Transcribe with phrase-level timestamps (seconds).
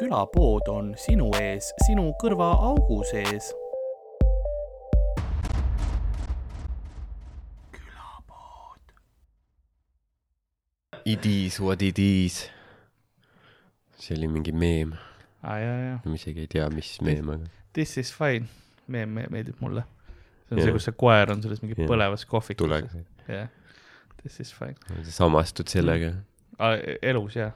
[0.00, 3.50] külapood on sinu ees, sinu kõrvaaugu sees.
[11.04, 12.48] It is what it is.
[14.00, 14.94] see oli mingi meem,
[15.44, 18.46] jaa, ma isegi ei tea, mis meem, aga this is fine,
[18.88, 19.82] me-, me- meeldib mulle.
[20.48, 20.64] see on Jah.
[20.70, 21.88] see, kus see koer on selles mingi Jah.
[21.90, 22.72] põlevas kohvikus.
[23.28, 23.50] jah,
[24.22, 24.72] this is fine.
[25.18, 26.14] samastud sellega.
[27.12, 27.52] elus jah,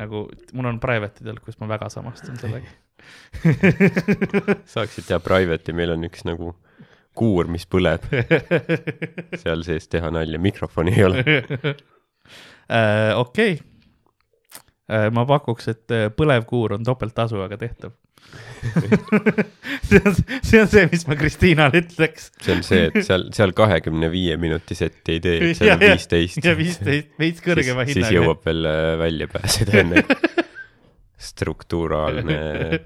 [0.00, 2.72] nagu mul on private idel, kus ma väga samastun sellega.
[4.74, 6.54] saaksid teha private'i, meil on üks nagu
[7.14, 8.06] kuur, mis põleb,
[9.42, 11.26] seal sees teha nalja, mikrofoni ei ole.
[12.64, 13.58] Äh, okei,
[15.12, 17.92] ma pakuks, et äh, põlevkuur on topelttasu, aga tehtav.
[19.88, 22.30] See on, see on see, mis ma Kristiinale ütleks.
[22.40, 25.82] see on see, et seal, seal kahekümne viie minuti setti ei tee, et seal on
[25.82, 26.40] viisteist.
[26.44, 28.16] ja viisteist, veits kõrgema siis hinnaga.
[28.18, 30.04] jõuab veel äh, välja pääseda enne.
[31.24, 32.38] strukturaalne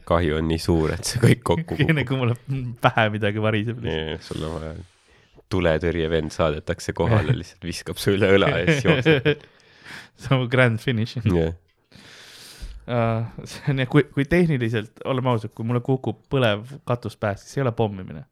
[0.06, 2.08] kahju on nii suur, et see kõik kokku enne kukub.
[2.10, 3.86] kui mulle pähe midagi variseb.
[4.24, 4.74] sul on vaja,
[5.52, 9.46] tuletõrjevend saadetakse kohale, lihtsalt viskab su üle õla ja siis jookseb.
[10.22, 11.18] see on grand finish.
[11.24, 11.54] jah,
[13.50, 17.56] see on jah, kui, kui tehniliselt, oleme ausad, kui mulle kukub põlev katus pääst, siis
[17.56, 18.24] see ei ole pommimine.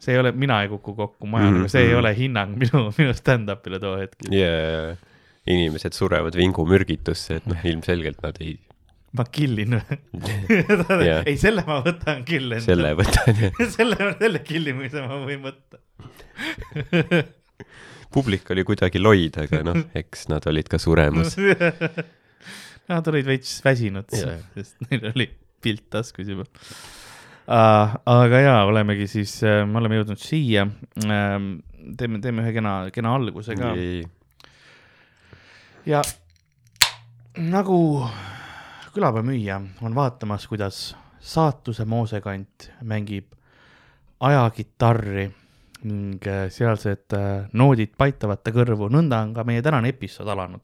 [0.00, 1.98] see ei ole, mina ei kuku kokku maja Mhm, mm, see ei mhm.
[2.00, 4.26] ole hinnang minu, minu stand-up'ile too hetk.
[4.32, 4.96] ja
[5.50, 8.56] inimesed surevad vingumürgitusse, et noh, ilmselgelt nad ei,
[9.16, 9.74] ma killin
[11.08, 11.24] Jah.
[11.26, 12.64] ei, selle ma võtan küll enda.
[12.64, 15.80] selle võtavad ja selle, selle killimise ma võin võtta.
[18.14, 21.36] publik oli kuidagi loid, aga noh, eks nad olid ka suremas.
[22.90, 25.28] Nad olid veits väsinud sest neil oli
[25.62, 27.96] pilt taskus juba uh,.
[28.10, 31.36] aga jaa, olemegi siis uh,, me oleme jõudnud siia uh,.
[31.96, 33.74] teeme, teeme ühe kena, kena alguse ka
[35.86, 36.02] ja
[37.40, 37.78] nagu
[38.94, 43.30] külapäevamüüja on vaatamas, kuidas saatuse moosekant mängib
[44.20, 45.30] ajakitarri
[45.84, 50.60] ning äh, sealsed äh, noodid paitavad ta kõrvu, nõnda on ka meie tänane episood alanud.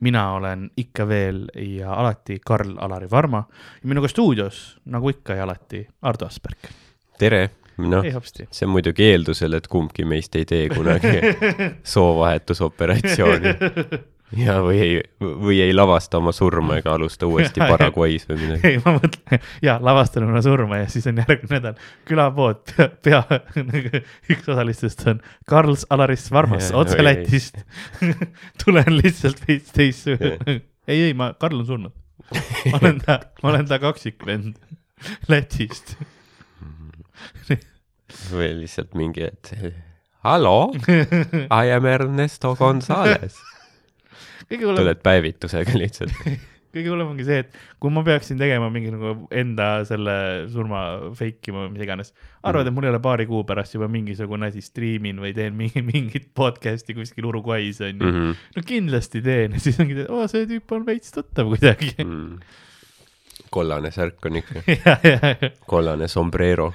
[0.00, 3.44] mina olen ikka veel ja alati Karl-Alari Varma.
[3.82, 6.70] Ja minuga stuudios, nagu ikka ja alati, Ardo Asperg.
[7.18, 11.20] tere, noh see on muidugi eeldusel, et kumbki meist ei tee kunagi
[11.94, 13.54] soovahetusoperatsiooni
[14.36, 18.68] ja, või ei, või ei lavasta oma surma ega alusta uuesti Paraguay's või midagi.
[18.68, 22.88] ei, ma mõtlen, ja lavastan oma surma ja siis on järgmine nädal külapood, pea,
[23.26, 27.06] pea, üks osalistest on Karl-Alaris Varmas Jaa, otse ei.
[27.08, 27.62] Lätist.
[28.64, 30.60] tulen lihtsalt veits teistsugune.
[30.86, 31.96] ei, ei, ma, Karl on surnud.
[32.70, 34.54] ma olen ta, ma olen ta kaksikvend
[35.28, 35.96] Lätist.
[38.30, 39.54] või lihtsalt mingi, et
[40.26, 43.38] hallo, I am Ernesto Gonzalez.
[44.50, 46.16] kõige hullem, tuled päevitusega lihtsalt.
[46.74, 50.14] kõige hullem ongi see, et kui ma peaksin tegema mingi nagu enda selle
[50.52, 50.82] surma
[51.18, 52.12] fake ima või mis iganes,
[52.46, 55.82] arvad, et mul ei ole paari kuu pärast juba mingisugune asi striimin või teen mingi,
[55.92, 58.10] mingit podcast'i kuskil Uruguay's onju mm.
[58.10, 58.30] Mhm.
[58.30, 58.56] -hmm.
[58.56, 61.94] no kindlasti teen siis ongi, oo see tüüp on veits tuttav kuidagi.
[62.10, 62.38] Mm.
[63.50, 64.60] kollane särk on ikka,
[65.66, 66.72] kollane sombrero.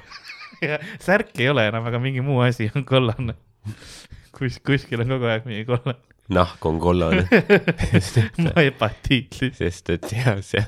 [1.00, 3.36] särk ei ole enam, aga mingi muu asi on kollane.
[4.36, 6.14] kus, kuskil on kogu aeg mingi kollane.
[6.34, 7.28] Nahk on kollane,
[8.46, 10.63] ma hepatiit lihtsalt, sest et jah, see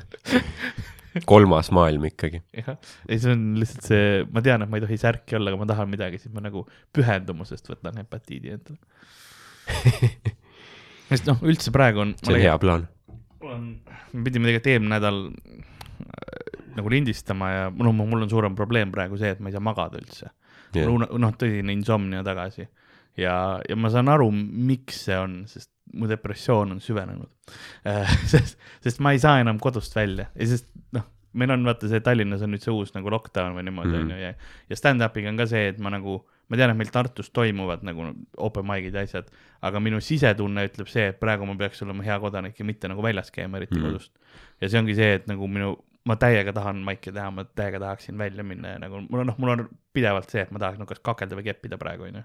[1.26, 2.42] kolmas maailm ikkagi.
[2.54, 2.78] jah.
[3.08, 5.70] ei, see on lihtsalt see, ma tean, et ma ei tohi särki olla, aga ma
[5.70, 8.78] tahan midagi, siis ma nagu pühendumusest võtan hepatiidi endale.
[11.10, 12.14] sest noh, üldse praegu on.
[12.22, 12.88] see on hea plaan.
[13.42, 19.20] me pidime tegelikult eelmine nädal äh, nagu lindistama ja no mul on suurem probleem praegu
[19.20, 20.30] see, et ma ei saa magada üldse.
[20.76, 20.90] Jah.
[20.92, 22.68] noh, tõsine insomnia tagasi
[23.18, 23.36] ja,
[23.70, 27.30] ja ma saan aru, miks see on, sest mu depressioon on süvenenud.
[28.32, 31.06] sest, sest ma ei saa enam kodust välja ja sest noh,
[31.38, 34.02] meil on vaata see Tallinnas on nüüd see uus nagu lockdown või niimoodi Mhm.
[34.06, 34.34] onju ja,
[34.70, 36.18] ja stand-up'iga on ka see, et ma nagu,
[36.50, 39.30] ma tean, et meil Tartus toimuvad nagu open mic'id ja asjad,
[39.62, 43.04] aga minu sisetunne ütleb see, et praegu ma peaks olema hea kodanik ja mitte nagu
[43.06, 43.86] väljas käima, eriti mm.
[43.86, 44.14] kodust.
[44.62, 45.76] ja see ongi see, et nagu minu,
[46.08, 49.38] ma täiega tahan maiki teha, ma täiega tahaksin välja minna ja nagu mul on, noh,
[49.38, 52.24] mul on pidevalt see, et ma tahaks nagu kas kakelda või keppida praegu onju.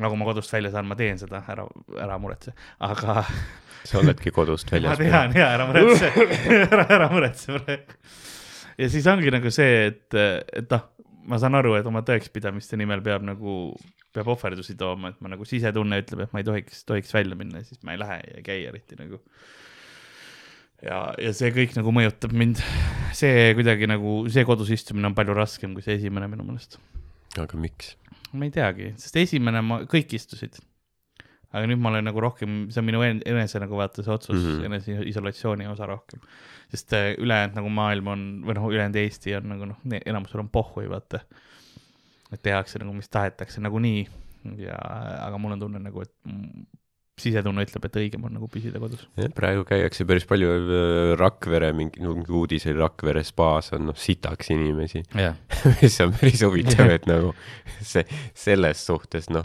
[0.00, 1.66] Nagu ma kodust välja saan, ma teen seda, ära,
[2.00, 2.54] ära muretse,
[2.84, 3.22] aga
[3.88, 5.00] sa oledki kodust ma väljas.
[5.02, 6.12] tean ja ära muretse,
[6.70, 7.98] ära, ära muretse praegu.
[8.78, 10.86] ja siis ongi nagu see, et, et noh,
[11.28, 13.56] ma saan aru, et oma tõekspidamiste nimel peab nagu,
[14.16, 17.60] peab ohverdusi tooma, et ma nagu sisetunne ütleb, et ma ei tohiks, tohiks välja minna
[17.60, 19.20] ja siis ma ei lähe ja ei käi eriti nagu.
[20.82, 22.64] ja, ja see kõik nagu mõjutab mind,
[23.16, 26.80] see kuidagi nagu, see kodus istumine on palju raskem kui see esimene minu meelest.
[27.36, 27.98] aga miks?
[28.32, 30.60] Ma ei teagi, sest esimene ma, kõik istusid.
[31.52, 34.38] aga nüüd ma olen nagu rohkem, see on minu en- enese nagu vaata see otsus
[34.38, 34.52] mm.
[34.52, 36.20] -hmm., eneseisolatsiooni osa rohkem.
[36.72, 40.48] sest äh, ülejäänud nagu maailm on, või noh, ülejäänud Eesti on nagu noh, enamusel on
[40.48, 41.20] pohhui, vaata.
[42.32, 44.08] et tehakse nagu, mis tahetakse nagunii
[44.58, 44.78] ja,
[45.26, 46.14] aga mul on tunne nagu, et
[47.20, 49.04] sisetunne ütleb, et õigem on nagu püsida kodus.
[49.36, 55.04] praegu käiakse päris palju äh, Rakvere mingi, uudis oli Rakvere spaas on noh sitaks inimesi,
[55.82, 57.34] mis on päris huvitav, et nagu
[57.84, 58.06] see,
[58.38, 59.44] selles suhtes noh,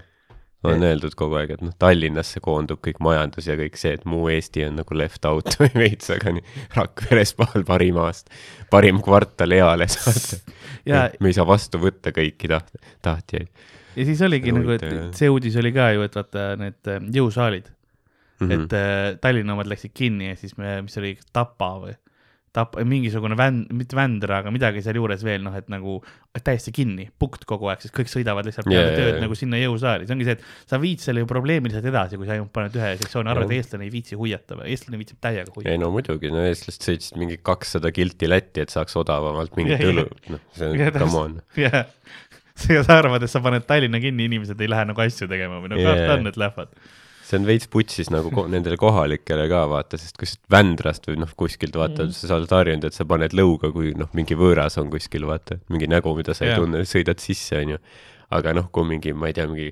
[0.67, 4.29] on öeldud kogu aeg, et noh, Tallinnasse koondub kõik majandus ja kõik see, et muu
[4.31, 6.45] Eesti on nagu left out või veits, aga nii
[6.77, 8.31] Rakvere spaal parim aasta,
[8.71, 10.39] parim kvartal eales, vaata.
[10.87, 13.51] ja, me ei saa vastu võtta kõiki taht-, tahtjaid
[13.97, 15.07] ja siis oligi on nagu, et jah.
[15.17, 18.45] see uudis oli ka ju, et vaata need äh, jõusaalid mm.
[18.45, 18.65] mm, -hmm.
[18.67, 21.95] et äh, Tallinna omad läksid kinni ja siis me, mis oli Tapa või
[22.57, 25.99] Tapa, mingisugune vänd, mitte Vändra, aga midagi sealjuures veel noh, et nagu
[26.37, 29.21] täiesti kinni, pukt kogu aeg, sest kõik sõidavad lihtsalt peale yeah, tööd jaa.
[29.21, 32.29] nagu sinna jõusaali, see ongi see, et sa viid selle ju probleemi lihtsalt edasi, kui
[32.29, 35.73] sa ainult paned ühe sektsiooni et eestlane ei viitsi huiata või eestlane viitsib täiega huiata.
[35.73, 39.91] ei no muidugi, no eestlased sõitsid mingi kakssada kilti Lätti, et saaks odavamalt mingit Jah,
[39.91, 41.37] õlu, noh, see on, come on.
[42.87, 45.81] sa arvad, et sa paned Tallinna kinni, inimesed ei lähe nagu asju tegema või no
[45.81, 45.93] Jaa.
[45.93, 46.73] karta on, et lähevad.
[47.27, 51.33] see on veits putsis nagu ko nendele kohalikele ka vaata, sest kus Vändrast või noh,
[51.39, 54.91] kuskilt vaata mm., sa oled harjunud, et sa paned lõuga, kui noh, mingi võõras on
[54.93, 56.63] kuskil vaata, mingi nägu, mida sa ei Jah.
[56.63, 57.81] tunne, sõidad sisse, onju.
[58.37, 59.69] aga noh, kui mingi, ma ei tea, mingi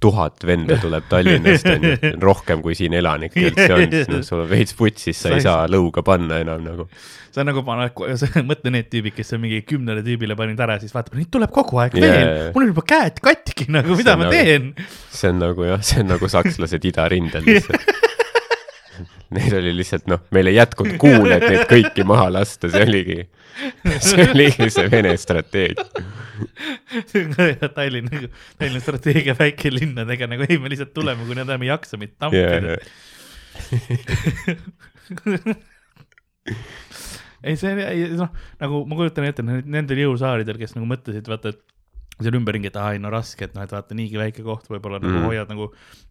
[0.00, 4.50] tuhat venda tuleb Tallinnast, onju, rohkem kui siin elanikke üldse on, siis noh, sul on
[4.50, 6.86] veits putsis, sa Sa ei saa lõuga panna enam nagu.
[7.34, 7.98] see on nagu paned,
[8.50, 11.80] mõtle need tüübid, kes on mingi kümnele tüübile panid ära, siis vaatab, neid tuleb kogu
[11.82, 14.70] aeg Jaa, veel mul on juba käed katki nagu, mida on ma nagu- teen.
[15.18, 17.90] see on nagu jah, see on nagu sakslased idarindel lihtsalt.
[19.36, 23.18] Neil oli lihtsalt noh, meil ei jätkunud kuule, et neid kõiki maha lasta, see oligi,
[24.00, 25.84] see oligi see Vene strateegia.
[27.76, 28.22] Tallinna,
[28.56, 32.78] Tallinna strateegia väikelinnadega nagu ei, me lihtsalt tuleme, kui nad enam ei jaksa meid tampida.
[37.44, 37.72] ei, see
[38.16, 38.30] noh,
[38.62, 41.60] nagu ma kujutan ette, nendel jõusaalidel, kes nagu mõtlesid, vaata, et
[42.26, 44.98] seal ümberringi, et aa ei no raske, et noh, et vaata niigi väike koht võib-olla
[44.98, 45.26] nagu Mhm.
[45.28, 45.68] hoiad nagu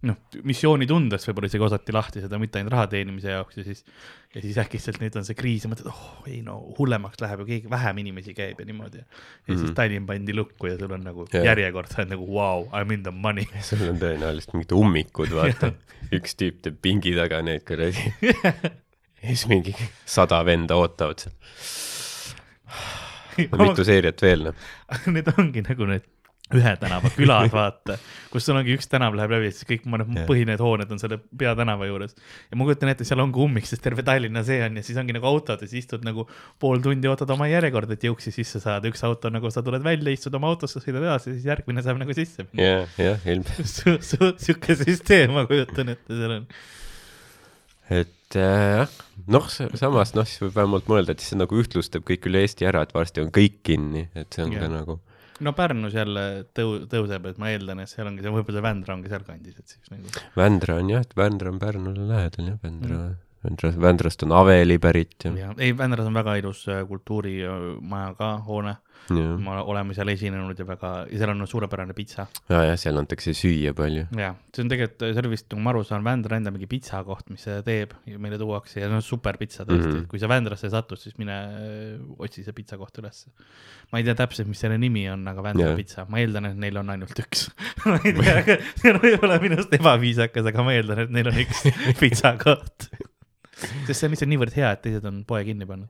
[0.07, 0.15] noh,
[0.47, 3.83] missioonitundes võib-olla isegi osati lahti seda mitte ainult raha teenimise jaoks ja siis
[4.35, 7.45] ja siis äkitselt nüüd on see kriis ja mõtled, oh ei no hullemaks läheb ju
[7.49, 8.97] keegi, vähem inimesi käib ja niimoodi.
[9.03, 9.73] ja siis Mhm.
[9.75, 11.43] Tallinn pandi lukku ja sul on nagu Jaa.
[11.43, 13.47] järjekord, sa oled nagu vau wow,, I m in the money.
[13.69, 15.73] sul on tõenäoliselt mingid ummikud, vaata.
[16.13, 18.13] üks tüüp teeb pingi taga neid kuradi.
[19.21, 19.75] ja siis mingi
[20.05, 21.33] sada venda ootavad seal.
[23.37, 24.69] Mitu seeriat veel, noh.
[25.15, 26.07] Need ongi nagu need
[26.55, 27.97] ühe tänava külad, vaata,
[28.31, 30.27] kus sul ongi üks tänav läheb läbi siis kõik ma need Jah.
[30.29, 32.15] põhinevad hooned on selle peatänava juures.
[32.47, 35.15] ja ma kujutan ette, seal ongi ummik, sest terve Tallinna see on ja siis ongi
[35.17, 36.23] nagu autod ja siis istud nagu
[36.61, 40.15] pool tundi ootad oma järjekorda, et jõuksi sisse saada, üks auto nagu sa tuled välja,
[40.15, 42.63] istud oma autosse, sõidad edasi, siis järgmine saab nagu sisse minna.
[42.63, 44.39] jah, jah, ilmselt.
[44.45, 46.47] sihuke süsteem, ma kujutan ette, seal on.
[47.89, 48.95] Et äh, jah,
[49.31, 52.83] noh, samas noh, siis võib vähemalt mõelda, et see nagu ühtlustab kõik üle Eesti ära,
[52.83, 54.65] et varsti on kõik kinni, et see on Jah.
[54.65, 54.99] ka nagu
[55.45, 56.25] no Pärnus jälle
[56.57, 59.75] tõu-, tõuseb, et ma eeldan, et seal ongi see, võib-olla see Vändra ongi sealkandis, et
[59.75, 60.25] siis nagu.
[60.37, 64.79] Vändra on jah, et Vändra on Pärnule lähedal jah, Vändra mm., Vändra, Vändrast on Aveli
[64.81, 68.73] pärit ja, ja ei, Vändras on väga ilus äh, kultuurimaja ka, hoone,
[69.09, 72.27] ja, me oleme seal esinenud ja väga, ja seal on suurepärane pitsa.
[72.49, 74.07] ja, ja seal antakse süüa palju.
[74.17, 77.29] ja see on tegelikult, see oli vist, nagu ma aru saan, Vändra enda mingi pitsakoht,
[77.33, 79.95] mis seda teeb ja meile tuuakse ja no super pitsa tõesti mm.
[79.99, 80.07] -hmm.
[80.11, 83.31] kui sa Vändrasse satud, siis mine äh, otsi see pitsakoht ülesse.
[83.91, 85.79] ma ei tea täpselt, mis selle nimi on, aga Vändra yeah.
[85.79, 87.47] pitsa, ma eeldan, et neil on ainult üks
[87.85, 91.63] ma ei tea, see on võib-olla minust ebaviisakas, aga ma eeldan, et neil on üks
[92.03, 92.89] pitsakoht.
[93.87, 95.89] sest see on lihtsalt niivõrd hea, et teised on poe kinni pannud.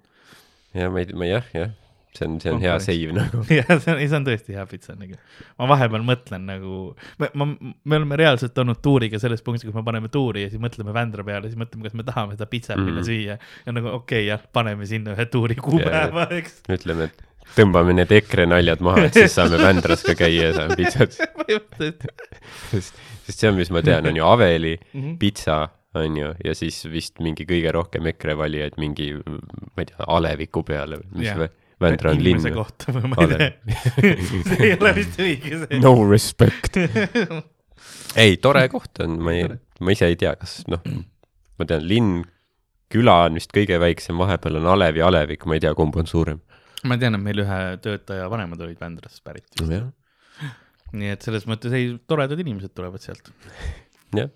[0.77, 1.75] ja ma ei, ma jah, jah,
[2.17, 3.43] see on, see on hea seiv nagu.
[3.59, 5.15] jah, see on, see on tõesti hea pitsa nagu.
[5.61, 6.79] ma vahepeal mõtlen nagu,
[7.21, 10.61] me, ma, me oleme reaalselt olnud tuuriga selles punktis, kus me paneme tuuri ja siis
[10.63, 13.07] mõtleme Vändra peale, siis mõtleme, kas me tahame seda pitsat minna Mhm.
[13.07, 13.37] süüa.
[13.67, 16.61] ja nagu okei okay, jah, paneme sinna ühe tuuri kuupäeva, eks.
[16.73, 17.23] ütleme, et
[17.55, 21.15] tõmbame need EKRE naljad maha, et siis saame Vändras ka käia ja saame pitsat.
[22.71, 22.93] sest,
[23.27, 25.17] sest see on, mis ma tean, on ju Aveli Mhm.
[25.21, 30.03] pitsa, on ju, ja siis vist mingi kõige rohkem EKRE valijaid mingi, ma ei tea,
[30.07, 31.47] aleviku peale või mis yeah.,
[31.81, 33.49] Vändra on linn kohta või ma ei tea.
[34.47, 35.81] see ei ole vist õige see.
[35.83, 36.79] no respect.
[38.23, 39.45] ei, tore koht on, ma ei,
[39.85, 40.81] ma ise ei tea, kas noh,
[41.59, 42.23] ma tean, linn,
[42.93, 46.09] küla on vist kõige väiksem, vahepeal on Alev ja Alevik, ma ei tea, kumb on
[46.09, 46.41] suurem.
[46.87, 49.45] ma tean, et meil ühe töötaja vanemad olid Vändrast pärit.
[49.61, 49.85] jah,
[50.97, 53.29] nii et selles mõttes ei, toredad inimesed tulevad sealt.
[54.17, 54.33] jah,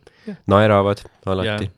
[0.51, 1.71] naeravad alati,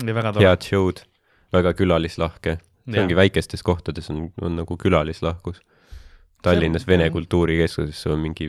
[0.00, 0.48] ja väga tore.
[0.48, 1.04] head show'd,
[1.52, 2.56] väga külalislahke.
[2.90, 3.06] See Jaa.
[3.06, 5.60] ongi väikestes kohtades on, on nagu külalislahkus.
[6.42, 8.48] Tallinnas Vene kultuurikeskuses sul on mingi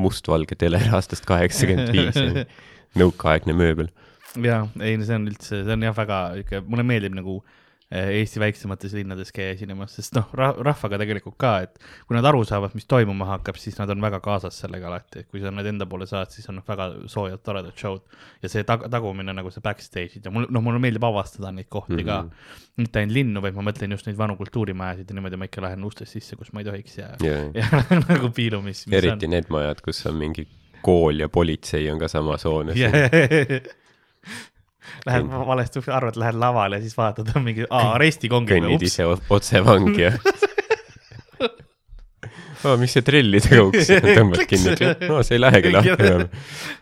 [0.00, 2.46] mustvalge teler aastast kaheksakümmend viis,
[3.00, 3.90] nõukaaegne mööbel.
[4.38, 7.59] ja ei, see on üldse, see on jah, väga ikka, mulle meeldib nagu eh,
[7.90, 12.76] Eesti väiksemates linnades käia esinemas, sest noh, rahvaga tegelikult ka, et kui nad aru saavad,
[12.78, 15.88] mis toimuma hakkab, siis nad on väga kaasas sellega alati, et kui sa nad enda
[15.90, 18.04] poole saad, siis on noh, väga soojad, toredad show'd.
[18.44, 21.98] Ja see tag tagumine nagu see backstage'id ja mul, noh, mulle meeldib avastada neid kohti
[21.98, 22.30] mm -hmm.
[22.30, 25.66] ka, mitte ainult linnu, vaid ma mõtlen just neid vanu kultuurimajasid ja niimoodi ma ikka
[25.66, 27.66] lähen ustest sisse, kus ma ei tohiks ja ja, ja
[28.06, 28.86] nagu piilumist.
[28.92, 30.46] eriti need majad, kus on mingi
[30.82, 32.78] kool ja politsei on ka samas hoones
[35.06, 40.06] Lähed valesti arvad, lähed lavale ja siis vaatad, on mingi või kõnnid ise otse vangi
[40.06, 40.14] ja
[42.64, 42.76] oh.
[42.80, 44.74] mis see trellidega uks, tõmbad kinni,
[45.08, 46.26] no see ei lähegi lahti enam.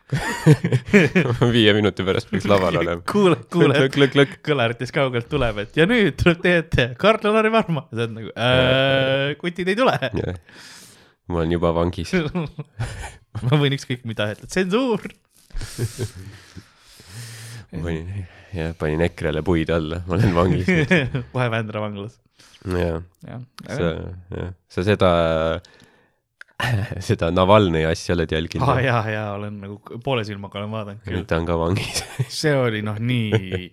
[1.57, 3.05] viie minuti pärast võiks laval olema.
[3.09, 4.35] kuule, kuule, lõk, lõk, lõk.
[4.47, 7.85] kõlarites kaugelt tuleb, et ja nüüd tuleb teie ette Karl-Lari Varma.
[7.91, 9.99] sa oled nagu äh,, kutid ei tule.
[11.29, 12.15] ma olen juba vangis.
[13.45, 15.05] ma võin ükskõik mida öelda, tsensuur.
[17.71, 20.69] panin, jah, panin EKRE-le puid alla, ma olen vangis.
[21.33, 22.19] kohe Vändra vanglas,
[22.65, 23.03] jah,
[23.67, 23.91] sa,
[24.33, 25.11] jah, sa seda,
[27.09, 28.81] seda Navalnõi asja oled jälginud?
[28.83, 31.29] jaa, jaa, olen nagu poole silmaga olen vaadanud küll nüüd.
[31.31, 32.01] ta on ka vangis.
[32.41, 33.69] see oli noh, nii,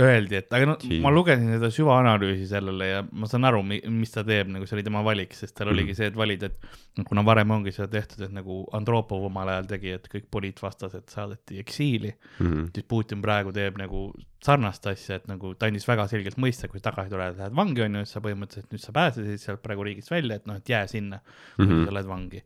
[0.00, 1.00] öeldi, et aga no Gee.
[1.04, 4.86] ma lugesin seda süvaanalüüsi sellele ja ma saan aru, mis ta teeb, nagu see oli
[4.88, 5.76] tema valik, sest tal Mhm.
[5.76, 9.68] oligi see, et valida, et kuna varem ongi seda tehtud, et nagu Andropov omal ajal
[9.76, 12.70] tegi, et kõik poliitvastased saadeti eksiili, Mhm.
[12.74, 14.08] siis Putin praegu teeb nagu
[14.44, 17.98] sarnast asja, et nagu ta andis väga selgelt mõista, kui tagasi tuled, lähed vangi, on
[17.98, 20.86] ju, et sa põhimõtteliselt nüüd sa pääsesid sealt praegu riigist välja, et noh, et jää
[20.90, 21.86] sinna mm, -hmm.
[21.86, 22.42] Sa lähed vangi.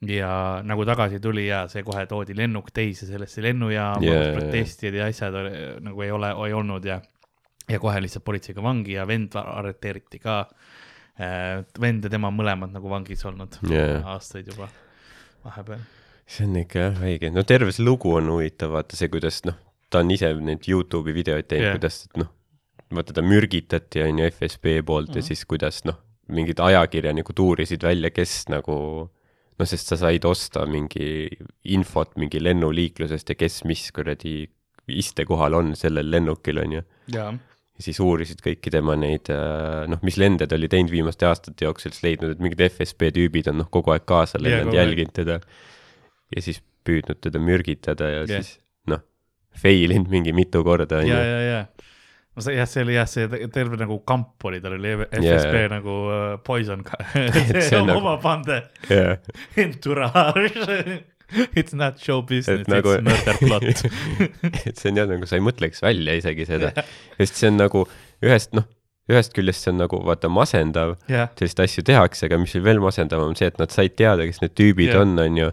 [0.00, 4.36] ja nagu tagasi tuli ja see kohe toodi lennuk teise sellesse lennujaama Jaa, yeah,, jaa,
[4.38, 7.00] protestijad ja asjad oli, nagu ei ole, ei olnud ja,
[7.68, 10.46] ja kohe lihtsalt politseiga vangi ja vend arreteeriti ka.
[11.80, 14.00] vend ja tema mõlemad nagu vangis olnud Jaa.
[14.14, 14.68] aastaid juba
[15.44, 15.80] vahepeal.
[16.26, 19.58] see on ikka jah õige, no terve see lugu on huvitav, vaata see, kuidas noh,
[19.90, 22.30] ta on ise neid Youtube'i videoid teinud yeah., kuidas noh,
[22.94, 25.16] vaata ta mürgitati on ju FSB poolt mm -hmm.
[25.18, 25.98] ja siis kuidas noh,
[26.30, 28.76] mingid ajakirjanikud uurisid välja, kes nagu
[29.60, 31.28] noh, sest sa said osta mingi
[31.64, 34.48] infot mingi lennuliiklusest ja kes mis kuradi
[34.90, 36.82] istekohal on sellel lennukil on ju.
[37.14, 37.32] ja
[37.78, 41.94] siis uurisid kõiki tema neid äh, noh, mis lende ta oli teinud viimaste aastate jooksul,
[41.94, 45.40] siis leidnud, et mingid FSB tüübid on noh, kogu aeg kaasa lennanud, jälginud teda.
[46.34, 48.40] ja siis püüdnud teda mürgitada ja yeah.
[48.40, 48.58] siis
[49.56, 51.30] fail inud mingi mitu korda on ja, ju.
[51.30, 51.60] ja, ja.
[52.36, 55.54] no see jah, see oli jah, see te- terve nagu kamp oli, tal oli FSB
[55.56, 55.70] yeah.
[55.72, 59.16] nagu uh, poison ka see on nagu- oma pande jah,
[59.64, 61.00] entourage.
[61.54, 63.62] It's not show business, nagu it's murder plot.
[64.66, 66.72] et see on jah nagu sa ei mõtleks välja isegi seda,
[67.20, 67.84] sest see on nagu
[68.26, 68.66] ühest noh,
[69.10, 73.30] ühest küljest see on nagu vaata masendav, jah, selliseid asju tehakse, aga mis veel masendavam
[73.30, 75.04] on see, et nad said teada, kes need tüübid yeah.
[75.04, 75.52] on, on ju.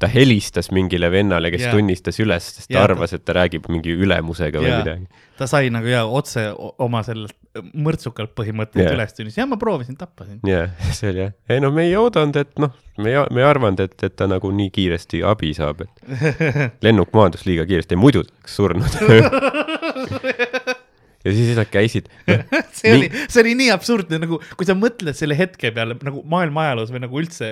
[0.00, 1.76] Ta helistas mingile vennale, kes yeah.
[1.76, 4.80] tunnistas üles, sest ta ta- arvas, et ta räägib mingi ülemusega või Jah.
[4.80, 5.26] midagi.
[5.40, 7.36] ta sai nagu ja otse oma sellelt
[7.74, 10.40] mõrtsukalt põhimõtteliselt üles tunnis, jah, ma proovisin, tappasin.
[10.46, 13.80] jah, see oli jah, ei no me ei oodanud, et noh, me me ei arvanud,
[13.84, 15.92] et, et ta nagu nii kiiresti abi saab, et
[16.86, 19.00] lennuk maandus liiga kiiresti, muidu ta oleks surnud.
[21.24, 22.08] ja siis nad käisid,
[22.78, 26.64] see oli, see oli nii absurdne nagu, kui sa mõtled selle hetke peale nagu maailma
[26.68, 27.50] ajaloos või nagu üldse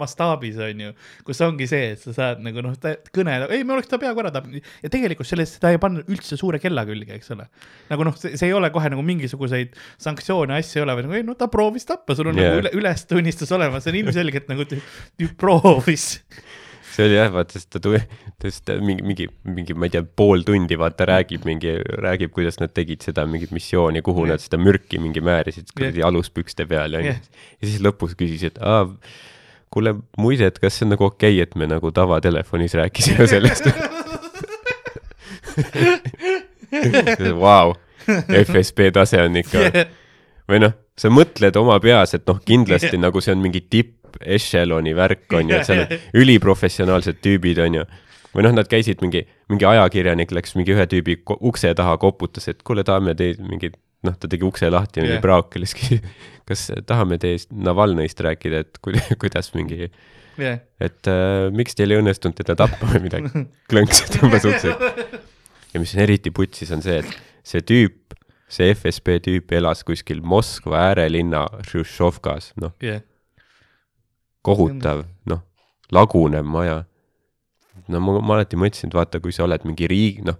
[0.00, 0.94] mastaabis on ju,
[1.26, 2.76] kus ongi see, et sa saad nagu noh,
[3.12, 6.38] kõne, ei, me oleks ta peaaegu ära tapnud ja tegelikult sellest seda ei pannud üldse
[6.40, 7.48] suure kella külge, eks ole.
[7.92, 11.26] nagu noh, see, ei ole kohe nagu mingisuguseid sanktsioone, asju ei ole, vaid nagu ei
[11.26, 12.52] no ta proovis tappa, sul on yeah.
[12.52, 14.66] Nagu üle, ülestunnistus olemas, see on ilmselgelt nagu
[15.40, 16.06] proovis.
[16.92, 18.00] See oli jah, vaata, sest ta tuli,
[18.42, 22.60] sest ta mingi, mingi, mingi, ma ei tea, pool tundi vaata räägib mingi, räägib, kuidas
[22.60, 24.34] nad tegid seda mingit missiooni, kuhu Jah.
[24.34, 27.22] nad seda mürki mingi määrisid kuradi aluspükste peale onju Jah..
[27.58, 28.84] ja siis lõpus küsis, et aa,
[29.72, 33.64] kuule, muide, et kas see on nagu okei okay,, et me nagu tavatelefonis rääkisime sellest.
[37.42, 37.74] Vau,
[38.44, 39.58] FSB tase on ikka
[40.48, 44.92] või noh, sa mõtled oma peas, et noh, kindlasti nagu see on mingi tipp echelon'i
[44.96, 47.84] värk on ju, et seal on üliprofessionaalsed tüübid on ju.
[48.34, 52.62] või noh, nad käisid mingi, mingi ajakirjanik läks mingi ühe tüübi ukse taha, koputas, et
[52.64, 55.22] kuule, tahame teid mingit, noh, ta tegi ukse lahti, oli Jah.
[55.24, 56.06] praak ja siis küsis,
[56.48, 59.90] kas tahame teist Navalnõist rääkida, et kuida- kuidas mingi,
[60.40, 63.44] jah, et äh, miks teil ei õnnestunud teda tappa või midagi.
[63.72, 64.76] klõnks ja tõmbas ukse.
[65.72, 68.16] ja mis on eriti putsis, on see, et see tüüp,
[68.52, 73.00] see FSB tüüp elas kuskil Moskva äärelinna Hruštšovkas, noh, jah,
[74.44, 75.44] kohutav, noh,
[75.94, 76.82] lagunev maja.
[77.88, 80.38] no ma, ma alati mõtlesin, et vaata, kui sa oled mingi riik, noh,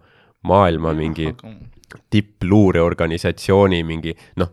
[0.48, 1.30] maailma mingi
[2.12, 4.52] tippluureorganisatsiooni mingi, noh,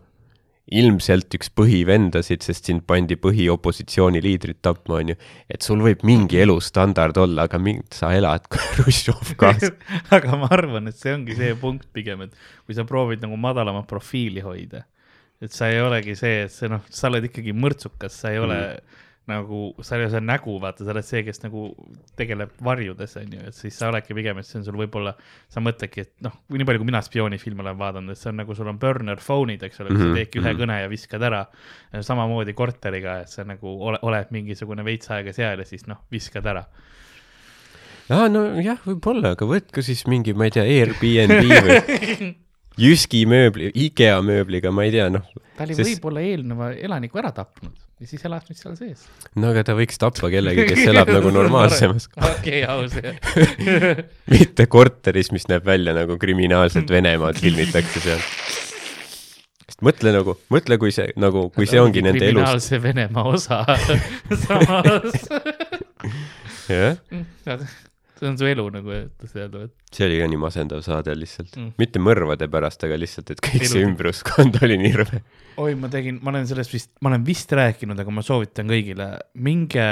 [0.70, 5.16] ilmselt üks põhivendasid, sest sind pandi põhiopositsiooni liidrit tapma, onju.
[5.50, 9.66] et sul võib mingi elustandard olla, aga mind, sa elad Hruštšovkas.
[10.16, 12.36] aga ma arvan, et see ongi see punkt pigem, et
[12.66, 14.84] kui sa proovid nagu madalamat profiili hoida,
[15.42, 18.60] et sa ei olegi see, et see noh, sa oled ikkagi mõrtsukas, sa ei ole
[18.60, 18.98] mm.
[19.28, 21.66] nagu, ole see nägu, vaata, sa oled see, kes nagu
[22.18, 25.12] tegeleb varjudes, onju, et siis sa oledki pigem, et see on sul võib-olla,
[25.52, 28.56] sa mõtledki, et noh, nii palju, kui mina spioonifilme olen vaadanud, et see on nagu
[28.58, 30.60] sul on burner phone'id, eks ole, kus sa Mhm, teedki ühe mhm.
[30.62, 31.42] kõne ja viskad ära.
[32.06, 36.46] samamoodi korteriga, et sa nagu ole, oled mingisugune veits aega seal ja siis noh, viskad
[36.46, 36.64] ära.
[38.10, 42.32] aa, nojah, võib-olla, aga võtke siis mingi, ma ei tea, Airbnb või
[42.80, 45.26] Jyski mööbli, IKEA mööbliga, ma ei tea, noh.
[45.58, 49.04] ta oli Sest- võib-olla eelneva elaniku ära tapnud ja siis elas nüüd seal sees.
[49.36, 53.20] no aga ta võiks tappa kellegi, kes elab nagu normaalsemas, okei, aus jah.
[54.34, 58.24] mitte korteris, mis näeb välja nagu kriminaalset Venemaad filmitakse seal.
[59.66, 63.60] sest mõtle nagu, mõtle, kui see nagu, kui see ongi nende elus, kriminaalse Venemaa osa
[64.46, 65.28] samas.
[66.70, 66.96] jah,
[68.20, 71.56] see on su elu nagu, et öelda, et see oli ka nii masendav saade lihtsalt
[71.56, 71.66] Mm.
[71.66, 75.22] mm., mitte mõrvade pärast, aga lihtsalt, et kõik see Elu- ümbruskond oli nii rõve.
[75.60, 79.12] oi, ma tegin, ma olen sellest vist, ma olen vist rääkinud, aga ma soovitan kõigile,
[79.34, 79.86] minge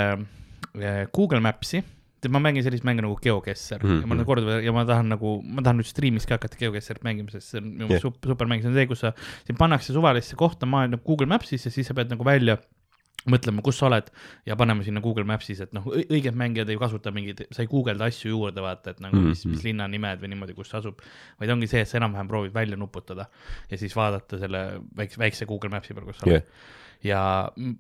[0.78, 1.82] eh, Google Maps'i,
[2.28, 3.88] ma mängin sellist mänge nagu GeoGuessr mm.
[3.90, 4.00] -hmm.
[4.02, 7.04] ja ma olen korduvalt ja ma tahan nagu, ma tahan nüüd striimis ka hakata GeoGuessrit
[7.06, 8.02] mängima, sest see on minu yeah.
[8.02, 9.12] super, super mäng, see on see, kus sa,
[9.46, 12.58] sind pannakse suvalisse kohta maailma Google Maps'is ja siis sa pead nagu välja
[13.30, 14.10] mõtlema, kus sa oled
[14.46, 18.08] ja panema sinna Google Maps'is, et noh, õiged mängijad ei kasuta mingeid, sa ei guugelda
[18.08, 19.28] asju juurde, vaata, et nagu mm -hmm.
[19.28, 19.54] mis, Mhm.
[19.54, 21.00] mis linna nimed või niimoodi, kus see asub,
[21.40, 23.26] vaid ongi see, et sa enam-vähem proovid välja nuputada
[23.70, 26.44] ja siis vaadata selle väikse, väikse Google Maps'i peal, kus sa oled jah,
[27.02, 27.74] ja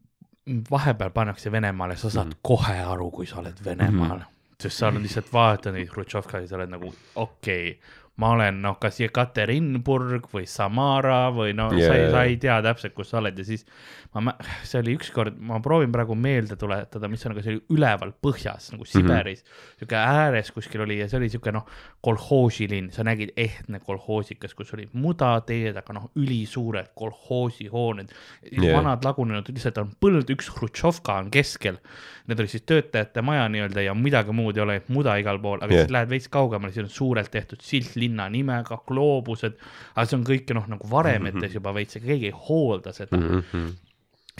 [0.70, 2.42] vahepeal pannakse Venemaale, sa saad mm -hmm.
[2.42, 4.62] kohe aru, kui sa oled Venemaal mm, -hmm.
[4.62, 7.80] sest sa oled lihtsalt vaatad neid Hrutšovkaid, sa oled nagu okei okay,,
[8.16, 11.86] ma olen noh, kas Jekaterinburg või Samara või no yeah.
[11.86, 13.66] sa ei, sa ei tea täpselt, kus sa oled ja siis
[14.16, 14.32] ma,
[14.64, 18.70] see oli ükskord, ma proovin praegu meelde tuletada, mis on, aga see oli üleval põhjas
[18.72, 21.66] nagu Siberis mm -hmm., sihuke ääres kuskil oli ja see oli sihuke noh,
[22.04, 28.14] kolhoosilind, sa nägid ehtne kolhoosikas, kus olid mudateed, aga noh, ülisuured kolhoosihooned
[28.52, 28.76] yeah.
[28.78, 31.76] Vanad lagunenud, lihtsalt on põld, üks Hrutšovka on keskel.
[32.28, 35.72] Need olid siis töötajate maja nii-öelda ja midagi muud ei ole, muda igal pool, aga
[35.72, 35.84] yeah.
[35.84, 39.60] siis lähed veits kaugemale, siis on suurelt tehtud silt linna nimega, gloobused.
[39.94, 43.28] aga see on kõik noh, nagu varemetes juba veits, keegi ei hoolda seda mm.
[43.28, 43.44] Mhm.
[43.52, 43.76] -hmm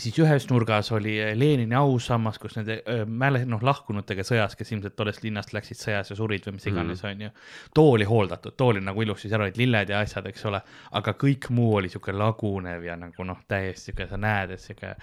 [0.03, 4.73] siis ühes nurgas oli eh, Lenini ausammas, kus nende öö, mäle-, noh, lahkunutega sõjas, kes
[4.75, 7.15] ilmselt tollest linnast läksid sõjas ja surid või mis iganes mm, -hmm.
[7.15, 7.75] onju.
[7.75, 10.63] too oli hooldatud, too oli nagu ilusti, seal olid lilled ja asjad, eks ole,
[11.01, 14.95] aga kõik muu oli sihuke lagunev ja nagu noh, täiesti sihuke, sa näed, et sihuke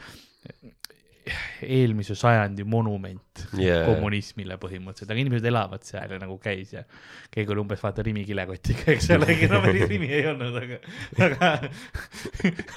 [1.65, 3.81] eelmise sajandi monument Jaa.
[3.87, 6.83] kommunismile põhimõtteliselt, aga inimesed elavad seal ja nagu käis ja
[7.33, 10.79] keegi oli umbes vaata Rimi kilekotiga, eks ole, no päris Rimi ei olnud, aga,
[11.25, 11.51] aga,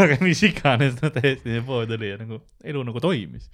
[0.05, 3.51] aga mis iganes, no täiesti see pood oli ja nagu elu nagu toimis.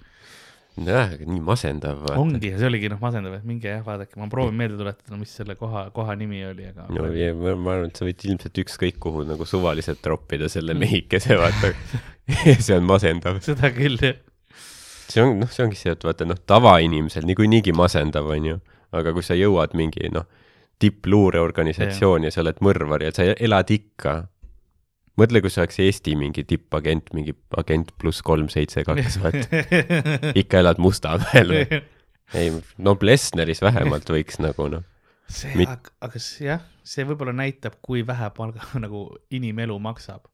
[0.79, 2.05] jah, nii masendav.
[2.15, 5.57] ongi see oligi noh masendav, et minge jah, vaadake, ma proovin meelde tuletada, mis selle
[5.59, 9.01] koha, koha nimi oli, aga no ja ma, ma arvan, et sa võid ilmselt ükskõik
[9.03, 11.73] kuhu nagu suvaliselt troppida selle mehikese, vaata.
[12.65, 13.43] see on masendav.
[13.43, 14.23] seda küll jah.
[15.09, 18.59] See on, noh, see ongi see, et vaata, noh, tavainimesel niikuinii masendav, onju.
[18.95, 20.27] aga kui sa jõuad mingi, noh,
[20.79, 24.15] tippluureorganisatsiooni ja sa oled mõrvar ja sa elad ikka.
[25.19, 29.63] mõtle, kui see oleks Eesti mingi tippagent, mingi agent pluss kolm, seitse, kaks, vaata.
[30.41, 31.81] ikka elad Mustamäel või?
[32.35, 34.83] ei, no Plessneris vähemalt võiks nagu noh,
[35.31, 40.25] see Mit-, aga, aga see, jah, see võib-olla näitab, kui vähe palga nagu inimelu maksab.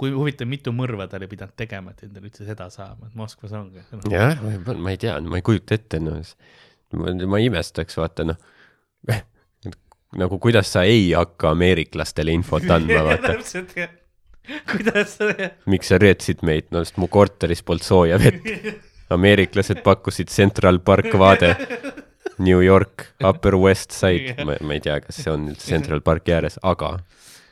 [0.00, 3.52] Kui huvitav, mitu mõrva ta oli pidanud tegema, et endale üldse seda saama, et Moskvas
[3.58, 4.02] ongi no..
[4.12, 4.40] jah,
[4.72, 6.18] ma ei tea, ma ei kujuta ette, noh,
[6.96, 8.40] ma, ma imestaks, vaata noh,
[10.20, 13.34] nagu kuidas sa ei hakka ameeriklastele infot andma, vaata.
[13.34, 13.92] täpselt jah,
[14.72, 15.30] kuidas sa,
[15.70, 18.46] miks sa reetsid meid, no sest mu korteris polnud sooja vett.
[19.14, 21.56] ameeriklased pakkusid Central Park vaade,
[22.38, 26.32] New York, Upper West Side, ma, ma ei tea, kas see on üldse Central Parki
[26.32, 26.94] ääres, aga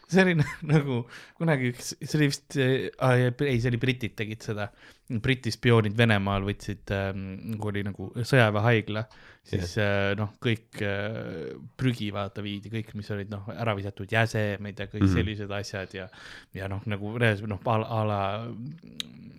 [0.09, 0.37] see oli
[0.75, 1.03] nagu
[1.39, 4.69] kunagi üks, see oli vist, ei, see oli britid tegid seda,
[5.09, 9.07] Briti spioonid Venemaal võtsid ähm,, kui oli nagu sõjaväehaigla,
[9.49, 14.83] siis äh, noh, kõik äh, prügi vaata viidi, kõik, mis olid noh, ära visatud jäsemed
[14.85, 16.09] ja kõik mm sellised asjad ja,
[16.57, 18.21] ja noh, nagu noh, a la,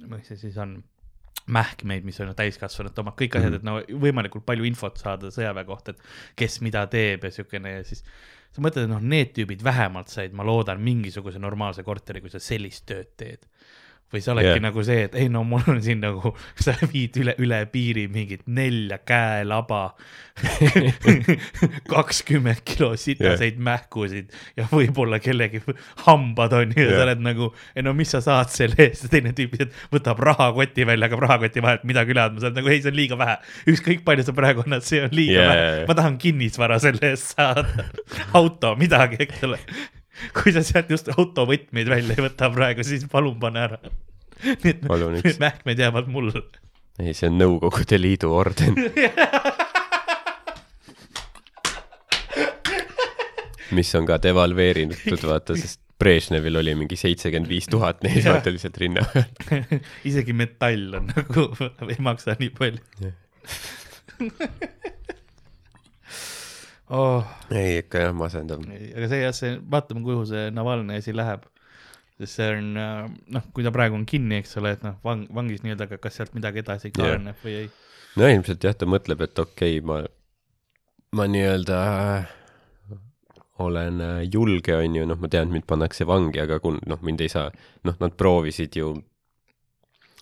[0.09, 0.79] mis see siis on
[1.49, 5.93] mähkmeid, mis on täiskasvanute omad, kõik asjad, et no võimalikult palju infot saada sõjaväe kohta,
[5.93, 8.03] et kes mida teeb ja siukene ja siis
[8.55, 12.41] sa mõtled, et noh, need tüübid vähemalt said, ma loodan, mingisuguse normaalse korteri, kui sa
[12.43, 13.48] sellist tööd teed.
[14.13, 14.63] Või sa oledki yeah.
[14.63, 18.45] nagu see, et ei no mul on siin nagu, sa viid üle, üle piiri mingit
[18.47, 19.81] nelja käelaba,
[21.93, 23.65] kakskümmend kilo sitaseid yeah.
[23.69, 25.61] mähkusid ja võib-olla kellegi
[26.05, 26.95] hambad on ja Jah.
[26.95, 30.87] sa oled nagu, ei no mis sa saad selle eest, teine tüüp lihtsalt võtab rahakoti
[30.87, 33.37] välja, hakkab rahakoti vahelt midagi üle andma, sa oled nagu ei, see on liiga vähe.
[33.75, 35.53] ükskõik palju sa praegu annad, see on liiga yeah.
[35.53, 37.89] vähe ma tahan kinnisvara selle eest saada,
[38.39, 39.59] auto, midagi, eks ole.
[40.37, 43.79] kui sa sealt just auto võtmeid välja ei võta praegu, siis palun pane ära.
[44.45, 45.23] üks.
[45.23, 46.41] need mähkmed jäävad mulle.
[46.99, 48.73] ei, see on Nõukogude Liidu orden.
[53.77, 58.31] mis on ka devalveeritud, vaata, sest Brežnevil oli mingi seitsekümmend viis tuhat, Jah.
[58.31, 59.25] vaata lihtsalt rinna peal.
[60.07, 61.41] isegi metall on nagu,
[61.89, 62.79] ei maksa nii palju
[66.89, 67.25] oh,.
[67.51, 68.63] ei, ikka jah, masendav.
[68.69, 71.45] aga see jah, see, vaatame, kuhu see Navalnõi asi läheb.
[72.19, 72.73] sest see on,
[73.35, 76.19] noh, kui ta praegu on kinni, eks ole, et noh, vang, vangis nii-öelda, aga kas
[76.19, 77.15] sealt midagi edasi ka Jah.
[77.15, 77.69] areneb või ei.
[78.19, 80.01] no ilmselt jah, ta mõtleb, et okei okay,, ma,
[81.15, 82.33] ma nii-öelda äh,
[83.63, 86.99] olen äh, julge, on ju, noh, ma tean, et mind pannakse vangi, aga kun-, noh,
[87.05, 87.47] mind ei saa,
[87.87, 88.93] noh, nad proovisid ju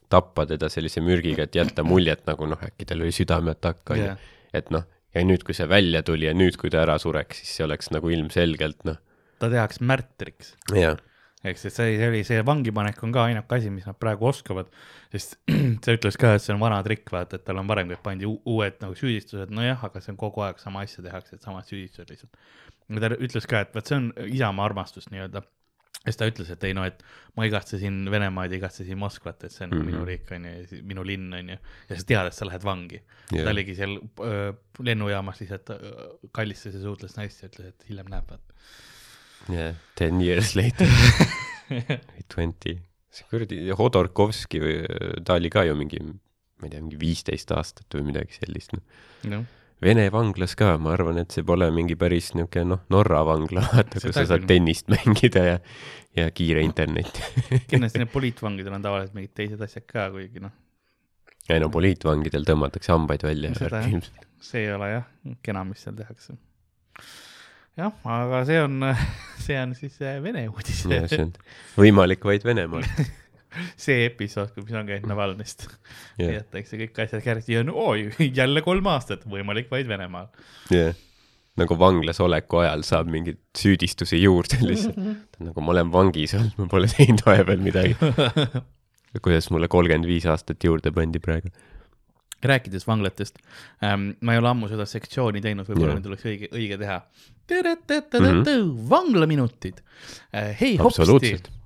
[0.07, 4.13] tappa teda sellise mürgiga, et jätta muljet nagu noh, äkki tal oli südameatakk, on ju
[4.55, 7.57] et noh, ja nüüd, kui see välja tuli ja nüüd, kui ta ära sureks, siis
[7.57, 8.99] see oleks nagu ilmselgelt noh,
[9.41, 10.55] ta tehakse märtriks.
[11.47, 14.71] Eks, et see, see oli, see vangipanek on ka ainuke asi, mis nad praegu oskavad,
[15.13, 15.37] sest
[15.83, 18.27] ta ütles ka, et see on vana trikk, vaata, et tal on varem kõik pandi
[18.27, 22.09] uued nagu süüdistused, nojah, aga see on kogu aeg sama asja tehakse, et samad süüdistused
[22.11, 22.41] lihtsalt.
[22.97, 25.45] ta ütles ka, et vot see on Isamaa armastus nii-öelda.
[26.07, 27.03] Ja siis ta ütles, et ei no, et
[27.35, 29.83] ma igatsesin Venemaad ja igatsesin Moskvat, et see on mm Mhm.
[29.83, 29.91] -hmm.
[29.91, 31.57] minu riik on ju, minu linn on ju,
[31.89, 33.43] ja sa tead, et sa lähed vangi Jah.
[33.43, 38.07] ta oligi seal öö, lennujaamas lihtsalt öö, kallistas ja suhtles naist ja ütles, et hiljem
[38.09, 38.53] näeb, vaata.
[39.53, 40.87] jah, ten years later,
[42.33, 42.77] twenty,
[43.11, 44.75] see kuradi Hodorkovski või
[45.25, 48.83] ta oli ka ju mingi, ma ei tea, mingi viisteist aastat või midagi sellist, noh.
[49.33, 49.45] noh,
[49.81, 54.01] Vene vanglas ka, ma arvan, et see pole mingi päris niisugune noh, Norra vangla, vaata,
[54.01, 55.57] kus sa saad tennist mängida ja,
[56.17, 57.21] ja kiire internet.
[57.69, 60.55] kindlasti need poliitvangidel on tavaliselt mingid teised asjad ka, kuigi noh,
[61.51, 64.09] ei no poliitvangidel tõmmatakse hambaid välja jah.
[64.43, 65.07] see ei ole jah
[65.45, 66.35] kena, mis seal tehakse.
[67.77, 68.81] jah, aga see on,
[69.45, 70.83] see on siis äh, Vene uudis.
[70.89, 71.33] ja see on
[71.77, 72.85] võimalik vaid Venemaal.
[73.85, 75.67] see episood, mis on käinud Navalnõist,
[76.19, 80.29] jah, jäetakse kõik asjad järjest ja no oi, jälle kolm aastat, võimalik vaid Venemaal.
[80.73, 80.97] jah.
[81.57, 84.99] nagu vanglas oleku ajal saab mingeid süüdistusi juurde lihtsalt.
[85.47, 87.97] nagu ma olen vangis olnud, ma pole teinud vahepeal midagi.
[89.23, 91.49] kuidas mulle kolmkümmend viis aastat juurde pandi praegu.
[92.43, 93.39] rääkides vanglatest
[93.83, 96.01] ähm,, ma ei ole ammu seda sektsiooni teinud, võib-olla Jah.
[96.01, 97.01] nüüd oleks õige, õige teha.
[98.89, 99.81] vanglaminutid.
[100.61, 101.56] hei hopsti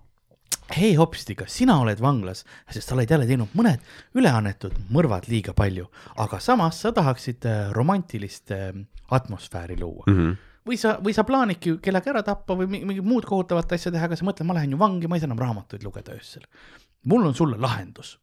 [0.77, 3.83] hei hopsti, kas sina oled vanglas, sest sa oled jälle teinud mõned
[4.17, 5.87] üleannetud mõrvad liiga palju,
[6.21, 8.71] aga samas sa tahaksid äh, romantilist äh,
[9.11, 10.17] atmosfääri luua mm.
[10.17, 10.37] -hmm.
[10.69, 14.05] või sa, või sa plaanidki kellegi ära tappa või mi- mingit muud kohutavat asja teha,
[14.09, 16.47] aga sa mõtled, ma lähen ju vangi, ma ei saa enam raamatuid lugeda öösel.
[17.05, 18.19] mul on sulle lahendus,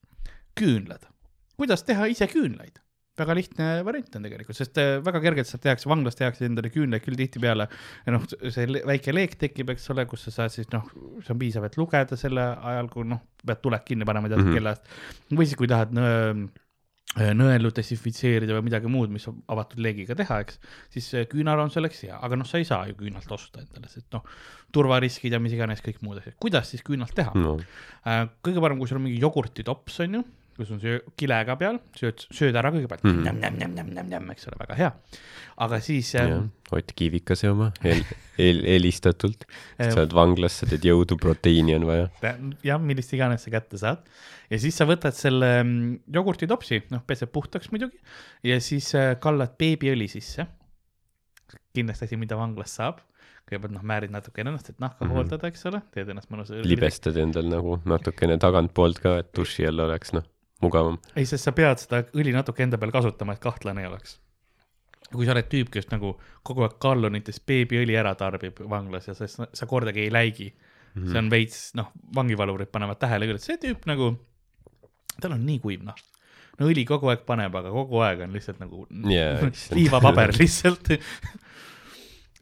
[0.60, 1.08] küünlad.
[1.56, 2.80] kuidas teha ise küünlaid?
[3.22, 7.04] Väga lihtne variant on tegelikult, sest äh, väga kergelt sealt tehakse, vanglas tehakse endale küünlaid
[7.04, 7.68] küll tihtipeale
[8.06, 10.86] ja noh, see väike leek tekib, eks ole, kus sa saad siis noh,
[11.24, 14.54] see on piisav, et lugeda selle ajal, kui noh, pead tuled kinni panema teatud mm.
[14.54, 14.58] -hmm.
[14.58, 15.36] kella eest.
[15.40, 16.48] või siis, kui tahad nõe,
[17.34, 20.58] nõelu desinfitseerida või midagi muud, mis on avatud leegiga teha, eks,
[20.94, 23.90] siis äh, küünal on selleks hea, aga noh, sa ei saa ju küünalt osta endale,
[23.92, 24.26] sest noh,
[24.72, 27.56] turvariskid ja mis iganes kõik muud asjad, kuidas siis küünalt teha no
[28.44, 30.26] kõige parem, kui sul on mingi jogurtitops, on ju,
[30.58, 33.18] kus on söö-, kilega peal, sööd, sööd ära kõigepealt mm.
[33.18, 33.42] -hmm.
[33.42, 34.92] nämm-nämm-nämm-nämm-nämm, eks ole, väga hea.
[35.64, 38.04] aga siis äh, jah, Ott Kivikase oma hel-,
[38.36, 39.46] hel-, helistatult.
[39.78, 42.10] Sa oled vanglas, sa teed jõudu, proteiini on vaja.
[42.66, 44.04] jah, millist iganes sa kätte saad
[44.50, 47.98] ja siis sa võtad selle mm, jogurtitopsi, noh, pesed puhtaks muidugi
[48.46, 50.46] ja siis äh, kallad beebiõli sisse.
[51.76, 53.02] kindlasti asi, mida vanglas saab,
[53.48, 55.10] kõigepealt noh, määrid natuke ennast, et nahka mm.
[55.10, 55.14] -hmm.
[55.16, 56.62] hooldada, eks ole, teed ennast mõnusa.
[56.64, 60.26] libestad endal nagu natukene tagantpoolt ka, et duši all oleks noh,
[60.64, 60.98] mugavam.
[61.14, 64.18] ei, sest sa pead seda õli natuke enda peal kasutama, et kahtlane ei oleks.
[65.12, 66.12] kui sa oled tüüp, kes nagu
[66.44, 71.12] kogu aeg gallonites beebiõli ära tarbib vanglas ja sa, sa kordagi ei läigi mm, -hmm.
[71.12, 74.12] see on veits, noh, vangivalurid panevad tähele küll, et see tüüp nagu,
[75.20, 76.04] tal on nii kuiv nahk.
[76.58, 79.76] no õli kogu aeg paneb, aga kogu aeg on lihtsalt nagu issand.
[79.78, 80.92] liivapaber lihtsalt.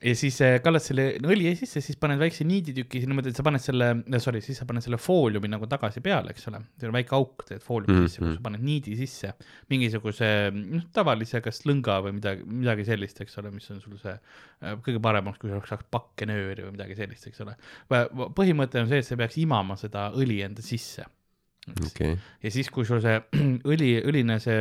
[0.03, 3.63] ja siis äh, kallad selle õli sisse, siis paned väikse niiditüki niimoodi, et sa paned
[3.63, 3.89] selle,
[4.23, 6.61] sorry, siis sa paned selle fooliumi nagu tagasi peale, eks ole.
[6.77, 9.33] seal on väike auk, teed fooliumi Mhm, sisse, kus sa paned niidi sisse,
[9.73, 14.15] mingisuguse noh, tavalise kas lõnga või midagi, midagi sellist, eks ole, mis on sul see
[14.15, 17.57] äh, kõige parem oleks, kui sul saaks pakkenööri või midagi sellist, eks ole.
[18.37, 21.07] põhimõte on see, et sa peaks imama seda õli enda sisse.
[21.83, 22.13] Okei,
[22.45, 23.17] ja siis, kui sul see
[23.73, 24.61] õli, õline see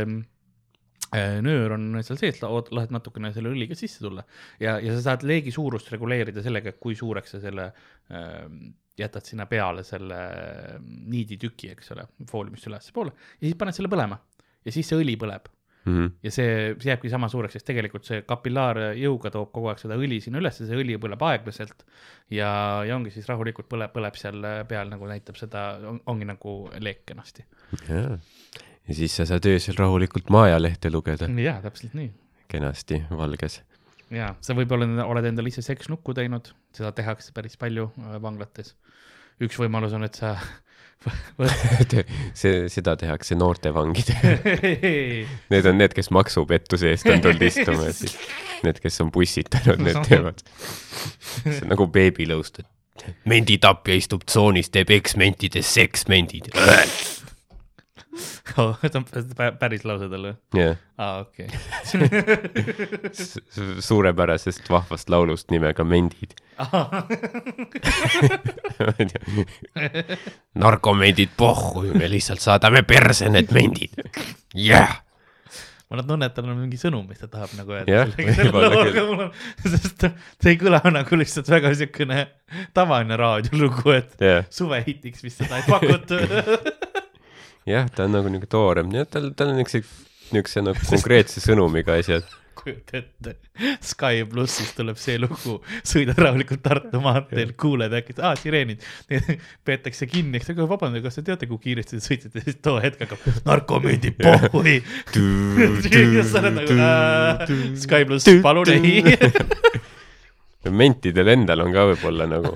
[1.46, 4.26] nöör on seal sees, lased natukene selle õliga sisse tulla.
[4.62, 8.46] Ja, ja sa saad leegi suurust reguleerida sellega, kui suureks sa selle äh,
[8.98, 10.80] jätad sinna peale selle äh,
[11.12, 14.20] niiditüki, eks ole, fooliumist ülespoole ja siis paned selle põlema.
[14.66, 15.52] Ja siis see õli põleb.
[15.86, 16.06] Mhm.
[16.26, 20.18] ja see, see jääbki sama suureks, sest tegelikult see kapillaarjõuga toob kogu aeg seda õli
[20.24, 21.86] sinna üles, see õli põleb aeglaselt.
[22.34, 22.50] Ja,
[22.88, 25.68] ja ongi siis rahulikult põleb, põleb seal peal nagu näitab seda,
[26.10, 27.46] ongi nagu leek kenasti.
[28.88, 32.12] Ja siis sa saad öösel rahulikult Maja-lehte lugeda, jaa, täpselt nii.
[32.52, 33.62] kenasti valges.
[34.14, 38.76] jaa, sa võib-olla oled endale ise seksnukku teinud, seda tehakse päris palju äh, vanglates.
[39.42, 40.36] üks võimalus on, et sa
[42.34, 44.32] see, seda tehakse noortevangidega.
[45.54, 48.16] Need on need, kes maksupettuse eest on tulnud istuma ja siis
[48.66, 50.42] need, kes on pussitanud, need teevad.
[51.44, 56.50] see on nagu beebilõust, et menditapja istub tsoonis, teeb eksmentides seksmendid.
[56.56, 56.96] oh,.
[58.08, 58.35] see on pä-
[59.62, 60.34] päris lause tal või?
[60.56, 61.48] jah, aa, okei.
[63.88, 66.32] suurepärasest vahvast laulust nimega Mendid.
[70.66, 73.92] narkomendid pohhu, me lihtsalt saadame perse need mendid.
[74.56, 75.02] jah,
[75.90, 79.30] ma tunnen, et tal on mingi sõnum, mis ta tahab nagu öelda küll..
[79.66, 82.20] sest see ei kõla nagu lihtsalt väga siukene
[82.78, 86.28] tavaline raadiolugu, et jah, suvehitiks vist seda ei pakutud.
[87.70, 89.84] jah, ta on nagu niuke toorem, nii et tal, tal on niukse,
[90.36, 92.28] niukse nagu konkreetse sõnumiga asjad.
[92.66, 93.34] kujuta ette,
[93.84, 98.84] Sky plussis tuleb see lugu, sõidad rahulikult Tartu maanteel, kuuled äkki, aa sireenid,
[99.68, 103.06] peetakse kinni, eks ta, vabandage, kas te teate, kui kiiresti te sõitsite, siis too hetk
[103.06, 104.78] hakkab narkomüüdi pohhui.
[106.18, 106.80] ja sa oled nagu
[107.82, 109.04] Sky pluss, palun ei.
[110.66, 112.56] mentidel endal on ka võib-olla nagu,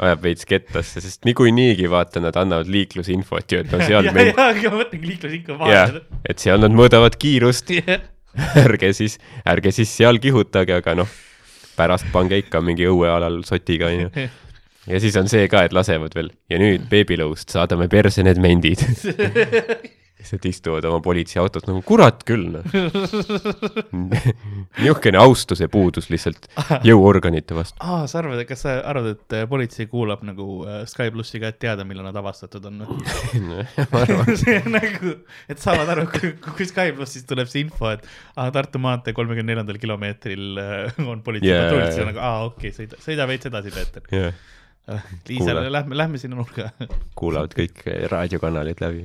[0.00, 4.32] ajab veits kettasse, sest niikuinii vaata, nad annavad liiklusinfot ju, et no seal ja, ment-,
[4.32, 7.72] ja, aga ma mõtlen liiklusinfo vahel., et seal nad mõõdavad kiirust,
[8.64, 11.18] ärge siis, ärge siis seal kihutage, aga noh,
[11.76, 14.28] pärast pange ikka mingi õuealal sotiga, onju.
[14.92, 18.82] ja siis on see ka, et lasevad veel ja nüüd beebilõust saadame perse need mendid.
[20.22, 22.64] Lihtsalt istuvad oma politseiautos nagu kurat küll noh.
[24.78, 26.48] niisugune austuse puudus lihtsalt
[26.86, 27.76] jõuorganite vastu.
[27.82, 31.46] aa, sa arvad, kas sa arvad, et äh, politsei kuulab nagu äh, Sky plussi ka,
[31.52, 32.84] et teada, millal nad avastatud on?
[33.92, 35.16] ma arvan, see nagu,
[35.50, 38.06] et saavad aru, kui Sky plussist tuleb see info, et
[38.36, 42.22] aa, Tartu maantee kolmekümne neljandal kilomeetril äh, on politsei Jaa, patrull, jaa, siis on nagu
[42.22, 44.08] aa, okei okay,, sõida, sõida veits edasi, Peeter.
[44.12, 44.42] jah,
[45.28, 46.72] Liisa lähme, lähme sinna nurka.
[47.18, 49.04] kuulavad kõik raadiokanalid läbi.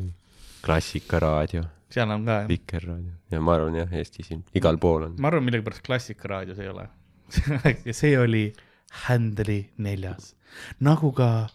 [0.66, 3.14] Klassikaraadio, seal on ka, Vikerraadio.
[3.32, 5.18] Ja ma arvan jah, Eestis igal pool on.
[5.20, 6.88] ma arvan, millegipärast Klassikaraadios ei ole.
[7.88, 8.48] ja see oli
[9.08, 10.32] Händeli neljas,
[10.80, 11.50] nagu ka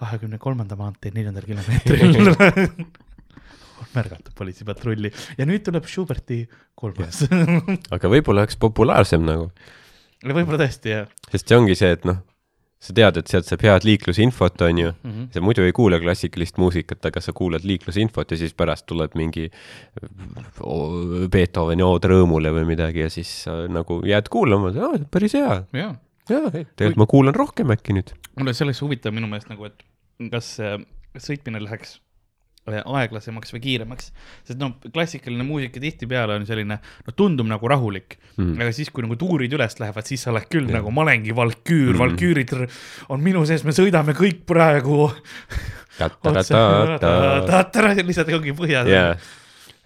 [0.00, 2.32] kahekümne kolmanda maantee neljandal kilomeetril
[3.94, 5.12] märgata politseipatrulli.
[5.38, 6.42] Ja nüüd tuleb Schuberti
[6.78, 7.22] kolmas.
[7.94, 9.50] aga võib-olla oleks populaarsem nagu,
[10.24, 11.10] võib-olla tõesti jah.
[11.30, 12.22] Sest see ongi see, et noh,
[12.82, 14.92] sa tead, et sealt saab head liiklusinfot, onju.
[14.92, 15.10] mm.
[15.10, 15.26] -hmm.
[15.34, 19.48] sa muidu ei kuule klassikalist muusikat, aga sa kuulad liiklusinfot ja siis pärast tuleb mingi
[21.30, 24.72] Beethoveni ood rõõmule või midagi ja siis nagu jääd kuulama,
[25.10, 25.62] päris hea.
[25.78, 28.14] jaa, tegelikult ma kuulan rohkem äkki nüüd.
[28.38, 29.86] mulle see oleks huvitav minu meelest nagu, et
[30.30, 30.56] kas
[31.18, 32.11] sõitmine läheks äh,
[32.70, 34.12] aeglasemaks või kiiremaks,
[34.46, 38.54] sest noh, klassikaline muusika tihtipeale on selline, no tundub nagu rahulik Mm.
[38.64, 40.78] aga siis, kui nagu tuurid üles lähevad, siis sa oled küll yeah.
[40.78, 41.98] nagu, ma olengi valküür Mm.
[41.98, 42.54] mm., valküürid
[43.12, 45.10] on minu sees, me sõidame kõik praegu.
[48.08, 49.10] lihtsalt ongi põhjas jaa,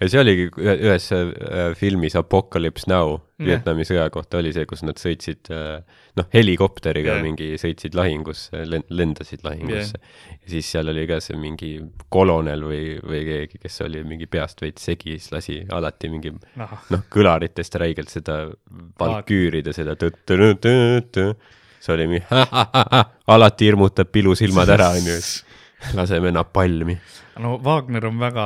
[0.00, 3.46] ja see oligi ühe- ühes äh, filmis Apocalypse Now Jah.
[3.50, 5.82] Vietnami sõja kohta oli see, kus nad sõitsid äh,
[6.16, 7.24] noh, helikopteriga Jah.
[7.24, 10.00] mingi sõitsid lahingusse, lendasid lahingusse.
[10.40, 11.70] Ja siis seal oli ka see mingi
[12.12, 17.04] kolonel või, või keegi, kes oli mingi peast veits segi, siis lasi alati mingi noh,
[17.12, 18.38] kõlaritest räigelt seda
[19.00, 21.26] valküüride seda tõ-tõ-tõ-tõ-tõ,
[21.84, 22.24] see oli mingi
[23.36, 25.16] alati hirmutab pilusilmad ära, onju,
[25.96, 26.96] laseme napalmi.
[27.42, 28.44] no Wagner on väga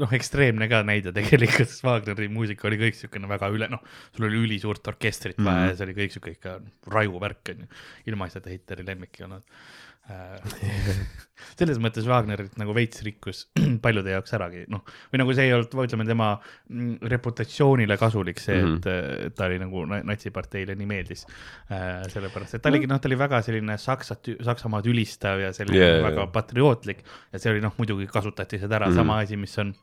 [0.00, 3.82] noh, ekstreemne ka näide tegelikult, sest Wagneri muusika oli kõik siukene väga üle, noh,
[4.16, 5.72] sul oli ülisuurt orkestrit vaja mm.
[5.72, 6.56] ja see oli kõik siuke ikka
[6.94, 7.68] raju värk onju,
[8.08, 9.60] ilmaasjata Hitleri lemmik ei olnud.
[11.58, 13.44] selles mõttes Wagnerit nagu veits rikkus
[13.84, 16.28] paljude jaoks äragi, noh, või nagu see ei olnud, ütleme tema
[16.70, 19.26] mm, reputatsioonile kasulik see mm, Mhm.
[19.28, 21.26] et ta oli nagu na- natsiparteile nii meeldis
[21.70, 22.06] äh,.
[22.12, 26.00] sellepärast, et ta oligi, noh, ta oli väga selline Saksat, Saksamaad ülistav ja selline yeah,
[26.04, 26.32] väga jaa.
[26.38, 28.98] patriootlik ja see oli noh, muidugi kasutati seda ära mm, Mhm.
[28.98, 29.06] -hmm.
[29.06, 29.74] sama asi, mis on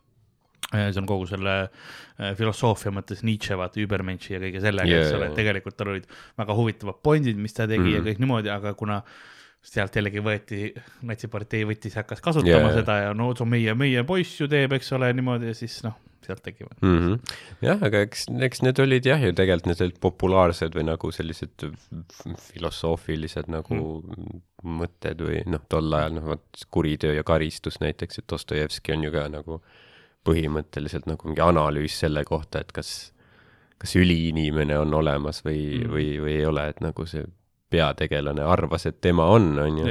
[0.74, 1.56] äh, see on kogu selle
[2.20, 5.88] äh, filosoofia mõttes Nietzsche, vaata, Übermenši ja kõige sellega yeah,, eks ole, et tegelikult tal
[5.94, 6.08] olid
[6.38, 7.94] väga huvitavad pointid, mis ta tegi mm Mhm.
[7.96, 8.06] -hmm.
[8.08, 9.02] ja kõik niimoodi, aga kuna
[9.66, 10.60] sealt jällegi võeti,
[11.10, 12.74] natsipartei võttis, hakkas kasutama yeah.
[12.80, 15.80] seda ja no see on meie, meie poiss ju teeb, eks ole, niimoodi ja siis
[15.86, 16.78] noh, sealt tekivad.
[16.82, 16.98] mm.
[17.00, 17.40] -hmm.
[17.66, 21.66] jah, aga eks, eks need olid jah ju tegelikult need olid populaarsed või nagu sellised
[22.50, 24.44] filosoofilised nagu mm.
[24.82, 29.14] mõtted või noh, tol ajal noh, vot kuritöö ja karistus näiteks, et Dostojevski on ju
[29.16, 29.62] ka nagu
[30.26, 32.92] põhimõtteliselt nagu mingi analüüs selle kohta, et kas,
[33.82, 37.26] kas üliinimene on olemas või mm., või, või ei ole, et nagu see
[37.76, 39.90] peategelane arvas, et tema on, on ju.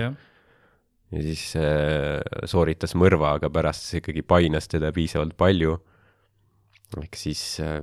[1.14, 5.77] ja siis äh, sooritas mõrva, aga pärast see ikkagi painas teda piisavalt palju.
[7.03, 7.83] ehk siis äh,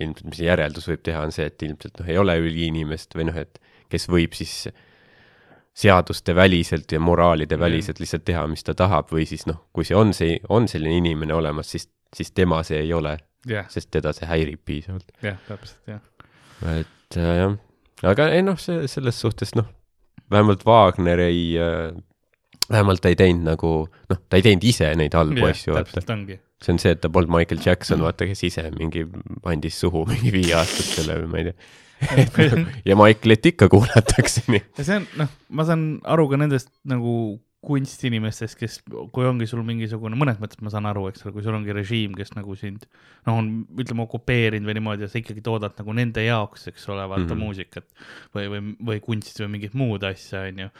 [0.00, 3.38] ilmselt, mis järeldus võib teha, on see, et ilmselt noh, ei ole üliinimest või noh,
[3.42, 3.60] et
[3.92, 4.66] kes võib siis
[5.72, 9.96] seaduste väliselt ja moraalide väliselt lihtsalt teha, mis ta tahab või siis noh, kui see
[9.96, 13.16] on see, on selline inimene olemas, siis, siis tema see ei ole,
[13.48, 15.12] jah, sest teda see häirib piisavalt.
[15.24, 16.02] jah, täpselt jah.
[16.76, 17.56] et äh, jah,
[18.10, 19.68] aga ei noh, see selles suhtes noh,
[20.32, 21.92] vähemalt Wagner ei äh,,
[22.70, 25.90] vähemalt ta ei teinud nagu noh, ta ei teinud ise neid halbu asju, vaata.
[25.90, 26.40] täpselt ongi.
[26.62, 29.06] see on see, et ta polnud Michael Jackson, vaata, kes ise mingi
[29.50, 31.70] andis suhu mingi viieaastastele või ma ei tea.
[32.88, 34.62] ja Michaelit ikka kuulatakse nii.
[34.78, 35.86] ja see on, noh, ma saan
[36.16, 37.14] aru ka nendest nagu
[37.62, 38.80] kunstinimestest, kes,
[39.14, 42.16] kui ongi sul mingisugune, mõnes mõttes ma saan aru, eks ole, kui sul ongi režiim,
[42.18, 46.24] kes nagu sind noh, on ütleme okupeerinud või niimoodi ja sa ikkagi toodad nagu nende
[46.26, 47.30] jaoks, eks ole, vaata mm.
[47.30, 47.44] -hmm.
[47.46, 47.86] muusikat
[48.34, 50.72] või, või, või kunsti või mingit muud asja, onju.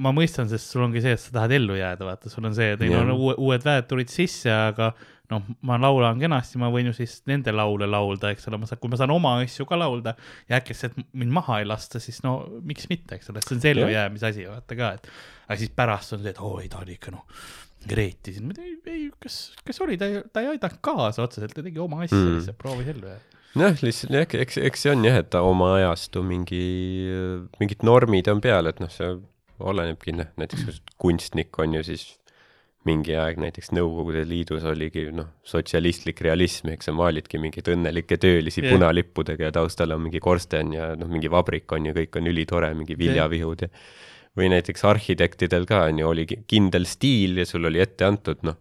[0.00, 2.72] ma mõistan, sest sul ongi see, et sa tahad ellu jääda, vaata, sul on see,
[2.72, 3.04] et ei Jah.
[3.04, 4.94] no uue, uued väed tulid sisse, aga
[5.30, 8.80] noh, ma laulan kenasti, ma võin ju siis nende laule laulda, eks ole, ma saan,
[8.80, 10.14] kui ma saan oma asju ka laulda
[10.48, 10.76] ja äkki
[11.12, 14.46] mind maha ei lasta, siis no miks mitte, eks ole, see on see ellujäämise asi,
[14.48, 15.08] vaata ka, et
[15.48, 17.24] aga siis pärast on see, et oo ei, ta oli ikka noh,
[17.94, 21.78] reetis, ei, ei, kas, kas oli, ta ei, ta ei aidanud kaasa otseselt, ta tegi
[21.78, 22.38] oma asja Mm.
[22.38, 23.42] lihtsalt, proovis ellu jääda.
[23.58, 26.64] jah, lihtsalt jah, eks, eks see on jah, et oma ajastu mingi,
[27.60, 29.12] mingid normid on peal, et noh, see
[29.58, 32.17] olenebki noh, näiteks kunstnik on ju siis
[32.88, 38.64] mingi aeg näiteks Nõukogude Liidus oligi noh, sotsialistlik realism, eks sa maalidki mingeid õnnelikke töölisi
[38.64, 38.74] yeah.
[38.74, 42.72] punalippudega ja taustal on mingi korsten ja noh, mingi vabrik on ju, kõik on ülitore,
[42.78, 43.70] mingi viljavihud ja
[44.38, 48.44] või näiteks arhitektidel ka on ju, oli ki- kindel stiil ja sul oli ette antud
[48.46, 48.58] noh,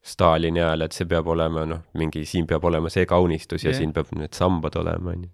[0.00, 3.82] Stalini ajal, et see peab olema noh, mingi siin peab olema see kaunistus ja Jah.
[3.82, 5.28] siin peab need sambad olema, onju.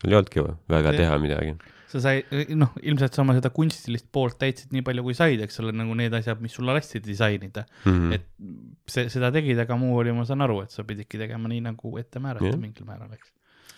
[0.00, 1.00] sul ei olnudki väga Jah.
[1.02, 1.52] teha midagi.
[1.88, 2.20] Sa sai,
[2.56, 5.94] noh, ilmselt sa oma seda kunstilist poolt täitsid nii palju, kui said, eks ole, nagu
[5.96, 8.14] need asjad, mis sulle lasti disainida Mm mm., -hmm.
[8.14, 11.60] et see, seda tegid, aga muu oli, ma saan aru, et sa pididki tegema nii,
[11.70, 12.60] nagu ette määrati yeah.
[12.60, 13.32] mingil määral, eks.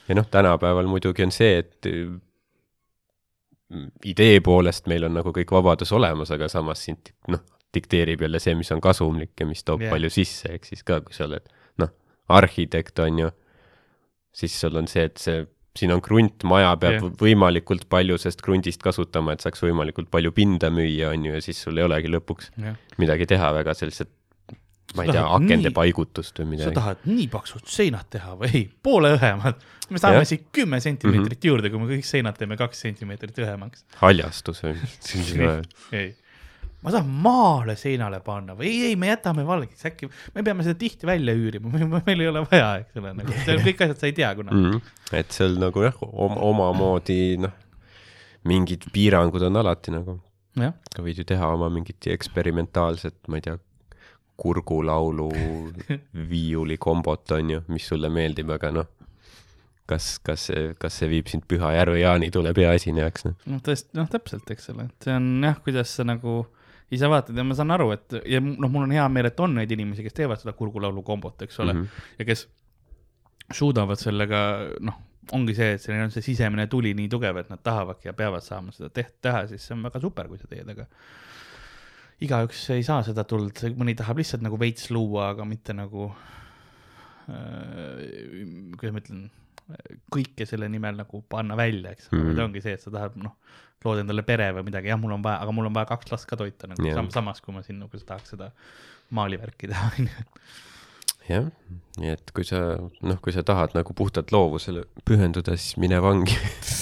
[0.09, 2.21] ja noh, tänapäeval muidugi on see, et mm,
[4.05, 7.41] idee poolest meil on nagu kõik vabadus olemas, aga samas sind noh,
[7.75, 9.95] dikteerib jälle see, mis on kasumlik ja mis toob yeah.
[9.95, 11.47] palju sisse, ehk siis ka, kui sa oled
[11.79, 11.95] noh,
[12.29, 13.31] arhitekt on ju,
[14.33, 15.47] siis sul on see, et see
[15.81, 17.11] siin on krunt, maja peab yeah.
[17.25, 21.61] võimalikult palju sellest krundist kasutama, et saaks võimalikult palju pinda müüa, on ju, ja siis
[21.67, 24.09] sul ei olegi lõpuks jah, midagi teha väga sellised,
[24.99, 26.75] ma ei Sa tea, akende nii- paigutust või sa midagi.
[26.81, 29.55] tahad nii paksud seinad teha või ei, poole õhemad.
[29.91, 31.29] me saame siit kümme sentimeetrit Mhm.
[31.31, 31.47] mm -hmm.
[31.51, 33.85] juurde, kui me kõik seinad teeme kaks sentimeetrit õhemaks.
[34.03, 35.35] haljastus või mis
[35.93, 36.15] ei,
[36.81, 40.79] ma saan maale seinale panna või ei, ei, me jätame valgeks, äkki me peame seda
[40.81, 41.73] tihti välja üürima,
[42.07, 44.61] meil ei ole vaja, eks ole, nagu see on kõik asjad, sa ei tea kunagi
[44.61, 44.77] mm..
[44.79, 45.17] mm,.
[45.21, 45.99] et seal nagu jah,
[46.51, 47.57] omamoodi noh,
[48.49, 50.17] mingid piirangud on alati nagu,
[50.57, 53.59] sa võid ju teha oma mingit eksperimentaalset, ma ei tea,
[54.41, 55.29] kurgulaulu
[56.33, 58.89] viiulikombot on ju, mis sulle meeldib, aga noh,
[59.91, 60.47] kas, kas
[60.81, 63.61] kas see viib sind Püha Järve Jaanitule peaesinejaks, noh.
[63.67, 66.39] tõesti, noh täpselt, eks ole, et see on jah, kuidas sa nagu
[66.91, 69.55] ise vaatad ja ma saan aru, et ja noh, mul on hea meel, et on
[69.55, 71.87] neid inimesi, kes teevad seda kurgulaulu kombot, eks ole mm, Mhm.
[71.87, 72.19] -hmm.
[72.19, 72.49] ja kes
[73.53, 74.41] suudavad sellega,
[74.81, 74.99] noh,
[75.33, 78.43] ongi see, et neil on see sisemine tuli nii tugev, et nad tahavadki ja peavad
[78.43, 80.87] saama seda teht-, teha, siis see on väga super, kui sa teed, aga
[82.21, 86.11] igaüks ei saa seda tuld, mõni tahab lihtsalt nagu veits luua, aga mitte nagu
[87.29, 89.23] äh,, kuidas ma ütlen,
[90.11, 92.31] kõike selle nimel nagu panna välja, eks ole Mhm.
[92.31, 93.37] mm., see ongi see, et sa tahad, noh,
[93.85, 96.29] lood endale pere või midagi, jah, mul on vaja, aga mul on vaja kaks last
[96.29, 98.51] ka toita nagu yeah., samas kui ma siin nagu tahaks seda
[99.17, 100.27] maalivärki teha, onju.
[101.31, 101.47] jah,
[102.01, 106.37] nii et kui sa, noh, kui sa tahad nagu puhtalt loovusele pühenduda, siis mine vangi.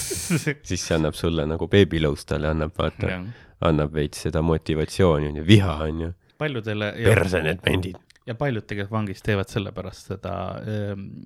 [0.67, 3.21] siis see annab sulle nagu beebilõus talle annab, vaata,
[3.65, 6.13] annab veits seda motivatsiooni, on ju, viha, on ju.
[6.39, 6.93] paljudele.
[7.07, 8.08] perse need bändid.
[8.27, 10.33] Ja paljud tegelikult vangis teevad sellepärast seda,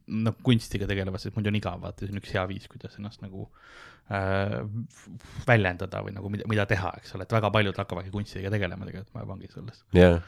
[0.07, 3.21] noh, kunstiga tegelevad, sest muidu on igav, vaata, see on üks hea viis, kuidas ennast
[3.25, 3.47] nagu
[4.11, 4.61] äh,
[5.47, 9.27] väljendada või nagu mida, mida teha, eks ole, et väga paljud hakkavadki kunstiga tegelema tegelikult
[9.29, 9.83] vangis olles.
[9.97, 10.19] jah,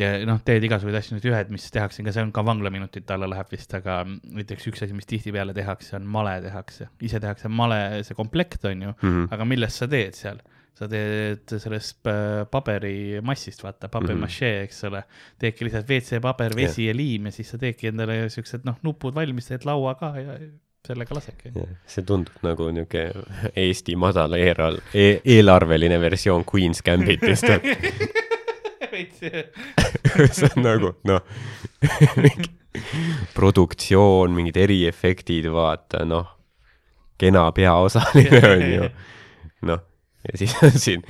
[0.00, 3.30] ja noh, teed igasuguseid asju, nüüd ühed, mis tehakse, ka see on ka vanglaminutite alla
[3.32, 7.80] läheb vist, aga näiteks üks asi, mis tihtipeale tehakse, on male tehakse, ise tehakse male,
[8.06, 9.28] see komplekt on ju, Mhm.
[9.32, 10.42] aga millest sa teed seal?
[10.76, 15.02] Sa teed sellest äh, paberimassist, vaata, papier-maché, eks ole.
[15.40, 19.48] teedki lihtsalt WC-paber, vesi ja liim ja siis sa teedki endale siuksed noh, nupud valmis,
[19.48, 20.36] teed laua ka ja
[20.86, 21.50] sellega lasedki.
[21.90, 23.08] see tundub nagu niuke
[23.58, 27.48] Eesti madala eelarve e, eelarveline versioon Queen's Gambitist,
[28.92, 29.20] veits
[30.38, 31.20] see on nagu noh,
[33.36, 36.32] produktsioon, mingid eriefektid, vaata noh,
[37.20, 38.88] kena peaosaline on ju,
[39.70, 39.84] noh,
[40.26, 41.04] ja siis on siin,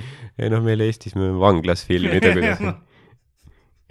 [0.49, 2.61] noh, meil Eestis me vanglas filmida, kuidas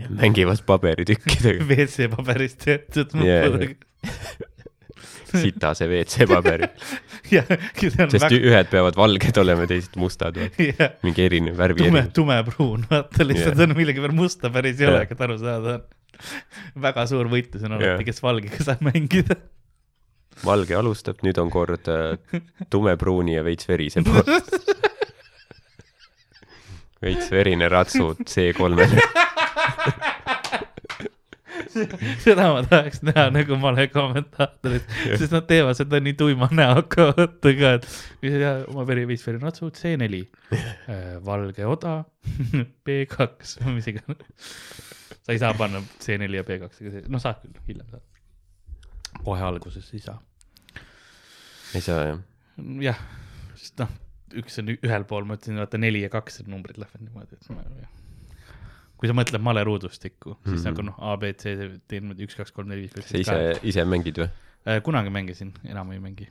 [0.08, 3.74] mängivad paberitükkidega, WC-paberist tehtud nuppudega.
[5.36, 6.68] sitase WC-paberi,
[7.26, 13.26] sest väga, ühed peavad valged olema, teised mustad, jah, mingi erinev värvi tume, tumepruun, vaata
[13.26, 13.66] lihtsalt Jah.
[13.66, 14.94] on millegi peal musta päris ei Jah.
[14.94, 15.84] ole, et aru saada on.
[16.86, 19.36] väga suur võitlus on alati, kes valgega saab mängida.
[20.44, 22.40] valge alustab, nüüd on kord äh,
[22.72, 24.40] tumepruuni ja veits verise poole.
[27.02, 28.88] Veits verine ratsu C3-le.
[32.24, 34.84] seda ma tahaks näha nagu male kommentaatoris,
[35.20, 39.70] sest nad teevad seda nii tuima näoga, ka, et ja oma veri, viis veri natsu,
[39.76, 40.22] C4,
[41.26, 41.96] valge oda,
[42.86, 43.28] B2,
[43.74, 44.48] mis iganes.
[45.26, 48.04] sa ei saa panna C4 ja B2, noh saad küll, hiljem saad.
[49.22, 50.18] kohe alguses ei saa.
[51.74, 52.24] ei saa jah.
[52.90, 53.06] jah,
[53.58, 53.94] sest noh,
[54.42, 57.64] üks on ühel pool, ma ütlesin, vaata neli ja kaks, numbrid lähevad niimoodi, et ma
[57.80, 57.94] jah
[58.96, 60.56] kui sa mõtled maleruudustikku, siis mm Mhm.
[60.56, 60.64] -hmm.
[60.70, 61.52] nagu noh, A, B, C,
[61.88, 64.28] teen niimoodi üks, kaks, kolm, neli, viis, sa ise, ise mängid või?
[64.66, 66.28] Äh, kunagi mängisin, enam ei mängi.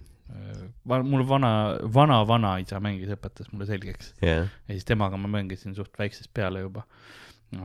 [0.86, 4.48] mul vana, vana, vanaisa mängis, õpetas mulle selgeks jah.
[4.68, 6.84] ja siis temaga ma mängisin suht väiksest peale juba.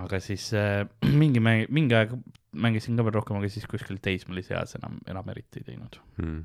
[0.04, 0.84] Aga siis äh,
[1.22, 2.14] mingi mäng, mingi aeg
[2.50, 5.98] mängisin ka veel rohkem, aga siis kuskil teismelise eas enam, enam eriti ei teinud.
[6.18, 6.44] Hmm.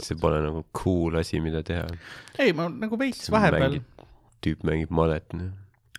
[0.00, 1.86] see pole nagu cool asi, mida teha.
[2.40, 3.78] ei, ma nagu veits vahepeal,
[4.44, 5.52] tüüp mängib malet, noh.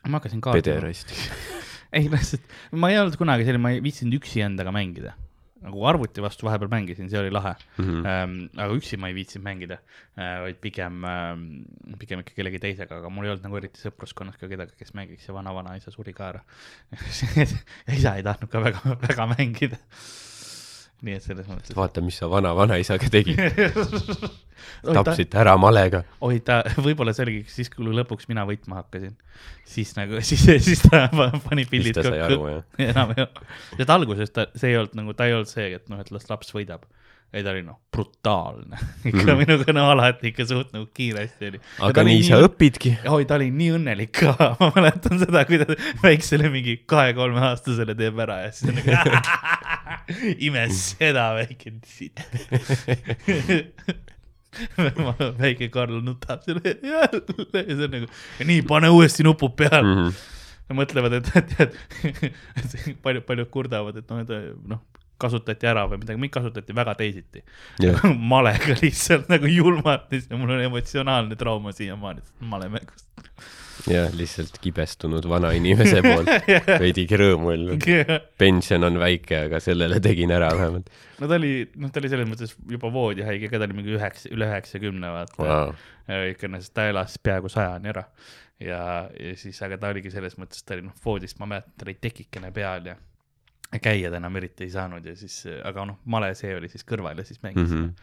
[0.07, 0.63] ma hakkasin kaardima.
[0.63, 1.13] pederast.
[1.97, 5.15] ei, lihtsalt ma ei olnud kunagi selline, ma ei viitsinud üksi endaga mängida.
[5.63, 8.05] Nagu arvuti vastu vahepeal mängisin, see oli lahe Mhm.
[8.05, 8.35] ähm,.
[8.57, 9.79] aga üksi ma ei viitsinud mängida
[10.17, 11.47] äh,, vaid pigem ähm,,
[11.99, 15.25] pigem ikka kellegi teisega, aga mul ei olnud nagu eriti sõpruskonnas ka kedagi, kes mängiks
[15.27, 16.43] ja vana-vanaisa suri ka ära.
[17.97, 19.79] isa ei tahtnud ka väga, väga mängida.
[21.05, 21.75] Nii et selles mõttes.
[21.77, 23.37] vaata, mis sa vana-vanaisaga tegid.
[24.89, 26.01] oi ta, ära malega.
[26.25, 29.13] oi ta, võib-olla see oligi siis, kui lõpuks mina võitma hakkasin,
[29.67, 32.33] siis nagu, siis, siis ta pa- pani pillid jah.
[32.87, 35.91] enam ei ole, sest alguses ta, see ei olnud nagu, ta ei olnud see, et
[35.93, 36.87] noh, et las laps võidab.
[37.37, 39.37] ei, ta oli noh, brutaalne, ikka Mhm.
[39.43, 41.59] minuga no alati ikka suht nagu kiiresti oli.
[41.87, 42.39] aga nii sa.
[42.47, 42.95] õpidki.
[43.13, 45.69] oi, ta oli nii õnnelik ka, ma mäletan seda, kui ta
[46.03, 51.75] väiksele mingi kahe-kolmeaastasele teeb ära ja siis on nagu ime seda väike
[55.37, 58.09] väike Karl nutab selle ja see on nagu,
[58.47, 60.11] nii pane uuesti nupud peale Mhm.
[60.69, 61.75] ja mõtlevad, et tead,
[63.03, 64.31] paljud, paljud kurdavad, et noh, et
[64.67, 64.81] noh,
[65.21, 67.43] kasutati ära või midagi, mind kasutati väga teisiti.
[67.83, 73.05] jah, malega lihtsalt nagu julmalt ja mul on emotsionaalne trauma siiamaani malemängust.
[73.89, 76.31] jah, lihtsalt kibestunud vanainimese poolt.
[76.83, 77.91] veidigi rõõmu olnud.
[78.37, 82.27] pension on väike, aga sellele tegin ära vähemalt no ta oli, noh, ta oli selles
[82.29, 85.71] mõttes juba voodihaige, ka ta oli mingi üheksa, üle üheksakümne vaata wow..
[86.33, 88.05] ikka noh, ta elas peaaegu sajani ära
[88.59, 88.81] ja,
[89.19, 91.97] ja siis, aga ta oligi selles mõttes, ta oli noh, voodist ma mäletan, ta oli
[92.01, 92.97] tekikene peal ja
[94.11, 97.25] ta enam eriti ei saanud ja siis, aga noh, male see oli siis kõrval ja
[97.27, 97.93] siis mängis mm mm.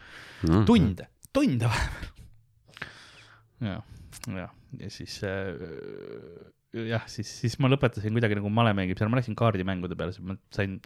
[0.41, 0.51] -hmm.
[0.51, 0.65] -hmm.
[0.65, 2.11] tunde, tunde vahepeal.
[3.61, 3.81] ja,
[4.37, 4.49] ja,
[4.79, 5.57] ja siis äh,
[6.89, 10.37] jah, siis, siis ma lõpetasin kuidagi nagu male mängimisel, ma läksin kaardimängude peale, siis ma
[10.53, 10.79] sain,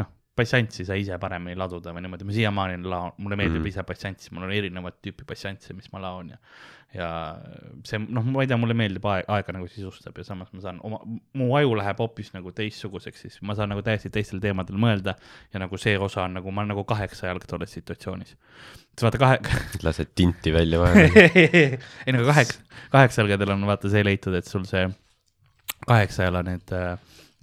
[0.00, 3.64] noh, passantsi sai ise paremini laduda või niimoodi, ma siiamaani laon, mulle meeldib mm.
[3.64, 3.74] -hmm.
[3.74, 6.40] ise passantsi, mul on erinevat tüüpi passantse, mis ma laon ja
[6.94, 7.08] ja
[7.86, 10.78] see noh, ma ei tea, mulle meeldib aeg, aega nagu sisustab ja samas ma saan
[10.86, 11.00] oma,
[11.36, 15.16] mu aju läheb hoopis nagu teistsuguseks, siis ma saan nagu täiesti teistel teemadel mõelda
[15.52, 18.36] ja nagu see osa on nagu, ma olen nagu kaheksa jalg tolles situatsioonis.
[18.96, 19.40] sa vaata kahe,
[19.86, 21.26] lased tinti välja vahele.
[22.06, 22.62] ei no kaheksa,
[22.94, 24.86] kaheksajalgadel on vaata see leitud, et sul see
[25.86, 26.94] kaheksajala need äh,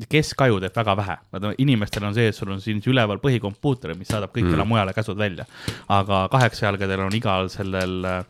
[0.10, 4.08] keskaju teeb väga vähe, vaata inimestel on see, et sul on siin üleval põhikompuuter, mis
[4.10, 4.66] saadab kõikidele Mm.
[4.66, 4.74] mm.
[4.74, 5.46] mujale käsud välja.
[5.90, 8.24] aga kaheksajalgadel on igal sellel äh,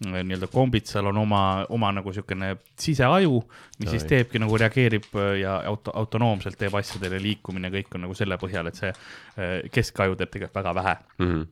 [0.00, 3.42] nii-öelda kombitsal on oma, oma nagu niisugune siseaju,
[3.78, 4.08] mis siis Oi.
[4.08, 8.68] teebki nagu reageerib äh, ja auto, autonoomselt teeb asjadele liikumine, kõik on nagu selle põhjal,
[8.72, 11.42] et see äh, keskaju teeb tegelikult väga vähe Mhm.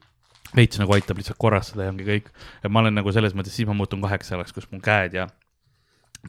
[0.56, 2.32] veits nagu aitab lihtsalt korrastada ja ongi kõik.
[2.64, 5.26] et ma olen nagu selles mõttes, siis ma muutun kaheksajalaks, kus mu käed ja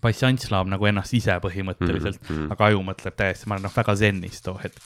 [0.01, 2.51] passants laob nagu ennast ise põhimõtteliselt mm, -hmm.
[2.53, 4.77] aga aju mõtleb täiesti, ma olen noh väga zennis too hetk.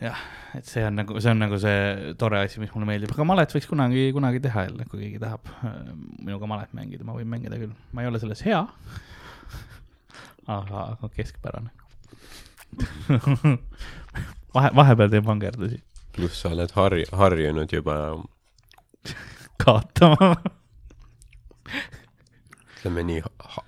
[0.00, 0.22] jah,
[0.56, 3.54] et see on nagu, see on nagu see tore asi, mis mulle meeldib, aga malet
[3.54, 5.76] võiks kunagi, kunagi teha jälle, kui keegi tahab äh,
[6.18, 8.64] minuga malet mängida, ma võin mängida küll, ma ei ole selles hea.
[10.50, 11.70] aga, aga keskpärane.
[14.56, 15.78] vahe, vahepeal teen vangerdusi,
[16.16, 17.98] pluss sa oled harj-, harjunud juba
[19.62, 20.34] kaotama.
[22.82, 23.62] Ütleme nii ha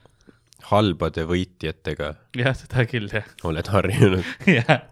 [0.70, 4.24] halbade võitjatega jah, seda küll jah, oled harjunud.
[4.56, 4.86] jah.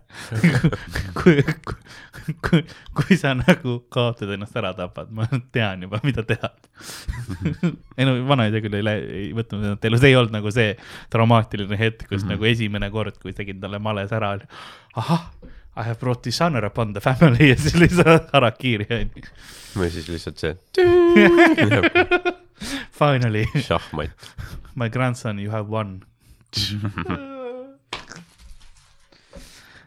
[1.17, 2.61] kui, kui, kui,
[2.99, 6.53] kui sa nagu kaotad ennast ära tapad, ma tean juba, mida teha.
[7.99, 8.93] ei no vanaisa küll ei
[9.23, 10.75] ei võtnud ennast elus, ei olnud nagu see
[11.13, 12.37] traumaatiline hetk, kus mm -hmm.
[12.37, 14.47] nagu esimene kord, kui tegin talle males ära, oli
[15.01, 15.31] ahah,
[15.73, 19.25] I have brought dishonor upon the family ja siis lihtsalt harakiri onju.
[19.77, 20.53] või siis lihtsalt see
[23.01, 24.11] Finally, šahmat.
[24.75, 26.05] my grandson, you have won.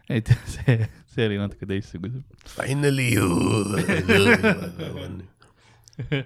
[0.08, 2.22] et see, see oli natuke teistsugune.
[2.44, 3.28] Finally you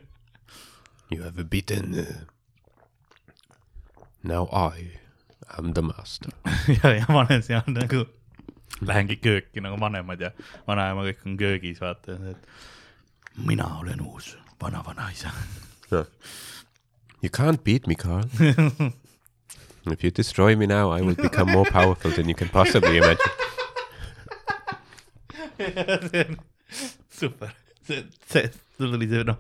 [1.11, 2.07] You have beaten
[4.23, 4.99] Now I
[5.59, 6.31] am the master.
[6.69, 8.05] ja, ja ma olen seal nagu,
[8.85, 10.31] lähengi kööki nagu vanemad ja
[10.69, 15.33] vanaema kõik on köögis, vaata, et mina olen uus vana-vanaisa.
[17.21, 18.25] You can't beat me, Carl.
[19.87, 23.33] If you destroy me now, I will become more powerful than you can possibly imagine.
[26.11, 26.37] see on
[27.11, 27.53] super,
[27.87, 29.39] see, see, sul tuli see noh,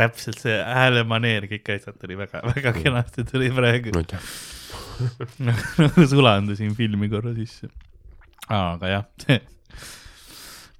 [0.00, 3.94] täpselt see häälemaneer, kõik asjad tuli väga, väga kenasti tuli praegu.
[5.48, 7.70] nagu sulandusin filmi korra sisse.
[8.52, 9.40] aga jah, see,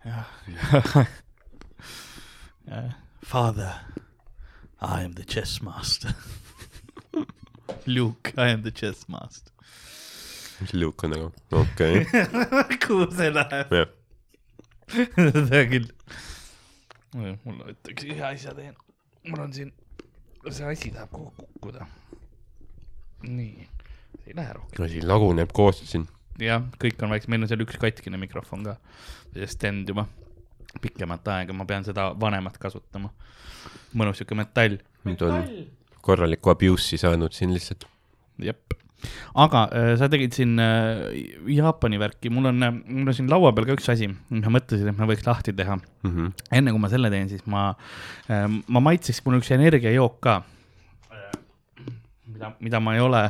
[0.04, 0.26] jah,
[3.24, 3.72] Father,
[4.84, 6.14] I am the chess master.
[7.86, 9.50] Luke, I am the chess master.
[10.72, 13.72] Luke on nagu, okei okay., kuhu see läheb?
[13.72, 13.88] jah.
[15.16, 15.88] seda küll.
[17.16, 18.76] mul võtaks ühe asja teen,
[19.26, 19.72] mul on siin,
[20.46, 21.88] see asi tahab kogu aeg kukkuda.
[23.24, 23.66] nii,
[24.20, 24.84] see ei lähe rohkem.
[24.86, 26.06] asi laguneb koos siin.
[26.38, 28.76] jah, kõik on vaikselt, meil on seal üks katkine mikrofon ka,
[29.32, 30.06] see stand juba
[30.82, 33.10] pikemat aega, ma pean seda vanemat kasutama.
[33.94, 34.78] mõnus siuke metall.
[35.04, 35.44] nüüd on
[36.02, 37.84] korralikku abuse'i saanud siin lihtsalt.
[38.42, 38.74] jep,
[39.34, 41.04] aga äh, sa tegid siin äh,
[41.54, 44.88] Jaapani värki, mul on, mul on siin laua peal ka üks asi, mis ma mõtlesin,
[44.90, 46.32] et ma võiks lahti teha Mm -hmm.
[46.52, 47.74] enne kui ma selle teen, siis ma,
[48.68, 50.42] ma maitseks, mul on üks energiajook ka,
[52.26, 53.22] mida, mida ma ei ole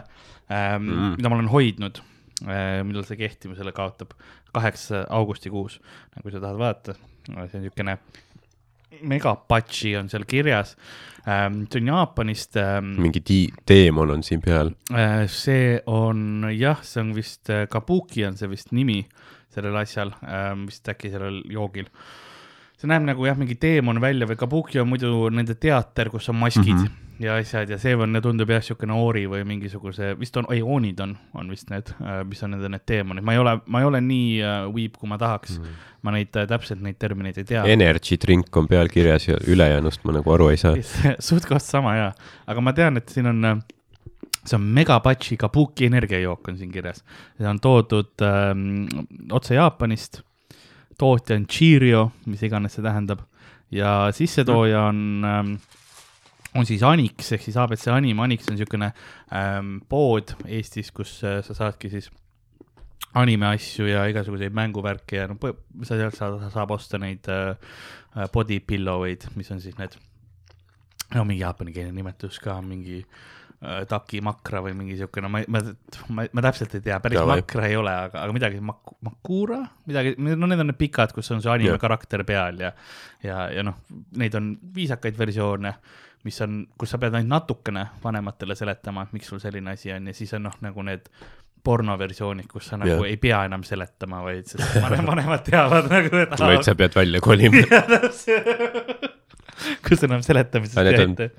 [0.50, 0.90] ähm, Mm.
[0.90, 2.00] mm., mida ma olen hoidnud
[2.48, 4.10] äh,, millal see kehtimisele kaotab,
[4.54, 5.80] kaheksa augustikuus,
[6.22, 6.94] kui sa tahad vaadata,
[7.26, 7.98] see on niisugune
[9.04, 10.74] megapatši on seal kirjas
[11.26, 13.22] ähm,, see on Jaapanist ähm,, mingi
[13.66, 14.74] teemon on siin peal.
[14.92, 19.02] Äh, see on jah, see on vist äh, Kabuki on see vist nimi
[19.54, 20.10] sellel asjal,
[20.66, 21.86] vist äkki sellel joogil.
[22.84, 26.36] See näeb nagu jah, mingi teemon välja või Kabuki on muidu nende teater, kus on
[26.40, 26.84] maskid mm.
[26.84, 27.24] -hmm.
[27.24, 31.00] ja asjad ja see on, tundub jah, niisugune oori või mingisuguse, vist on, ei oonid
[31.00, 31.94] on, on vist need,
[32.28, 35.08] mis on nende need teemonid, ma ei ole, ma ei ole nii äh, viib, kui
[35.08, 35.64] ma tahaks mm.
[35.64, 35.92] -hmm.
[36.02, 37.64] ma neid äh, täpselt neid termineid ei tea.
[37.64, 40.76] Energy drink on peal kirjas ja ülejäänust ma nagu aru ei saa.
[41.30, 42.12] suht koht sama jaa,
[42.46, 43.62] aga ma tean, et siin on,
[44.44, 47.04] see on Megapatši Kabuki energiajook on siin kirjas.
[47.38, 48.86] see on toodud ähm,
[49.32, 50.20] otse Jaapanist,
[50.98, 53.24] tootja on Cheerio, mis iganes see tähendab.
[53.74, 55.54] Ja sissetooja on ähm,
[56.54, 58.92] on siis Anix ehk siis abc Anim, Anix on niisugune
[59.34, 62.10] ähm, pood Eestis, kus äh, sa saadki siis
[63.18, 65.38] anime asju ja igasuguseid mänguvärke ja no
[65.82, 67.54] sa sealt saad, saab osta neid äh,
[68.14, 69.96] äh, body pillow eid, mis on siis need,
[71.14, 73.18] no mingi jaapanikeelne nimetus ka, mingi äh,
[73.88, 75.60] taki makra või mingi siukene, ma, ma,
[76.16, 77.40] ma, ma täpselt ei tea, päris Davai.
[77.40, 81.30] makra ei ole, aga, aga midagi mak-, makura, midagi, no need on need pikad, kus
[81.34, 81.82] on see anime Jah.
[81.82, 82.72] karakter peal ja,
[83.24, 83.78] ja, ja noh,
[84.20, 85.72] neid on viisakaid versioone,
[86.24, 90.12] mis on, kus sa pead ainult natukene vanematele seletama, et miks sul selline asi on
[90.12, 91.08] ja siis on noh, nagu need
[91.64, 93.08] pornoversioonid, kus sa nagu yeah.
[93.08, 97.22] ei pea enam seletama, vaid sest vanem, vanemad teavad nagu, et vaid sa pead välja
[97.24, 97.64] kolima.
[99.86, 101.30] kus enam seletamisest ei aita.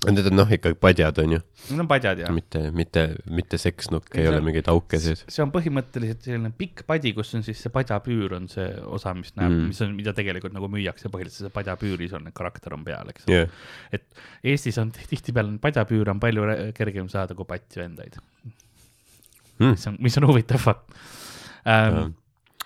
[0.00, 1.38] Need on noh, ikkagi padjad on ju,
[1.68, 5.26] Need on padjad ja mitte, mitte, mitte seksnukk, Ei, see ole mingeid auke sees.
[5.28, 9.34] see on põhimõtteliselt selline pikk padi, kus on siis see padjapüür on see osa, mis
[9.36, 9.66] näeb Mm.
[9.68, 13.42] mis on, mida tegelikult nagu müüakse, põhiliselt see padjapüüris on, karakter on peal, eks ole
[13.42, 13.52] jah,
[13.92, 14.06] et
[14.54, 16.48] Eestis on tihtipeale padjapüüre on palju
[16.80, 18.16] kergem saada kui patjvendaid
[19.60, 19.74] Mm.
[19.74, 20.96] mis on, mis on huvitav fakt
[21.68, 22.14] ähm.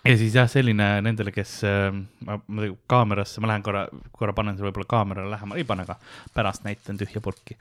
[0.05, 1.91] Ja siis jah, selline nendele, kes äh,,
[2.27, 5.99] ma, ma kaamerasse, ma lähen korra, korra panen selle võib-olla kaamerale lähemale, ei pane ka,
[6.37, 7.57] pärast näitan tühja purki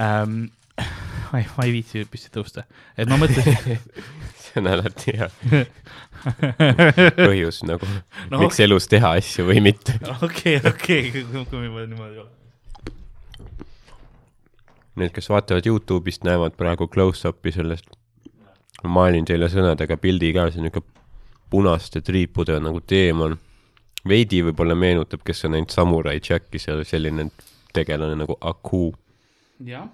[0.00, 0.46] ähm,.
[1.32, 2.66] ma ei, ma ei viitsi püsti tõusta,
[2.96, 3.80] et ma mõtlesin
[4.56, 5.28] see on alati hea
[7.16, 7.88] põhjus nagu
[8.30, 9.98] No miks elus teha asju või mitte.
[10.26, 12.32] okei, okei, kui me niimoodi oleme.
[14.96, 17.90] Need, kes vaatavad Youtube'ist, näevad praegu close-up'i sellest.
[18.82, 20.82] ma maalin teile sõnadega pildi ka, see on niuke
[21.50, 23.40] punaste triipudega nagu teemant.
[24.08, 27.30] veidi võib-olla meenutab, kes on näinud Samurai Jacki, seal selline
[27.74, 28.94] tegelane nagu Aku
[29.64, 29.88] jah,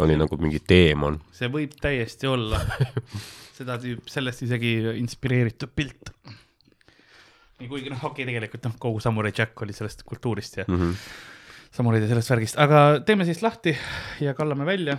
[0.00, 1.22] oli nagu mingi teemant.
[1.32, 2.60] see võib täiesti olla
[3.58, 6.12] seda tüüp, sellest isegi inspireeritud pilt.
[7.60, 10.94] kuigi noh, okei okay,, tegelikult noh, kogu Samurai Jack oli sellest kultuurist ja Mm -hmm.
[11.70, 13.76] samuraid ja sellest värgist, aga teeme siis lahti
[14.20, 14.98] ja kallame välja.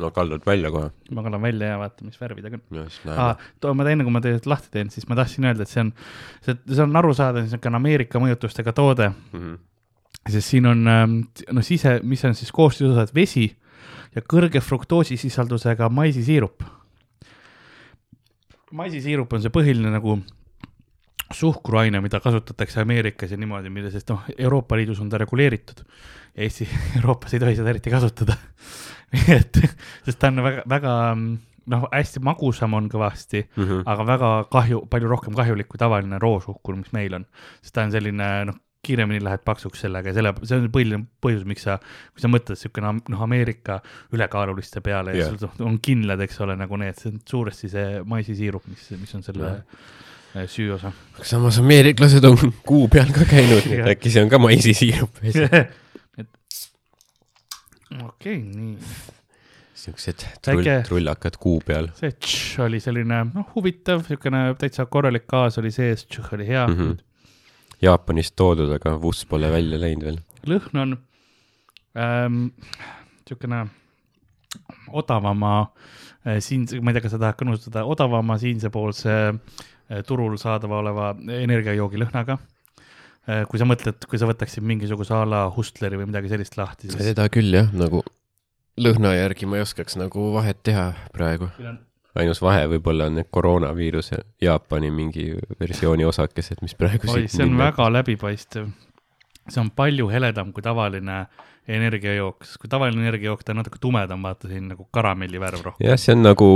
[0.00, 0.90] No kallad välja kohe.
[1.10, 2.60] ma kallan välja ja vaatame, mis on.
[2.78, 5.48] ja siis näeme aa, too, ma enne, kui ma teid lahti teen, siis ma tahtsin
[5.48, 5.92] öelda, et see on,
[6.40, 9.40] see, see on arusaadav, niisugune Ameerika mõjutustega toode, mm.
[9.40, 9.58] -hmm.
[10.32, 13.50] sest siin on noh, sise, mis on siis koostisosad vesi
[14.14, 16.64] ja kõrge fruktoosisisaldusega maisisiirup.
[18.72, 20.22] maisisiirup on see põhiline nagu
[21.36, 25.84] suhkruaine, mida kasutatakse Ameerikas ja niimoodi, mille, sest noh, Euroopa Liidus on ta reguleeritud.
[26.36, 26.68] Eesti,
[27.00, 28.36] Euroopas ei tohi seda eriti kasutada.
[29.12, 29.62] nii et,
[30.06, 30.96] sest ta on väga, väga
[31.72, 33.82] noh, hästi magusam on kõvasti Mm -hmm.
[33.86, 37.26] aga väga kahju, palju rohkem kahjulik kui tavaline roosuhkur, mis meil on.
[37.62, 41.44] sest ta on selline noh, kiiremini lähed paksuks sellega ja selle, see on põhiline põhjus,
[41.46, 41.78] miks sa,
[42.12, 43.80] kui sa mõtled siukene noh, Ameerika
[44.12, 45.38] ülekaaluliste peale ja yeah.
[45.38, 49.22] sul on kindlad, eks ole, nagu need, see on suuresti see maisisiirup, mis, mis on
[49.22, 49.84] selle yeah.
[50.48, 50.92] süüosa.
[51.22, 55.20] samas ameeriklased on kuu peal ka käinud, nii et äkki see on ka maisisiirup.
[55.26, 56.28] et
[58.00, 58.76] okei okay,, nii,
[59.82, 65.58] siuksed trull, trullakad kuu peal see tš oli selline noh, huvitav, siukene täitsa korralik gaas
[65.62, 66.76] oli sees, tš oli hea mm.
[66.76, 66.90] mm.
[66.90, 67.08] -hmm.
[67.82, 70.18] Jaapanist toodud, aga vuss pole välja läinud veel.
[70.46, 70.96] lõhn on
[71.98, 72.44] ähm,
[73.22, 73.66] niisugune
[74.92, 75.54] odavama
[76.26, 79.68] äh, siin, ma ei tea, kas sa tahad ka nõustuda, odavama siinsepoolse äh,
[80.06, 83.44] turul saadava oleva energiajoogi lõhnaga äh,.
[83.50, 87.12] kui sa mõtled, kui sa võtaksid mingisuguse a la Hustleri või midagi sellist lahti, siis
[87.12, 88.02] seda küll jah, nagu
[88.80, 91.48] lõhna järgi ma ei oskaks nagu vahet teha praegu.
[92.18, 97.56] ainus vahe võib-olla on need koroonaviiruse Jaapani mingi versiooni osakesed, mis praegu oi, see on
[97.58, 98.68] väga läbipaistev.
[99.48, 101.26] see on palju heledam kui tavaline
[101.68, 105.86] energiajook, sest kui tavaline energiajook, ta on natuke tumedam, vaata siin nagu karamelli värv rohkem.
[105.86, 106.48] jah, see on nagu,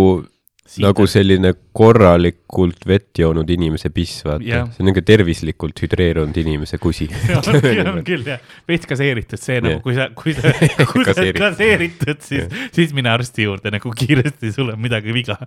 [0.83, 4.43] nagu selline korralikult vett joonud inimese piss, vaata.
[4.45, 7.09] See on niisugune tervislikult hüdreerunud inimese kusi.
[7.39, 10.53] on, on küll jah, veits gaseeritud see nagu, kui sa, kui sa,
[10.91, 15.39] kui sa oled gaseeritud, siis, siis mine arsti juurde nagu kiiresti, sul on midagi viga.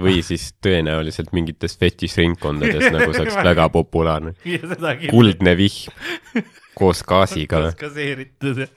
[0.00, 4.34] või siis tõenäoliselt mingites fetišringkondades nagu see oleks väga populaarne.
[5.10, 6.44] kuldne vihm.
[6.78, 7.66] Koos gaasiga.
[7.78, 8.76] gaseeritud jah.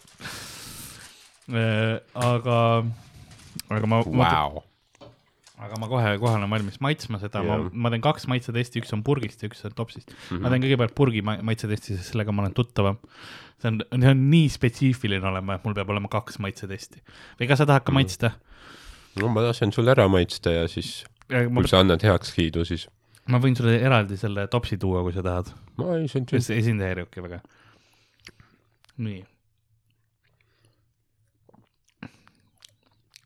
[2.20, 2.62] aga,
[3.72, 4.64] aga ma wow..
[5.58, 8.92] Aga ma kohe, kohe olen valmis maitsma seda, ma Jah., ma teen kaks maitsetesti, üks
[8.96, 10.16] on purgist ja üks on topsist mm.
[10.18, 10.36] Mhm.
[10.36, 10.42] -hmm.
[10.44, 12.98] ma teen kõigepealt purgi ma- maitsetesti, sest sellega ma olen tuttavam.
[13.62, 17.00] see on, see on nii spetsiifiline olema, et mul peab olema kaks maitsetesti.
[17.40, 17.96] või kas sa tahad ka Mhm.
[18.02, 18.32] maitsta?
[19.22, 22.88] no ma lasen sul ära maitsta ja siis, ma kui sa annad heakskiidu, siis
[23.28, 25.54] ma võin sulle eraldi selle topsi tuua, kui sa tahad.
[25.78, 27.40] ma ei, see on see esindaja okei, väga.
[28.98, 29.24] nii.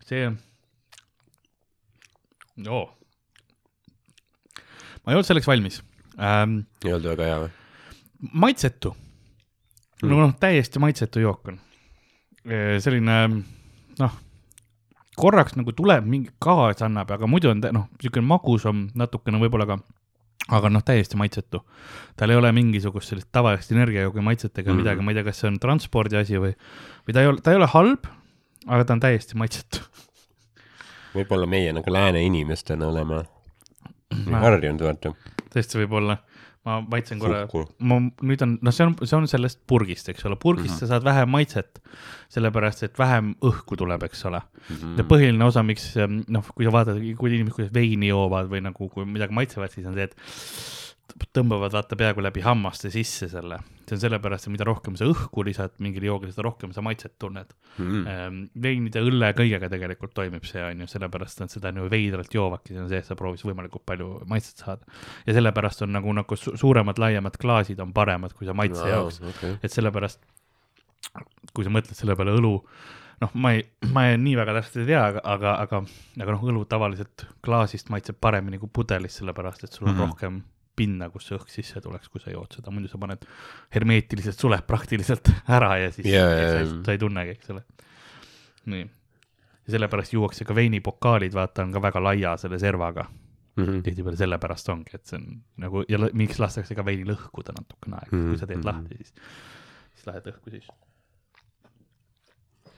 [0.05, 0.32] see.
[2.68, 2.88] oo.
[5.03, 5.84] ma ei olnud selleks valmis
[6.18, 6.66] ähm,.
[6.86, 7.53] ei olnud väga hea või?
[8.45, 8.95] maitsetu
[9.99, 10.10] Mm.
[10.14, 11.60] no noh, täiesti maitsetu jook on.
[12.80, 13.16] selline
[13.99, 14.14] noh,
[15.20, 19.41] korraks nagu tuleb mingi gaas annab, aga muidu on ta noh, niisugune magus on natukene
[19.41, 19.78] võib-olla ka,
[20.55, 21.62] aga noh, täiesti maitsetu.
[22.16, 24.80] tal ei ole mingisugust sellist tavalist energiajoogi maitset ega mm.
[24.80, 26.55] midagi, ma ei tea, kas see on transpordi asi või,
[27.03, 28.07] või ta ei ole, ta ei ole halb,
[28.70, 29.84] aga ta on täiesti maitsetu.
[31.22, 33.24] võib-olla meie nagu lääne inimestena oleme
[34.41, 35.13] harjunud, vaata.
[35.53, 36.17] tõesti võib-olla,
[36.67, 37.45] ma maitsen korra,
[37.80, 40.88] ma nüüd on, noh, see on, see on sellest purgist, eks ole, purgist mm -hmm.
[40.88, 41.82] sa saad vähem maitset,
[42.30, 44.97] sellepärast et vähem õhku tuleb, eks ole Mhm.
[44.99, 45.93] ja põhiline osa, miks
[46.28, 49.88] noh, kui sa vaatad, kui inimesed, kuidas veini joovad või nagu, kui midagi maitsevad, siis
[49.89, 50.15] on see, et
[51.36, 53.60] tõmbavad vaata peaaegu läbi hammaste sisse selle.
[53.89, 57.16] see on sellepärast, et mida rohkem sa õhku lisad mingile joogile, seda rohkem sa maitset
[57.22, 57.49] tunned
[57.80, 58.43] mm..
[58.62, 62.84] veinide, õlle, kõigega tegelikult toimib see, on ju, sellepärast nad seda nagu veidralt joovadki, see
[62.84, 64.99] on see, et sa proovis võimalikult palju maitset saada.
[65.26, 69.22] ja sellepärast on nagu, nagu su suuremad, laiemad klaasid on paremad, kui sa maitse jaoks.
[69.34, 69.57] okei.
[69.64, 70.22] et sellepärast,
[71.55, 72.53] kui sa mõtled selle peale õlu,
[73.24, 75.82] noh, ma ei, ma ei, nii väga täpselt ei tea, aga, aga, aga,
[76.22, 79.97] aga noh, õlu tavaliselt klaasist maitseb paremini kui pudelist, sellepärast et sul on mm.
[79.97, 80.14] -hmm.
[80.14, 80.41] rohkem
[80.80, 83.25] pinna, kus õhk sisse tuleks, kui sa jood seda, muidu sa paned
[83.75, 85.27] hermeetiliselt suled praktiliselt
[85.57, 87.63] ära ja siis Jaa, ja, sa, ei- sa ei tunnegi, eks ole.
[88.71, 88.86] nii.
[89.67, 93.05] ja sellepärast juuakse ka veinipokaalid, vaata, on ka väga laia selle servaga.
[93.59, 93.82] Mhm.
[93.84, 95.25] tihtipeale sellepärast ongi, et see on
[95.59, 98.30] nagu ja miks lastakse ka veini lõhkuda natukene aega mm, -hmm.
[98.30, 98.67] kui sa teed Mhm.
[98.69, 99.13] lahti, siis,
[99.95, 100.67] siis lähed õhku siis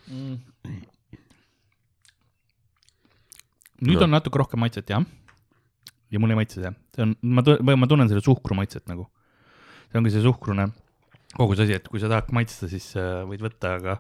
[0.08, 0.40] mm..
[3.86, 4.06] nüüd no.
[4.08, 5.06] on natuke rohkem maitset jah.
[6.12, 7.44] ja mulle ei maitse see, see on, ma,
[7.76, 9.08] ma tunnen selle suhkru maitset nagu.
[9.92, 10.72] see ongi see suhkrune
[11.38, 13.98] kogu see asi, et kui sa tahad maitsta, siis äh, võid võtta, aga,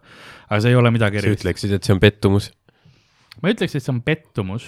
[0.49, 1.43] aga see ei ole midagi sa erilist.
[1.45, 2.51] ütleksid, et see on pettumus?
[3.41, 4.67] ma ütleks, et see on pettumus.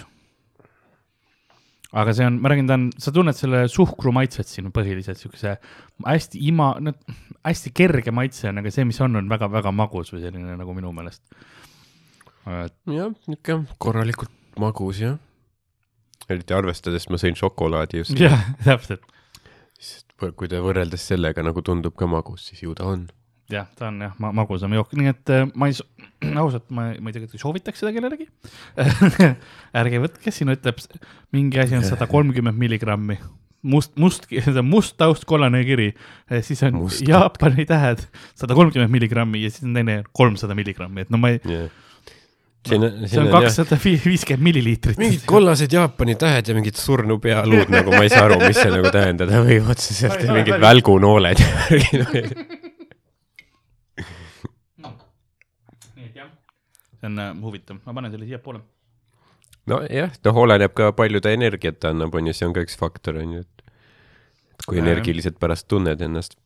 [1.92, 5.58] aga see on, ma räägin, ta on, sa tunned selle suhkru maitset siin põhiliselt siukse
[6.06, 6.96] hästi ima, no
[7.44, 10.94] hästi kerge maitse on, aga see, mis on, on väga-väga magus või selline nagu minu
[10.96, 11.24] meelest.
[12.48, 15.20] jah, niisugune korralikult magus jah.
[16.32, 18.16] Eriti arvestades, ma sõin šokolaadi just.
[18.20, 19.04] jah, täpselt,
[19.80, 23.06] siis kui ta võrreldes sellega nagu tundub ka magus, siis ju ta on.
[23.52, 25.78] jah, ta on jah ma, magusam jook, nii et äh, ma ei,
[26.44, 28.30] ausalt, ma, ma ei tegelikult ei soovitaks seda kellelegi.
[29.84, 30.84] ärge võtke, siin ütleb
[31.36, 33.20] mingi asi on sada kolmkümmend milligrammi
[33.64, 35.92] must, must, see on must taust, kollane kiri,
[36.44, 38.04] siis on must Jaapani tähed
[38.36, 41.72] sada kolmkümmend milligrammi ja siis on teine kolmsada milligrammi, et no ma ei, Yeah.
[42.70, 45.00] Siin on, see siin on kakssada viiskümmend milliliitrit.
[45.02, 48.92] mingid kollased Jaapani tähed ja mingid surnupealuud nagu ma ei saa aru, mis see nagu
[48.94, 52.44] tähendada võib otseselt ja mingid välgunooled ja värgid.
[55.96, 56.30] nii et jah,
[57.00, 58.64] see on äh, huvitav, ma panen selle siiapoole.
[59.72, 63.20] nojah, noh, oleneb ka palju ta energiat annab, on ju, see on ka üks faktor,
[63.24, 66.40] on ju, et kui energiliselt pärast tunned ennast.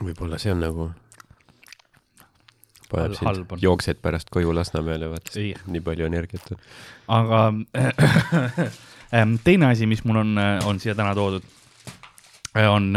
[0.00, 0.92] võib-olla see on nagu
[2.90, 6.60] paneb sind, jooksed pärast koju Lasnamäele, vaata nii palju energiat on.
[7.20, 7.42] aga
[9.16, 10.36] ähm, teine asi, mis mul on,
[10.66, 11.46] on siia täna toodud,
[12.68, 12.90] on,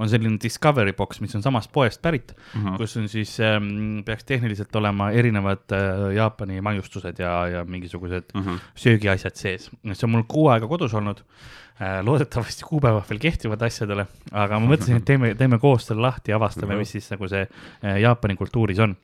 [0.00, 2.76] on selline Discovery box, mis on samast poest pärit mm, -hmm.
[2.80, 8.40] kus on siis ähm,, peaks tehniliselt olema erinevad äh, Jaapani maiustused ja, ja mingisugused mm
[8.40, 8.60] -hmm.
[8.74, 9.70] söögiasjad sees.
[9.92, 11.20] see on mul kuu aega kodus olnud
[11.80, 12.04] äh,.
[12.04, 16.36] loodetavasti kuupäevad veel kehtivad asjadele, aga ma mõtlesin, et teeme, teeme koos selle lahti ja
[16.36, 17.42] avastame, mis siis nagu see
[17.84, 18.96] äh, Jaapani kultuuris on.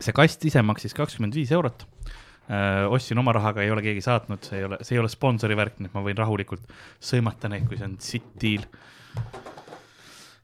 [0.00, 1.86] see kast ise maksis kakskümmend viis eurot
[2.44, 5.56] Äh, ostsin oma rahaga, ei ole keegi saatnud, see ei ole, see ei ole sponsori
[5.56, 6.66] värk, nii et ma võin rahulikult
[7.00, 8.66] sõimata neid, kui see on sitt deal.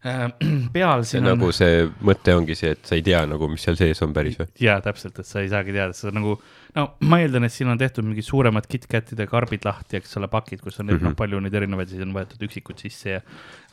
[0.75, 3.63] peal see siin on nagu see mõte ongi see, et sa ei tea nagu, mis
[3.67, 4.49] seal sees on päris või?
[4.65, 6.39] jaa, täpselt, et sa ei saagi teada, sa nagu,
[6.77, 10.61] no ma eeldan, et siin on tehtud mingid suuremad KitKatide karbid lahti, eks ole, pakid,
[10.65, 11.07] kus on mm Mhm.
[11.07, 11.17] -hmm.
[11.21, 13.21] palju neid erinevaid, siis on võetud üksikud sisse ja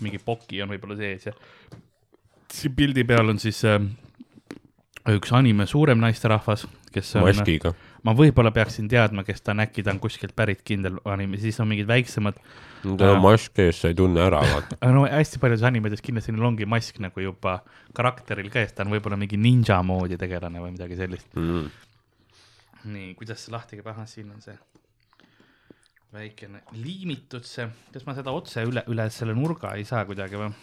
[0.02, 1.34] mingi poki on võib-olla sees ja
[2.52, 3.80] siin pildi peal on siis äh,
[5.12, 7.74] üks anime suurem naisterahvas, kes on maskiga.
[8.04, 11.60] ma võib-olla peaksin teadma, kes ta on, äkki ta on kuskilt pärit kindel anime, siis
[11.60, 12.40] on mingid väiksemad.
[12.84, 14.80] Tal on mask ees, sa ei tunne ära, vaata.
[14.96, 17.60] no hästi paljudes animedes kindlasti neil ongi mask nagu juba
[17.98, 21.30] karakteril ka, ta on võib-olla mingi ninja moodi tegelane või midagi sellist.
[21.38, 21.70] Mm.
[22.88, 24.56] nii, kuidas see lahti käib, ahah, siin on see
[26.14, 30.54] väikene liimitud see, kas ma seda otse üle, üle selle nurga ei saa kuidagi või?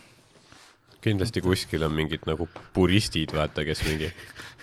[1.05, 4.11] Kindlasti kuskil on mingid nagu puristid, vaata, kes mingi,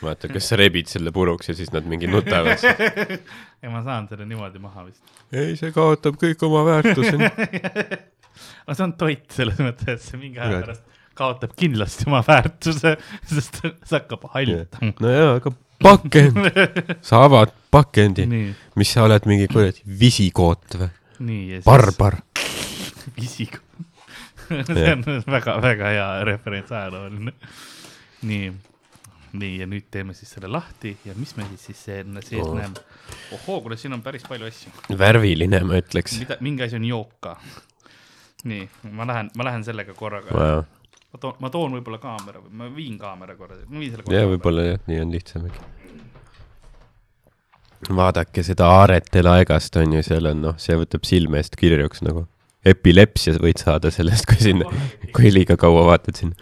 [0.02, 2.62] vaata, kas sa rebid selle puruks ja siis nad mingi nutavad.
[3.64, 5.04] ja ma saan selle niimoodi maha vist.
[5.32, 7.18] ei, see kaotab kõik oma väärtuse.
[8.66, 10.88] aga see on toit selles mõttes, et see mingi aja pärast
[11.18, 12.96] kaotab kindlasti oma väärtuse,
[13.30, 14.94] sest see hakkab hallutama.
[15.04, 16.39] no jaa, aga pakend,
[17.08, 18.28] sa avad pakendi,
[18.80, 20.92] mis sa oled mingi kuradi visikoot või?
[21.66, 22.22] barbar.
[23.22, 23.60] isik.
[24.68, 25.06] see on
[25.38, 27.34] väga-väga hea referents ajalooline.
[28.28, 28.52] nii,
[29.41, 32.52] nii ja nüüd teeme siis selle lahti ja mis me siis siis see- sees Oo.
[32.52, 32.58] oh.
[32.60, 32.76] näeme.
[33.38, 34.72] ohoo, kuule, siin on päris palju asju.
[34.97, 36.20] värviline, ma ütleks.
[36.20, 37.38] mida, mingi asi on jook ka.
[38.43, 40.38] nii, ma lähen, ma lähen sellega korraga.
[40.38, 40.64] jaa,
[41.14, 44.28] ma toon, ma toon võib-olla kaamera või ma viin kaamera korra, ma viin selle ja.
[44.30, 45.70] võib-olla jah, nii on lihtsam äkki.
[47.97, 52.28] vaadake seda Aarete laegast on ju, seal on noh, see võtab silme eest kirjuks nagu.
[52.66, 54.68] Epilepsia võid saada sellest, kui sinna,
[55.16, 56.36] kui liiga kaua vaatad sinna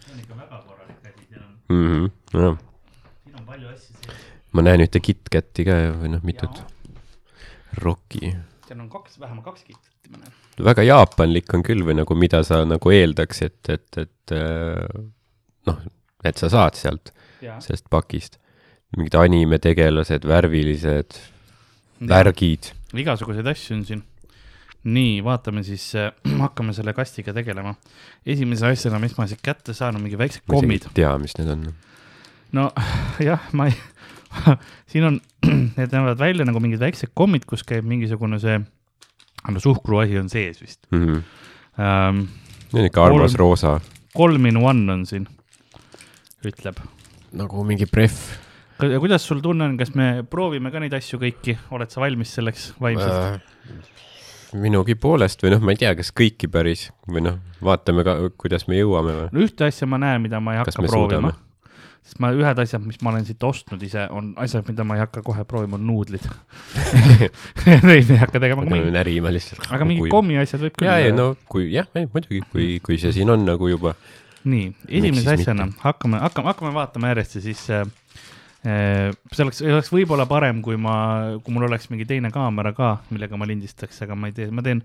[0.00, 1.86] see on ikka väga korralik asi, on, mm.
[1.86, 2.10] -hmm.
[2.32, 2.56] No,
[3.24, 4.26] siin on palju asju sees.
[4.52, 6.62] ma näen ühte KitKati ka või noh, mitut
[7.78, 8.34] Rocki.
[8.66, 10.34] seal on kaks, vähemalt kaks kitsit, ma näen.
[10.64, 15.02] väga jaapanlik on küll või nagu mida sa nagu eeldaks, et, et, et äh,
[15.66, 15.80] noh,
[16.24, 18.38] et sa saad sealt, sellest pakist.
[18.96, 21.18] mingid animetegelased, värvilised
[22.00, 22.72] värgid.
[22.94, 24.02] igasuguseid asju on siin.
[24.84, 26.12] nii, vaatame siis äh,
[26.44, 27.74] hakkame selle kastiga tegelema.
[28.26, 30.94] esimese asjana, mis ma siit kätte saan, on mingi väiksed ma isegi kommid ei.
[30.94, 31.66] tea, mis need on.
[32.56, 32.70] no
[33.28, 33.76] jah, ma ei,
[34.90, 35.20] siin on,
[35.76, 38.58] need näevad välja nagu mingid väiksed kommid, kus käib mingisugune see,
[39.50, 41.22] no suhkruasi on sees vist Mm -hmm.
[41.80, 42.24] ähm,.
[42.72, 43.80] on ikka armas Kolm- roosa.
[44.14, 45.26] kolm in one on siin,
[46.44, 46.76] ütleb.
[47.32, 48.16] nagu mingi prehv.
[49.00, 52.72] kuidas sul tunne on, kas me proovime ka neid asju kõiki, oled sa valmis selleks
[52.80, 53.42] vaimselt?
[54.58, 58.66] Minugi poolest või noh, ma ei tea, kas kõiki päris või noh, vaatame ka, kuidas
[58.70, 59.30] me jõuame või.
[59.34, 61.32] no ühte asja ma näen, mida ma ei Kas hakka proovima
[62.00, 65.04] sest ma, ühed asjad, mis ma olen siit ostnud ise, on asjad, mida ma ei
[65.04, 66.24] hakka kohe proovima, on nuudlid.
[67.88, 69.68] Neid ei hakka tegema, mingi, närime lihtsalt.
[69.70, 71.12] aga mingid kommiasjad võib küll ja, ei.
[71.14, 73.94] no kui jah, ei muidugi, kui, kui see siin on nagu juba,
[74.48, 77.84] nii, esimese asjana hakkame, hakkame, hakkame vaatama järjest ja siis äh,
[78.62, 80.94] see oleks, oleks võib-olla parem, kui ma,
[81.44, 84.64] kui mul oleks mingi teine kaamera ka, millega ma lindistaks, aga ma ei tee, ma
[84.64, 84.82] teen,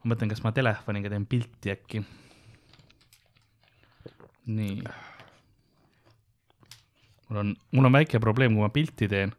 [0.00, 2.04] ma mõtlen, kas ma telefoniga teen pilti äkki.
[4.50, 4.78] nii.
[7.28, 9.34] mul on, mul on väike probleem, kui ma pilti teen,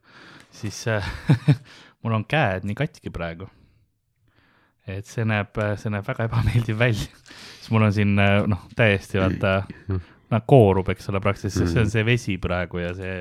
[0.53, 1.09] siis äh,
[2.03, 3.49] mul on käed nii katki praegu.
[4.86, 7.09] et see näeb, see näeb väga ebameeldiv välja,
[7.57, 9.63] siis mul on siin äh, noh, täiesti vaata,
[10.32, 13.15] noh koorub, eks ole, praktiliselt, sest see on see vesi praegu ja see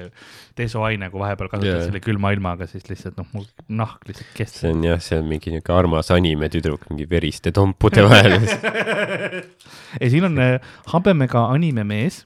[0.58, 1.84] desoaine, kui vahepeal kasutad yeah.
[1.88, 3.44] selle külma ilmaga, siis lihtsalt noh, mu
[3.80, 4.62] nahk lihtsalt kestab.
[4.62, 8.38] see on jah, see on mingi niuke armas animetüdruk mingi veriste tompude vahel.
[10.02, 12.24] ja siin on äh, habemega animemees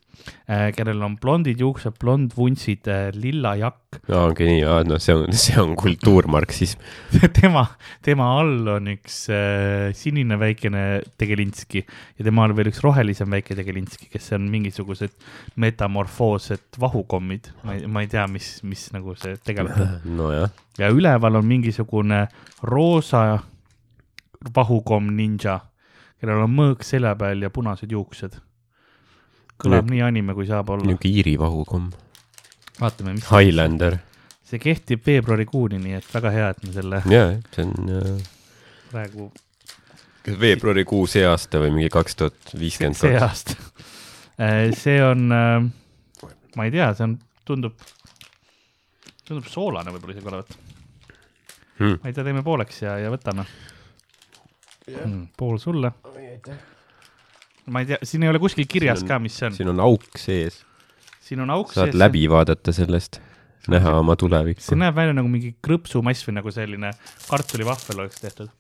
[0.76, 3.98] kellel on blondid juuksed, blondvuntsid äh,, lilla jakk.
[4.12, 6.82] ongi nii, no see on, see on kultuurmarksism.
[7.40, 7.64] tema,
[8.04, 10.84] tema all on üks äh, sinine väikene
[11.20, 15.14] tegelinski ja tema all veel üks rohelisem väike tegelinski, kes on mingisugused
[15.60, 17.52] metamorfoossed vahukommid.
[17.64, 20.16] ma ei, ma ei tea, mis, mis nagu see tegelikult on.
[20.18, 22.24] nojah, ja üleval on mingisugune
[22.62, 23.24] roosa
[24.54, 25.60] vahukomm ninja,
[26.20, 28.36] kellel on mõõk selja peal ja punased juuksed.
[29.62, 30.86] Kõlab nii anime, kui saab olla.
[30.88, 31.92] niuke Iiri vahukomm,
[32.80, 33.98] vaatame, mis Highlander.
[34.44, 38.28] see kehtib veebruarikuuni, nii et väga hea, et me selle jaa, see on äh,
[38.90, 39.30] praegu
[40.24, 43.24] kas veebruarikuu see aasta või mingi kaks tuhat viiskümmend see kaks?
[43.28, 43.58] aasta.
[44.80, 47.88] see on, ma ei tea, see on, tundub,
[49.24, 50.56] tundub soolane võib-olla isegi olevat
[51.78, 51.98] Hmm.
[52.02, 53.42] ma ei tea, teeme pooleks ja, ja võtame
[54.86, 55.22] mm,.
[55.38, 55.90] pool sulle.
[57.66, 59.54] Ma ei tea, siin ei ole kuskil kirjas on- ka, mis see on.
[59.56, 60.62] siin on auk sees,
[61.24, 63.20] siin on auk saad läbi vaadata sellest,
[63.72, 64.76] näha oma tulevikku see.
[64.80, 66.90] näeb välja nagu mingi krõpsumass või nagu selline
[67.28, 68.50] kartulivahvel oleks tehtud.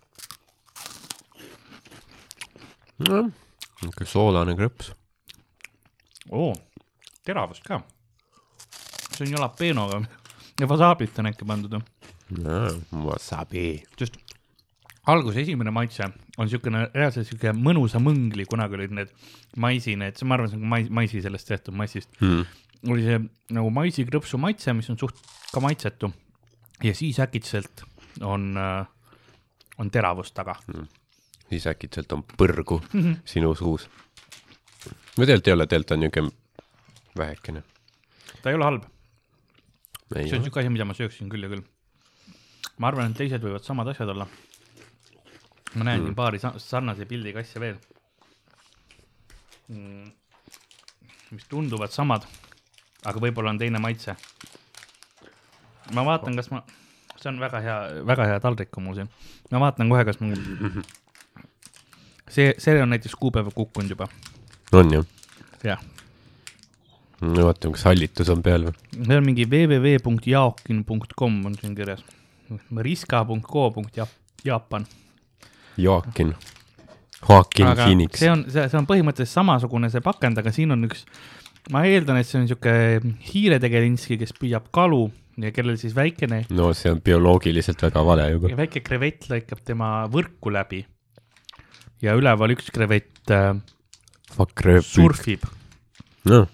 [3.04, 4.92] niisugune soolane krõps.
[6.30, 6.52] oo,
[7.26, 7.82] teravust ka.
[9.14, 10.02] see on jalapenoga
[10.60, 11.80] ja wasaabit on äkki pandud.
[13.04, 13.82] Wasabi.
[14.00, 14.16] just
[15.06, 16.08] alguse esimene maitse
[16.38, 19.10] on niisugune reaalselt sihuke mõnusa mõngli, kunagi olid need
[19.60, 22.44] maisi need, ma arvan, see on mais, maisi sellest tehtud massist, Hmm.
[22.90, 23.18] oli see
[23.54, 25.20] nagu maisikrõpsu maitse, mis on suht
[25.52, 26.10] ka maitsetu
[26.82, 27.84] ja siis äkitselt
[28.20, 28.86] on äh,,
[29.78, 30.56] on teravust taga.
[31.48, 32.80] siis äkitselt on põrgu
[33.24, 33.88] sinu suus.
[35.16, 36.30] või tegelikult ei ole, tegelikult on niisugune
[37.16, 37.62] vähekene.
[38.42, 38.82] ta ei ole halb,
[40.12, 41.62] see on niisugune asi, mida ma sööksin küll ja küll.
[42.78, 44.26] ma arvan, et teised võivad samad asjad olla.
[45.74, 47.78] Ma näen siin paari sa- sarnase pildiga asja veel
[49.68, 50.10] mm,.
[51.34, 52.22] mis tunduvad samad,
[53.04, 54.14] aga võib-olla on teine maitse.
[55.94, 56.62] ma vaatan, kas ma,
[57.16, 59.10] see on väga hea, väga hea taldrik on mul siin.
[59.52, 60.38] ma vaatan kohe, kas mul,
[62.28, 64.08] see, see on näiteks kuupäeva kukkunud juba,
[64.72, 65.02] on ju?
[65.64, 65.80] jah.
[67.20, 68.74] no vaatame, kas hallitus on peal või?
[69.00, 72.02] see on mingi www.jaokin.com on siin kirjas.
[72.76, 74.82] riska.co.jaapan.
[75.80, 76.34] Joakin.
[77.24, 78.30] Joakin aga Phoenix see.
[78.30, 81.04] on, see, on põhimõtteliselt samasugune see pakend, aga siin on üks,
[81.72, 82.74] ma eeldan, et see on sihuke
[83.30, 85.06] hiiretegelinski, kes püüab kalu
[85.40, 88.52] ja kellel siis väikene, no see on bioloogiliselt väga vale juba.
[88.60, 90.84] väike krevett lõikab tema võrku läbi.
[92.04, 93.54] ja üleval üks krevett äh,
[94.84, 95.48] surfib
[96.28, 96.46] äh,,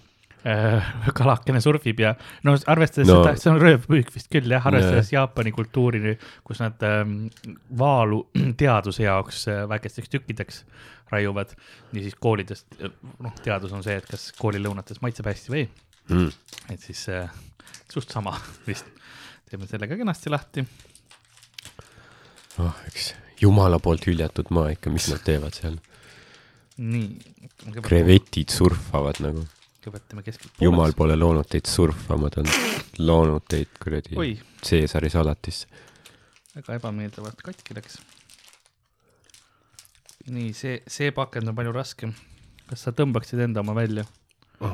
[1.18, 2.14] kalakene surfib ja
[2.46, 3.20] no arvestades No.
[3.20, 6.14] seda, see on röövpüük vist küll jah, arvestades Jaapani kultuuri,
[6.46, 7.28] kus nad ähm,
[7.78, 8.22] vaalu
[8.60, 10.62] teaduse jaoks äh, väikesteks tükkideks
[11.10, 11.52] raiuvad
[11.92, 12.66] ja siis koolidest,
[13.18, 15.70] noh, teadus on see, et kas koolilõunates maitseb hästi või ei,
[16.08, 16.28] mm.
[16.76, 17.28] et siis äh,
[17.90, 18.36] suht sama
[18.68, 18.88] vist.
[19.50, 20.64] teeme selle ka kenasti lahti.
[22.62, 25.80] oh, eks jumala poolt hüljatud maa ikka, mis nad teevad seal.
[26.80, 27.80] nii.
[27.84, 29.44] krevetid surfavad nagu.
[29.80, 30.92] Kõigepealt teeme keskilt jumal.
[30.96, 32.48] pole loonud teid surfama, ta on
[33.00, 34.16] loonud teid kuradi
[34.60, 35.66] Caesari salatisse.
[36.56, 37.98] väga ebameeldivalt katki läks.
[40.28, 42.14] nii, see, see pakend on palju raskem.
[42.68, 44.04] kas sa tõmbaksid enda oma välja?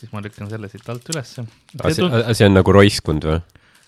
[0.00, 1.44] siis ma lükkan selle siit alt ülesse.
[1.92, 3.40] see, on nagu roiskunud või?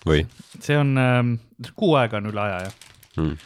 [0.05, 0.21] või
[0.59, 1.35] see on ähm,,
[1.79, 2.75] kuu aega on üle aja jah,
[3.17, 3.37] mm.?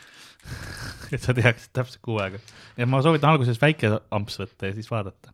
[1.15, 2.39] et sa teaksid täpselt kuu aega.
[2.77, 5.33] ja ma soovitan alguses väike amps võtta ja siis vaadata.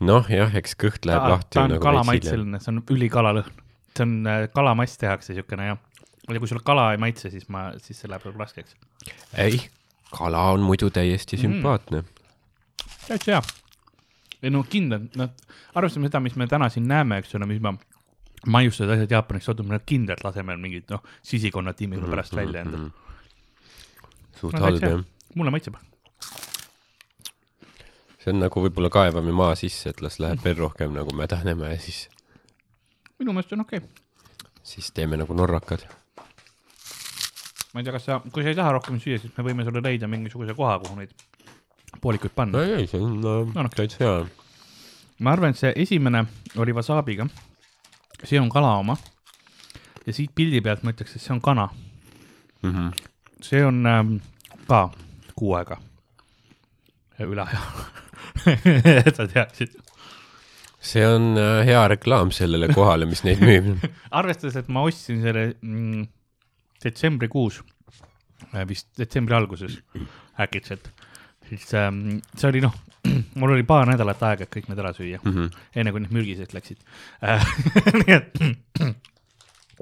[0.00, 3.64] noh, jah, eks kõht läheb ta, lahti ta on nagu kalamaitseline, see on ülikalalõhn.
[3.96, 5.78] see on äh, kalamass tehakse siukene jah.
[6.28, 8.76] ja kui sul kala ei maitse, siis ma, siis see läheb võib raskeks.
[9.36, 9.60] ei,
[10.14, 11.42] kala on muidu täiesti Mm.
[11.42, 12.02] sümpaatne.
[13.08, 13.42] täitsa hea.
[14.42, 15.30] ei no kindlalt, noh,
[15.74, 17.74] arvestame seda, mis me täna siin näeme, eks ole, mis ma
[18.46, 22.60] maiustused asjad Jaapanist toodud, nad kindlalt laseme mingid noh, sisikonna tiimi mm -hmm, pärast välja
[22.60, 22.84] endale.
[22.88, 23.07] Mhm.
[24.40, 25.04] Suht halb jah.
[25.34, 25.78] mulle maitseb.
[28.18, 31.78] see on nagu võib-olla kaevame maa sisse, et las läheb veel rohkem nagu mädanema ja
[31.82, 32.06] siis,
[33.18, 34.04] minu meelest on okei okay..
[34.62, 35.86] siis teeme nagu norrakad.
[37.72, 39.84] ma ei tea, kas sa, kui sa ei taha rohkem süüa, siis me võime sulle
[39.84, 41.14] leida mingisuguse koha, kuhu neid
[42.00, 42.62] poolikuid panna.
[42.62, 43.70] ei, ei, see on No, no, noh.
[43.74, 44.16] täitsa hea.
[45.24, 46.24] ma arvan, et see esimene
[46.56, 47.28] oli wasaabiga.
[48.24, 48.96] see on kala oma.
[50.06, 51.68] ja siit pildi pealt ma ütleks, et see on kana.
[52.62, 52.92] Mhm.
[53.44, 54.14] See on ähm,
[54.68, 54.88] ka
[55.38, 55.78] kuu aega
[57.24, 57.60] üle aja.
[59.08, 59.72] et sa teaksid.
[60.80, 63.72] see on äh, hea reklaam sellele kohale, mis neid müüb.
[64.20, 66.04] arvestades, et ma ostsin selle mm,
[66.84, 67.60] detsembrikuus,
[68.70, 69.80] vist detsembri alguses
[70.40, 70.92] äkitselt,
[71.48, 72.76] siis ähm, see oli noh,
[73.40, 75.48] mul oli paar nädalat aega, et kõik need ära süüa, Mhm.
[75.74, 76.78] enne kui need mürgised läksid
[77.26, 77.42] äh,.
[77.98, 78.38] nii et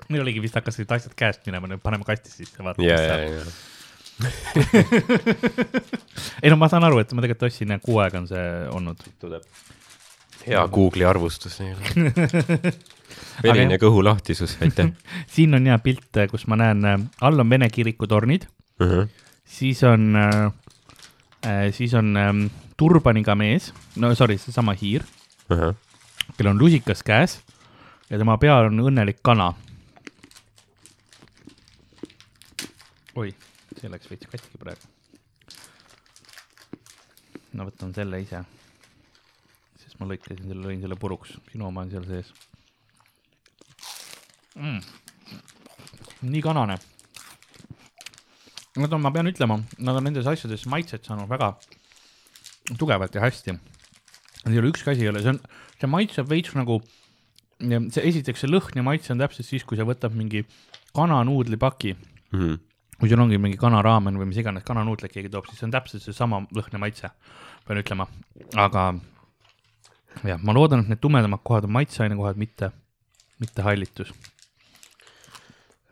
[0.08, 3.08] meil oligi vist hakkasid asjad käest minema, nüüd paneme kasti sisse, vaatame ja, mis ja,
[3.12, 3.22] saab.
[3.32, 3.44] ja.
[6.42, 8.98] ei no ma saan aru, et ma tegelikult ostsin, kuu aega on see olnud.
[10.46, 11.82] hea Google'i arvustus neile.
[13.44, 14.92] verine kõhulahtisus, aitäh.
[15.34, 18.46] siin on hea pilt, kus ma näen, all on Vene kiriku tornid,
[19.44, 20.52] siis on äh,,
[21.72, 25.04] siis on ähm, turbaniga mees, no sorry, seesama hiir,
[25.48, 27.38] kellel on lusikas käes
[28.10, 29.52] ja tema peal on õnnelik kana.
[33.16, 33.32] oi,
[33.78, 34.92] see läks veits katki praegu.
[37.56, 38.42] no võtan selle ise.
[39.80, 42.34] sest ma lõikasin selle, lõin selle puruks, sinu oma on seal sees
[44.56, 44.82] mm..
[46.28, 46.78] nii kanane
[48.76, 51.54] Nad on, ma pean ütlema, nad on nendes asjades maitset saanud väga
[52.76, 53.54] tugevalt ja hästi.
[54.50, 55.38] ei ole ükski asi ei ole, see on,
[55.80, 56.76] see maitseb veits nagu,
[57.56, 60.44] see esiteks see lõhn ja maitse on täpselt siis, kui sa võtad mingi
[60.92, 61.96] kananuudlipaki,
[62.36, 62.65] Mhm.
[63.00, 66.04] Kui sul ongi mingi kanaraamen või mis iganes kananuudleid keegi toob, siis see on täpselt
[66.04, 67.10] seesama lõhn ja maitse,
[67.66, 68.06] pean ütlema,
[68.62, 68.86] aga
[70.24, 72.70] jah, ma loodan, et need tumedamad kohad on maitseainekohad, mitte,
[73.42, 74.14] mitte hallitus.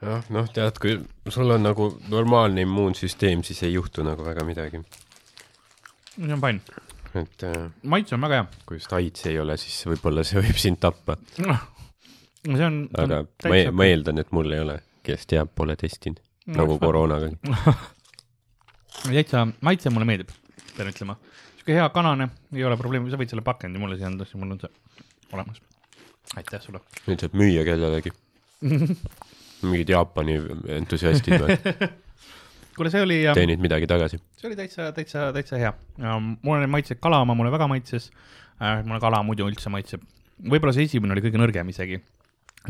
[0.00, 0.96] jah, noh, tead, kui
[1.32, 4.82] sul on nagu normaalne immuunsüsteem, siis ei juhtu nagu väga midagi.
[6.16, 6.60] see on fine,
[7.20, 10.60] et äh, maitse on väga hea kui just AIDS ei ole, siis võib-olla see võib
[10.60, 11.18] sind tappa.
[11.44, 11.58] no
[12.56, 12.84] see on.
[12.96, 16.23] aga ma, e- ma eeldan, et mul ei ole, kes teab, pole testinud.
[16.46, 16.78] nagu.
[16.78, 17.30] koroonaga.
[19.04, 20.32] täitsa, maitse mulle meeldib,
[20.76, 21.18] pean ütlema.
[21.56, 24.56] sihuke hea kanane, ei ole probleemi, sa võid selle pakendi mulle siia anda, siis mul
[24.56, 24.72] on see
[25.32, 25.60] olemas.
[26.36, 26.82] aitäh sulle.
[27.08, 28.14] nüüd saab müüa kellelegi.
[29.64, 30.38] mingid Jaapani
[30.76, 31.56] entusiastid või,
[32.76, 34.20] kuule, see oli, teenid midagi tagasi.
[34.38, 35.72] see oli täitsa, täitsa, täitsa hea.
[36.42, 38.10] mulle maitses kala oma, mulle väga maitses
[38.60, 38.82] äh,.
[38.84, 40.04] mulle kala muidu üldse maitseb.
[40.42, 42.00] võib-olla see esimene oli kõige nõrgem isegi.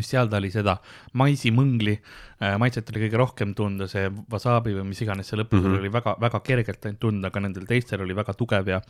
[0.03, 0.79] Seal ta oli seda
[1.21, 5.69] maisimõngli äh, maitset oli kõige rohkem tunda, see wasabi või mis iganes see lõpus mm.
[5.69, 5.79] -hmm.
[5.83, 8.81] oli väga, väga kergelt ainult tunda, aga nendel teistel oli väga tugev ja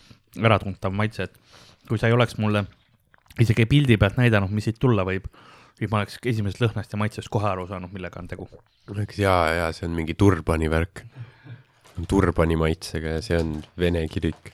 [0.40, 1.36] äratuntav maitse, et
[1.88, 2.64] kui sa ei oleks mulle
[3.40, 5.26] isegi pildi pealt näidanud, mis siit tulla võib,
[5.78, 8.48] siis ma oleks esimesest lõhnast ja maitsest kohe aru saanud, millega on tegu.
[9.18, 11.04] ja, ja see on mingi turbani värk.
[12.08, 14.52] turbani maitsega ja see on vene kirik.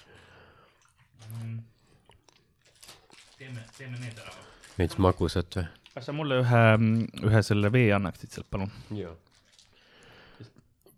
[3.38, 4.34] teeme, teeme need ära.
[4.78, 5.79] veits magusat või?
[6.00, 6.60] Kas sa mulle ühe,
[7.28, 8.70] ühe selle vee annaksid sealt, palun?
[8.96, 9.12] jaa.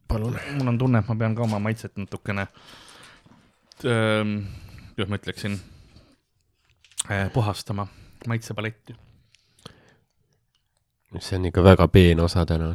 [0.07, 0.37] palun.
[0.59, 2.45] mul on tunne, et ma pean ka oma maitset natukene,
[3.83, 5.57] kuidas ma ütleksin,
[7.35, 7.89] puhastama,
[8.31, 8.95] maitsepaletti.
[11.19, 12.69] see on ikka väga peen osa täna.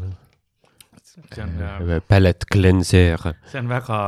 [1.14, 1.56] see on,
[2.10, 3.24] Palette cleanser.
[3.46, 4.02] see on väga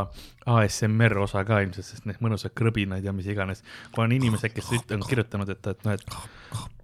[0.58, 3.64] ASMR osa ka ilmselt, sest need mõnusad krõbinad ja mis iganes.
[3.96, 6.78] kui on inimesed, kes on kirjutanud, et, et noh, et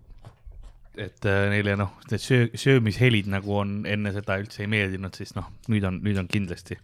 [1.02, 5.36] et äh, neile noh, need söö-, söömishelid nagu on enne seda üldse ei meeldinud, siis
[5.38, 6.78] noh, nüüd on, nüüd on kindlasti,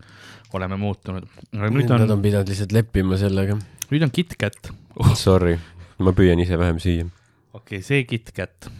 [0.58, 1.28] oleme muutunud.
[1.54, 3.58] nüüd Nad on on, pidanud lihtsalt leppima sellega.
[3.92, 4.72] nüüd on KitKat
[5.16, 5.58] Sorry,
[6.04, 7.08] ma püüan ise vähem süüa.
[7.54, 8.72] okei okay,, see KitKat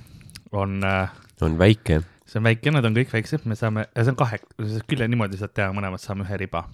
[0.52, 2.02] on äh,, on väike.
[2.26, 4.42] see on väike, nad on kõik väiksed, me saame, see on kahe,
[4.88, 6.66] küll niimoodi saad teha, mõlemad saame ühe riba.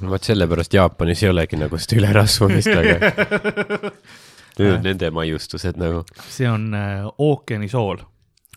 [0.00, 2.98] vot sellepärast Jaapanis ei olegi nagu seda ülerasvumist, aga
[4.58, 6.04] Need on nende maiustused nagu.
[6.28, 8.04] see on äh, ookeanisool,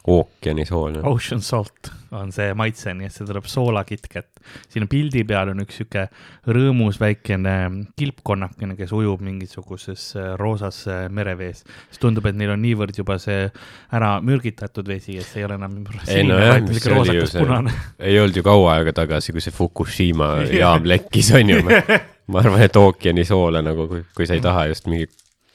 [0.08, 0.96] ookeanisool.
[1.04, 4.28] Ocean salt on see maitse, nii et see tuleb soola KitKat.
[4.74, 6.08] siin pildi peal on üks sihuke
[6.50, 7.54] rõõmus väikene
[8.00, 11.64] kilpkonnakene, kes ujub mingisuguses äh, roosas äh, merevees.
[11.92, 13.46] siis tundub, et neil on niivõrd juba see
[13.94, 15.78] ära mürgitatud vesi, et see ei ole enam
[16.08, 19.56] ei no jah, mis sihuke roosakas punane., ei olnud ju kaua aega tagasi, kui see
[19.56, 20.34] Fukushima
[20.64, 21.62] jaam lekkis, on ju.
[22.32, 25.08] ma arvan, et ookeanisoole nagu, kui, kui sa ei taha just mingi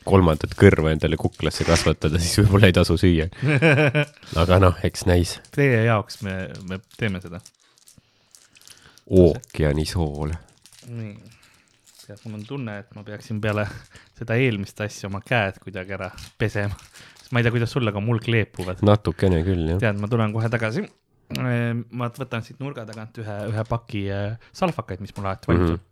[0.07, 3.29] kolmandat kõrva endale kuklasse kasvatada, siis võib-olla ei tasu süüa.
[4.43, 5.37] aga noh, eks näis.
[5.55, 6.37] Teie jaoks me,
[6.69, 7.41] me teeme seda.
[9.07, 10.35] ookeanisool.
[10.91, 11.15] nii.
[12.07, 13.67] tead, mul on tunne, et ma peaksin peale
[14.19, 16.79] seda eelmist asja oma käed kuidagi ära pesema.
[17.19, 18.85] sest ma ei tea, kuidas sul, aga mul kleepuvad.
[18.87, 19.83] natukene küll, jah.
[19.83, 20.87] tead, ma tulen kohe tagasi.
[21.37, 25.85] ma võtan siit nurga tagant ühe, ühe paki äh, salvakaid, mis mul alati valmis on.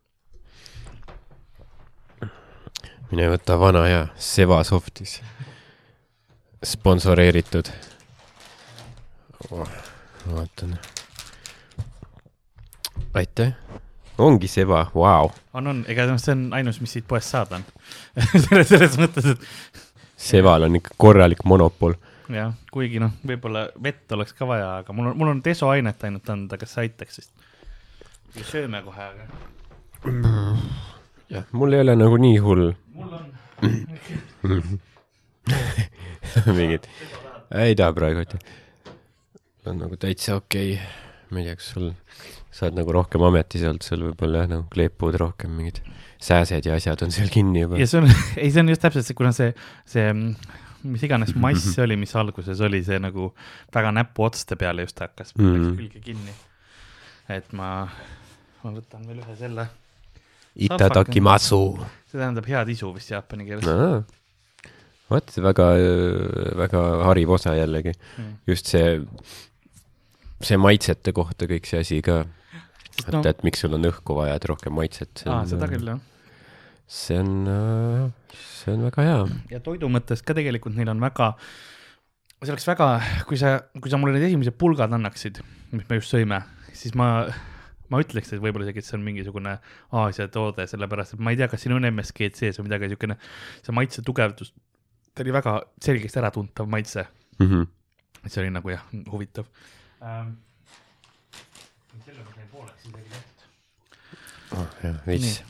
[3.11, 5.21] Mine võta vana hea Seva Softis.
[6.65, 7.69] sponsoreeritud
[9.51, 9.69] oh,.
[10.27, 10.79] vaatan.
[13.15, 13.53] aitäh.
[14.19, 15.31] ongi Seva, vau.
[15.53, 17.67] on, on, ega noh, see on ainus, mis siit poest saada on.
[18.47, 19.83] selles, selles mõttes, et
[20.17, 21.99] Seval on ikka korralik monopol.
[22.33, 26.31] jah, kuigi noh, võib-olla vett oleks ka vaja, aga mul on, mul on desoainet ainult
[26.33, 27.33] anda, kas see aitaks siis?
[28.49, 30.94] sööme kohe, aga
[31.33, 33.31] jah, mul ei ole nagu nii hull mul on.
[36.59, 36.87] mingid,
[37.55, 38.35] ei taha praegu, et
[39.71, 40.87] on nagu täitsa okei okay..
[41.31, 41.91] ma ei tea, kas sul,
[42.55, 45.81] sa oled nagu rohkem ametis olnud, sul võib-olla jah, nagu kleepuvad rohkem mingid
[46.25, 47.89] sääsed ja asjad on seal kinni juba ja.
[47.89, 48.11] see on,
[48.43, 49.53] ei, see on just täpselt see, kuna see,
[49.89, 50.13] see,
[50.85, 53.31] mis iganes mass see oli, mis alguses oli, see nagu
[53.75, 55.55] väga näpuotste peale just hakkas mm.
[55.55, 55.73] Mhm.
[55.81, 56.37] külge kinni.
[57.33, 57.71] et ma,
[58.63, 59.69] ma võtan veel ühe selle,
[60.55, 61.63] Itadakimasu.
[62.11, 64.05] see tähendab head isu vist jaapani keeles no..
[65.11, 65.67] vot, väga,
[66.61, 67.95] väga hariv osa jällegi.
[68.19, 68.33] Mm.
[68.47, 69.01] just see,
[70.43, 72.23] see maitsete kohta kõik see asi ka.
[72.95, 75.25] Et no- no,, et miks sul on õhku vaja, et rohkem maitset.
[75.27, 76.03] aa, seda küll jah.
[76.87, 77.33] see on,
[78.39, 79.23] see on väga hea.
[79.57, 81.33] ja toidu mõttes ka tegelikult neil on väga,
[82.45, 82.93] see oleks väga,
[83.27, 85.43] kui sa, kui sa mulle need esimesed pulgad annaksid,
[85.75, 86.45] mis me just sõime,
[86.77, 87.27] siis ma,
[87.93, 89.57] ma ütleks, et võib-olla isegi, et see on mingisugune
[90.01, 93.19] Aasia toode, sellepärast et ma ei tea, kas siin on MSG-d sees või midagi siukene,
[93.65, 94.55] see maitse tugevdus,
[95.15, 97.09] ta oli väga selgesti äratuntav maitse,
[97.39, 98.29] Mm -hmm.
[98.29, 99.45] see oli nagu jah, huvitav
[100.03, 100.29] ähm,.
[102.05, 103.41] selle ma sain pooleks isegi tehtud.
[104.59, 104.69] oh,.
[104.85, 105.43] jah, veits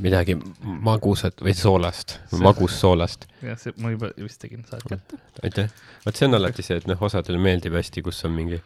[0.00, 3.26] midagi magusat või soolast, magussoolast.
[3.42, 5.18] jah, see ma juba vist tegin, saad kätte.
[5.42, 5.70] aitäh.
[6.06, 8.60] vot see on alati see, et noh, osadele meeldib hästi, kus on mingi,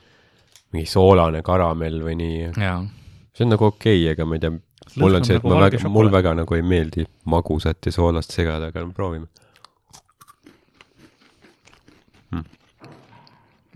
[0.75, 2.53] mingi soolane karamell või nii.
[2.57, 4.53] see on nagu okei okay,, ega ma ei tea,
[5.01, 8.35] mul on see, et nagu ma väga, mul väga nagu ei meeldi magusat ja soolast
[8.35, 9.29] segada, aga no proovime.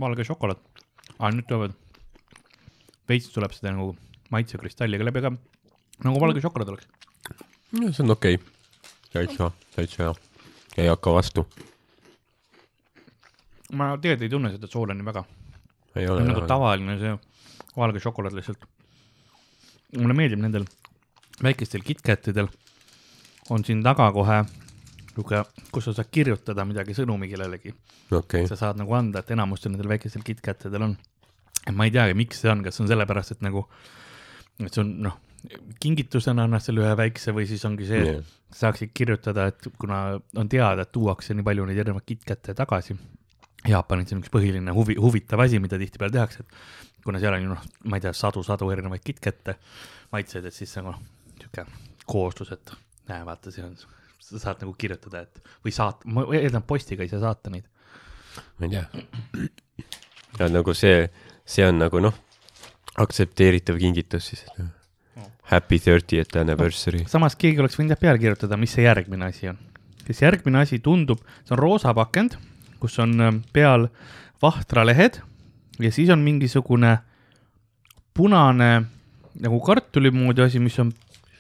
[0.03, 0.61] valge šokolaad.
[1.19, 1.75] aa, nüüd tulevad,
[3.09, 3.93] veits tuleb seda nagu
[4.35, 5.33] maitsekristalliga läbi ka,
[6.07, 6.89] nagu valge šokolaad oleks.
[7.83, 8.49] see on okei okay..
[9.13, 10.15] täitsa, täitsa hea.
[10.83, 11.47] ei hakka vastu.
[13.73, 15.25] ma tegelikult ei tunne seda soola nii väga,
[15.95, 16.47] see ole on nagu.
[16.49, 17.15] tavaline see
[17.77, 18.67] valge šokolaad lihtsalt.
[19.99, 20.67] mulle meeldib nendel
[21.43, 22.49] väikestel KitKatidel
[23.51, 24.43] on siin taga kohe
[25.13, 27.75] niisugune, kus sa saad kirjutada midagi sõnumi kellelegi,
[28.13, 30.97] okei, sa saad nagu anda, et enamustel nendel väikestel KitKatidel on.
[31.73, 33.67] ma ei teagi, miks see on, kas see on sellepärast, et nagu,
[34.59, 35.19] et see on noh,
[35.83, 40.49] kingitusena annad selle ühe väikse või siis ongi see, et saaksid kirjutada, et kuna on
[40.49, 42.97] teada, et tuuakse nii palju neid erinevaid KitKate tagasi.
[43.69, 47.51] Jaapanis on üks põhiline huvi, huvitav asi, mida tihtipeale tehakse, et kuna seal on ju
[47.53, 49.57] noh, ma ei tea, sadu-sadu erinevaid KitKate
[50.15, 50.95] maitseid, et siis nagu
[51.39, 51.67] sihuke
[52.11, 52.75] kooslus, et
[53.11, 53.77] näe, vaata, see on,
[54.23, 57.69] sa saad nagu kirjutada, et või saata, ma eeldan, postiga ei saa saata neid.
[58.59, 59.47] ma ei tea.
[60.41, 61.07] ja nagu see,
[61.47, 62.19] see on nagu noh,
[63.03, 64.47] aktsepteeritav kingitus siis.
[65.53, 67.03] Happy thirtieth anniversary.
[67.11, 69.59] samas keegi oleks võinud jah peale kirjutada, mis see järgmine asi on.
[70.07, 72.39] kes järgmine asi tundub, see on roosa pakend,
[72.83, 73.87] kus on ähm, peal
[74.43, 75.21] vahtralehed
[75.83, 76.97] ja siis on mingisugune
[78.15, 78.73] punane
[79.41, 80.93] nagu kartuli moodi asi, mis on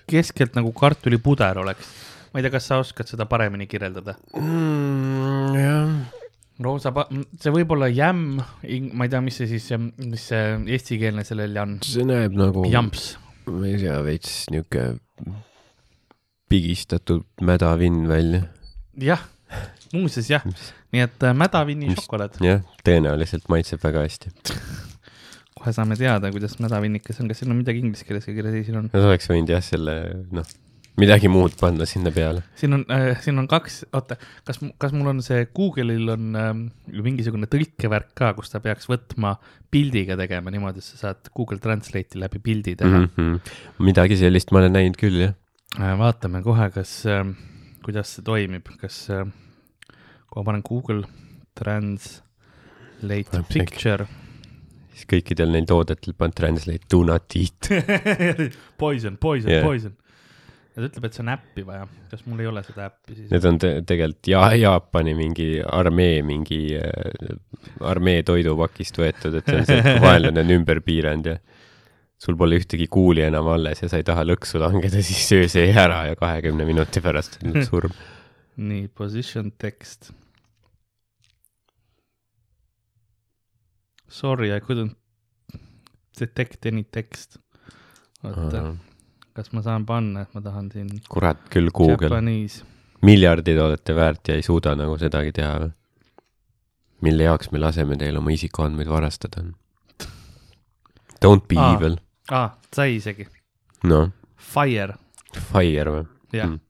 [0.09, 1.91] keskelt nagu kartulipuder oleks.
[2.33, 4.15] ma ei tea, kas sa oskad seda paremini kirjeldada?
[4.39, 5.91] Mm, jah,
[6.65, 6.93] roosa
[7.37, 9.69] see võib olla jämm, ma ei tea, mis see siis,
[10.01, 13.13] mis see eestikeelne sellel on, see näeb nagu, jamps.
[13.51, 14.95] ma ei tea, veits niuke
[16.53, 18.47] pigistatud mädavinn välja.
[19.01, 19.29] jah,
[19.93, 20.47] muuseas jah,
[20.95, 24.33] nii et äh, mädavinni šokolaad, jah, tõenäoliselt maitseb väga hästi.
[25.63, 28.67] kohe saame teada, kuidas mädavinnikas on, kas siin on midagi inglise keeles ka kirjas, ei
[28.67, 28.91] siin on.
[28.93, 29.97] Nad oleks võinud jah, selle
[30.35, 30.49] noh,
[31.01, 32.43] midagi muud panna sinna peale.
[32.59, 36.65] siin on äh,, siin on kaks, oota, kas, kas mul on see Google'il on ähm,
[36.93, 39.37] mingisugune tõlkevärk ka, kus ta peaks võtma
[39.73, 43.15] pildiga tegema niimoodi, et sa saad Google Translate'i läbi pildi teha mm.
[43.17, 43.87] Mm -hmm.
[43.89, 45.35] midagi sellist ma olen näinud küll, jah.
[45.79, 46.03] -hmm.
[46.03, 47.25] vaatame kohe, kas äh,,
[47.85, 49.25] kuidas see toimib, kas äh,,
[50.33, 51.05] kui ma panen Google
[51.53, 54.09] Translate picture
[54.93, 57.69] siis kõikidel neil toodetel paned translate do not eat.
[58.83, 59.95] poison, poison yeah., poison.
[60.73, 63.31] ja ta ütleb, et see on äppi vaja, kas mul ei ole seda äppi siis?
[63.33, 67.35] Need on te tegelikult ja Jaapani mingi armee mingi äh,
[67.89, 71.37] armee toidupakist võetud, et see on see, et vaenlane on ümber piiranud ja
[72.23, 75.73] sul pole ühtegi kuuli enam alles ja sa ei taha lõksu langeda, siis söö see
[75.73, 77.95] ära ja kahekümne minuti pärast on surm.
[78.57, 80.13] nii, position text.
[84.13, 84.97] Sorry, I couldn't
[86.19, 87.39] detect any text.
[88.23, 88.77] oota,
[89.35, 92.21] kas ma saan panna, et ma tahan siin kurat küll, Google,
[93.03, 95.73] miljardid olete väärt ja ei suuda nagu sedagi teha või?
[97.03, 99.43] mille jaoks me laseme teil oma isikuandmeid varastada?
[101.25, 101.73] Don't be Aa.
[101.75, 101.97] evil.
[102.31, 103.27] aa ah,, sai isegi,
[103.91, 104.13] noh,
[104.53, 104.95] fire,
[105.51, 106.07] fire või?
[106.37, 106.61] jah Mm.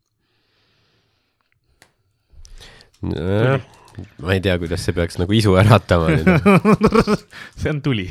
[4.23, 6.10] Ma ei tea, kuidas see peaks nagu isu äratama
[7.60, 8.09] see on tuli,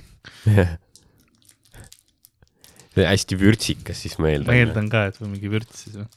[2.96, 4.58] hästi vürtsikas siis ma ma eeldan.
[4.58, 6.08] eeldan ka, et või mingi vürts siis või.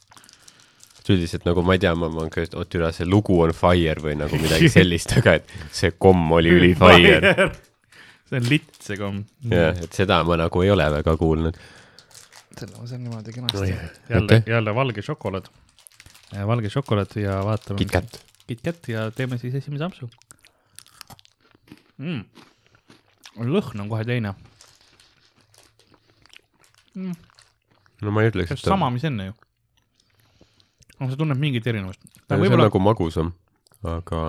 [1.15, 4.01] üldiselt nagu ma ei tea, ma, ma olen ka, oot üle, see lugu on fire
[4.03, 7.49] või nagu midagi sellist, aga et see komm oli üli fire.
[8.29, 9.23] see on litt, see komm.
[9.51, 11.59] jah, et seda ma nagu ei ole väga kuulnud.
[12.59, 13.73] selle ma saan niimoodi kenasti.
[14.09, 15.51] jälle oota., jälle valge šokolaad.
[16.53, 17.79] valge šokolaad ja vaatame.
[17.79, 18.23] KitKat.
[18.49, 20.09] KitKat ja teeme siis esimese ampsu
[21.97, 22.21] mm..
[23.41, 24.33] lõhn on kohe teine
[26.95, 27.15] mm,.
[28.05, 29.37] no ma ei ütleks, see on sama, mis enne ju.
[30.99, 32.01] no sa tunned mingit erinevust.
[32.25, 32.71] ta see on võib-olla nagu...
[32.71, 33.31] nagu magusam,
[33.95, 34.21] aga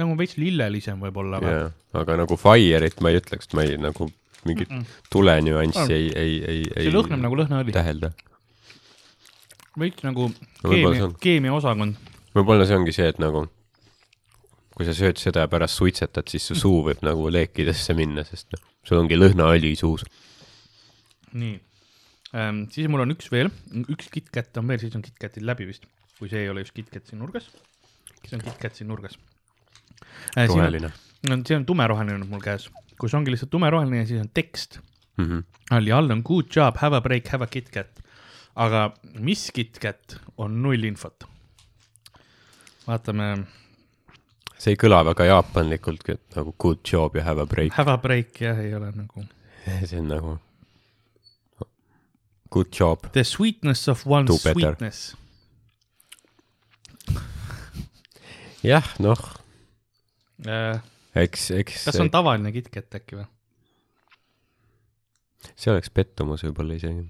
[0.00, 4.10] nagu veits lillelisem võib-olla, aga jah, aga nagu fire'it ma ei ütleks, ma ei nagu
[4.48, 5.00] mingit Mm-mm.
[5.12, 5.90] tulenüanssi On.
[5.94, 8.10] ei, ei, ei, ei see lõhnab nagu lõhnaõli, tähelda.
[9.78, 10.30] veits nagu
[10.64, 12.14] keemia on-, keemiaosakond.
[12.34, 13.46] võib-olla see ongi see, et nagu
[14.76, 18.48] kui sa sööd seda ja pärast suitsetad, siis su suu võib nagu leekidesse minna, sest
[18.54, 20.04] noh, sul ongi lõhnaõli suus.
[21.32, 21.58] nii
[22.36, 23.50] ähm,, siis mul on üks veel,
[23.92, 25.84] üks KitKat on veel, siis on KitKatid läbi vist,
[26.18, 27.50] kui see ei ole just KitKat siin nurgas.
[28.26, 29.18] see on KitKat siin nurgas
[30.36, 30.48] äh,.
[30.48, 30.92] roheline.
[31.28, 32.68] no see on tumeroheline nüüd mul käes,
[33.00, 34.80] kus ongi lihtsalt tumeroheline ja siis on tekst
[35.18, 35.44] Mhm.
[35.70, 38.00] all ja all on good job, have a break, have a KitKat.
[38.56, 41.24] aga mis KitKat on null infot.
[42.86, 43.46] vaatame,
[44.62, 46.06] see ei kõla väga jaapanlikult,
[46.36, 47.74] nagu good job ja have a break.
[47.78, 49.26] have a break jah, ei ole nagu
[49.88, 50.38] see on nagu
[52.52, 53.10] good job.
[53.16, 55.16] the sweetness of one's Do sweetness.
[58.72, 59.18] jah, noh,
[60.42, 60.80] Äh,
[61.22, 63.26] eks, eks kas on tavaline KitKat äkki või?
[65.58, 67.04] see oleks pettumus võib-olla isegi.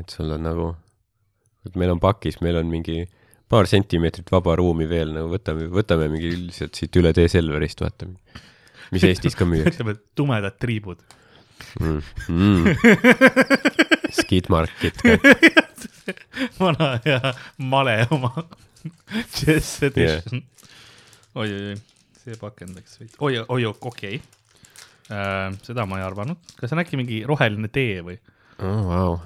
[0.00, 0.68] et sul on nagu,
[1.68, 3.02] et meil on pakis, meil on mingi
[3.48, 8.18] paar sentimeetrit vaba ruumi veel, nagu võtame, võtame mingi lihtsalt siit üle tee Selverist, vaatame.
[8.94, 11.00] mis Eestis ka müüakse ütleme, tumedad triibud.
[11.80, 12.02] mm..
[12.28, 12.74] Mm.
[14.18, 15.86] Skidmark KitKat,
[16.60, 18.32] vana hea male oma
[19.36, 20.68] Chess edition yeah..
[21.34, 21.74] oi-oi-oi,
[22.22, 24.20] see pakendaks veits, oi, oi, okei okay.
[25.10, 25.50] äh,.
[25.66, 28.20] seda ma ei arvanud, kas see on äkki mingi roheline tee või?
[28.60, 28.86] oh,.
[28.92, 29.18] Wow.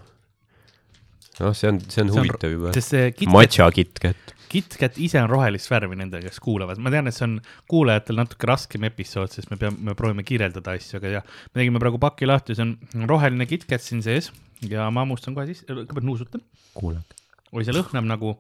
[1.43, 2.73] noh, see on, see on See on huvitav juba.
[2.77, 4.99] sest see KitKat, KitKat.
[5.01, 7.39] Ise on rohelist värvi nendele, kes kuulavad, ma tean, et see on
[7.73, 11.81] kuulajatel natuke raskem episood, sest me peame, me proovime kirjeldada asju, aga jah, me tegime
[11.83, 14.31] praegu paki lahti, see on roheline KitKat siin sees
[14.69, 16.43] ja ma hammustan kohe sisse, kõigepealt nuusutan.
[16.77, 17.17] kuulake.
[17.53, 18.35] oi, see lõhnab nagu,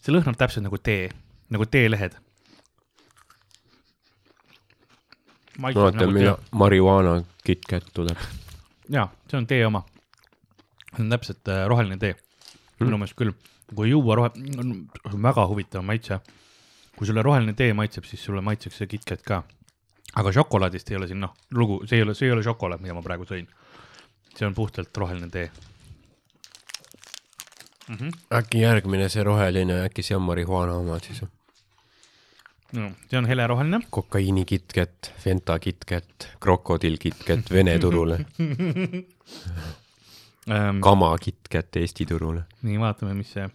[0.00, 1.08] see lõhnab täpselt nagu tee,
[1.54, 2.18] nagu teelehed.
[5.60, 8.28] vaata, nagu meil marihuana KitKat tuleb.
[8.92, 9.84] jaa, see on tee oma.
[10.96, 12.16] See on täpselt äh, roheline tee
[12.80, 12.88] Hmm.
[12.88, 13.32] minu meelest küll.
[13.76, 14.30] kui juua rohe,
[15.22, 16.20] väga huvitav maitse.
[16.96, 19.42] kui sulle roheline tee maitseb, siis sulle maitseks see KitKat ka.
[20.16, 22.96] aga šokolaadist ei ole siin noh, lugu, see ei ole, see ei ole šokolaad, mida
[22.96, 23.46] ma praegu sõin.
[24.34, 25.50] see on puhtalt roheline tee
[27.88, 27.96] mm.
[27.96, 28.16] -hmm.
[28.40, 31.22] äkki järgmine see roheline, äkki see on marihuana oma siis?
[32.72, 33.80] No, see on heleroheline.
[33.90, 38.18] kokaiini KitKat, Fenta KitKat, krokodill KitKat Vene turule,
[40.50, 42.42] Ähm, kama KitKat Eesti turule.
[42.62, 43.46] nii, vaatame, mis see,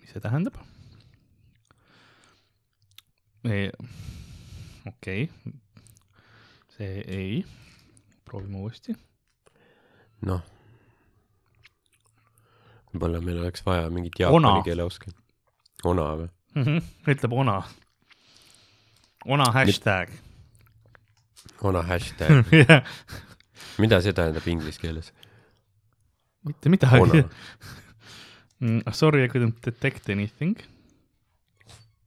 [0.00, 0.56] mis see tähendab.
[3.44, 3.68] okei
[4.86, 5.28] okay.,
[6.74, 7.44] see ei,
[8.26, 8.96] proovime uuesti.
[10.26, 10.42] noh,
[12.90, 15.16] võib-olla meil oleks vaja mingit jaapani keele oskajat.
[15.86, 16.28] Ona või?
[17.14, 17.60] ütleb ona.
[19.24, 20.10] ona hashtag.
[21.62, 22.42] Ona hashtag,
[23.78, 25.14] mida see tähendab inglise keeles?
[26.48, 27.24] Mitte midagi.
[28.60, 30.58] Mm, Sorry, I couldn't detect anything.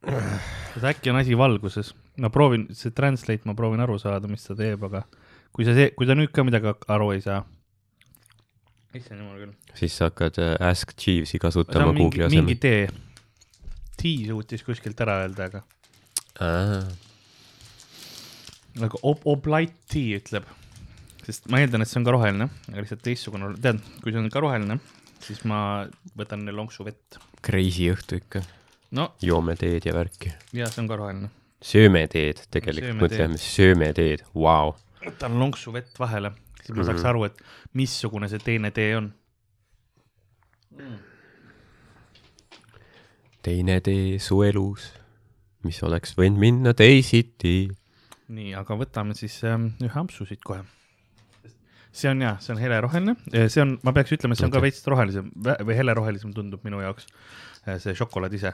[0.04, 1.96] kas äkki on asi valguses?
[2.22, 5.02] ma proovin, see translate, ma proovin aru saada, mis ta teeb, aga
[5.50, 7.40] kui sa see, kui sa nüüd ka midagi aru ei saa.
[8.94, 9.56] issand jumal küll.
[9.80, 12.92] siis sa hakkad äh, Ask Jeeves'i kasutama mingi, Google'i mingi asemel.
[12.94, 13.10] tee.
[13.98, 15.64] T suutis kuskilt ära öelda, aga
[18.78, 20.46] nagu ob-, oblight tea ütleb.
[21.24, 24.30] Sest ma eeldan, et see on ka roheline, aga lihtsalt teistsugune, tead, kui see on
[24.34, 24.80] ka roheline,
[25.24, 25.60] siis ma
[26.20, 27.18] võtan lonksu vett.
[27.46, 28.42] Crazy õhtu ikka,
[28.98, 30.34] no joome teed ja värki.
[30.54, 31.30] ja see on ka roheline.
[31.64, 34.76] sööme teed tegelikult, mõtleme, sööme teed, vau.
[35.06, 37.10] võtan lonksu vett vahele, siis ma saaks Mhm.
[37.10, 37.42] aru, et
[37.74, 39.14] missugune see teine tee on.
[43.44, 44.92] teine tee su elus,
[45.68, 47.70] mis oleks võinud minna teisiti.
[48.34, 50.64] nii, aga võtame siis ähm, ühe ampsu siit kohe.
[51.94, 54.82] See on jah, see on heleroheline, see on, ma peaks ütlema, see on ka veits
[54.90, 57.08] rohelisem või helerohelisem tundub minu jaoks,
[57.84, 58.54] see šokolaad ise.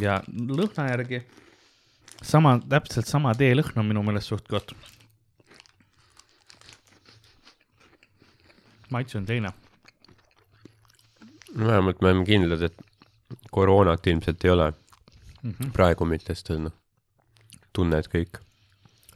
[0.00, 1.24] ja lõhna järgi
[2.22, 4.74] sama, täpselt sama teelõhn on minu meelest suht-koht.
[8.90, 9.50] maitse on teine.
[11.58, 12.86] vähemalt me oleme kindlad, et
[13.50, 14.72] koroonat ilmselt ei ole
[15.42, 15.72] Mm -hmm.
[15.72, 16.72] praegu mitte, sest noh,
[17.72, 18.40] tunned kõik,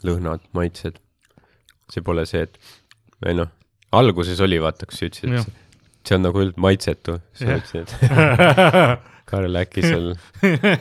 [0.05, 1.01] lõhnad, maitsed.
[1.93, 2.55] see pole see, et
[3.25, 3.51] või noh,
[3.97, 7.61] alguses oli vaata, kus sa ütlesid, et see on nagu üld maitsetu, sa Jah.
[7.63, 10.11] ütlesid, et Karl, äkki sul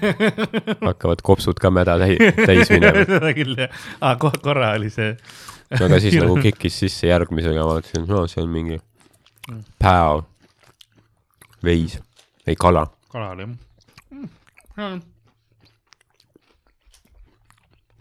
[0.89, 3.05] hakkavad kopsud ka mäda täi-, täis minema.
[3.07, 5.13] seda küll jah ah,, korra oli see.
[5.79, 8.81] aga siis nagu kikkis sisse järgmisega, vaatasin, no see on mingi
[9.43, 9.59] Mm.
[9.75, 10.21] päo,
[11.63, 11.97] veis,
[12.47, 12.85] ei kala.
[13.11, 13.49] kala oli jah
[14.13, 15.01] mm..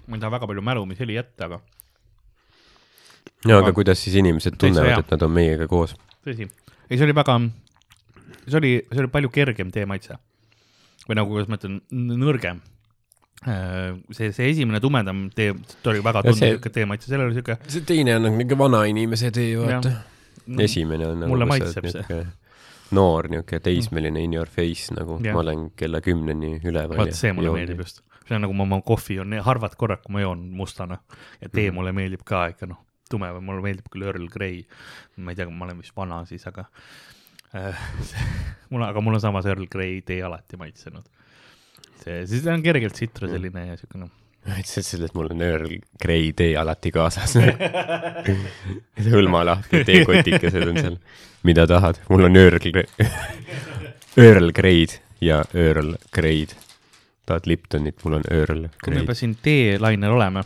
[0.06, 1.59] ma ei taha väga palju mälumisheli jätta, aga
[3.48, 5.94] no aga kuidas siis inimesed tunnevad et nad on meiega koos?
[6.27, 6.48] tõsi,
[6.90, 7.39] ei see oli väga,
[8.47, 10.19] see oli, see oli palju kergem teemaitse.
[11.09, 11.81] või nagu, kuidas ma ütlen,
[12.23, 12.60] nõrgem.
[14.14, 17.56] see, see esimene tumedam tee, ta oli väga Ja see- tundlik teemaitse, sellel oli siuke
[17.66, 19.90] see teine on nagu niisugune vanainimese tee, vaata.
[20.62, 22.20] esimene on nagu mulle maitseb see.
[22.94, 25.35] noor niisugune teismeline in your face nagu Jah.
[25.35, 26.97] ma olen kella kümneni üleval.
[27.02, 27.81] vot see mulle meeldib.
[27.82, 30.98] just, see on nagu ma oma kohvi on harvad korrad, kui ma joon mustana
[31.40, 31.74] ja tee Mhm.
[31.81, 32.78] mulle meeldib ka ikka noh,
[33.12, 34.62] tume või mulle meeldib küll Earl Grey.
[35.20, 36.66] ma ei tea, ma olen vist vana siis, aga
[37.59, 38.30] äh, see,
[38.72, 41.06] mul, aga mul on samas Earl Grey tee alati maitsenud.
[42.02, 44.10] see, siis ta on kergelt tsitruseline ja siuke noh,
[44.47, 47.36] ma ütlesin selle, et mul on Earl Grey tee alati kaasas.
[49.12, 50.98] hõlma lahti, teekotikesed on seal.
[51.47, 53.09] mida tahad, mul on Earl Grey,
[54.26, 56.56] Earl Grey'd ja Earl Grey'd.
[57.26, 59.14] tahad Liptonit, mul on Earl kui me Grey juba.
[59.14, 60.43] siin teelainel oleme,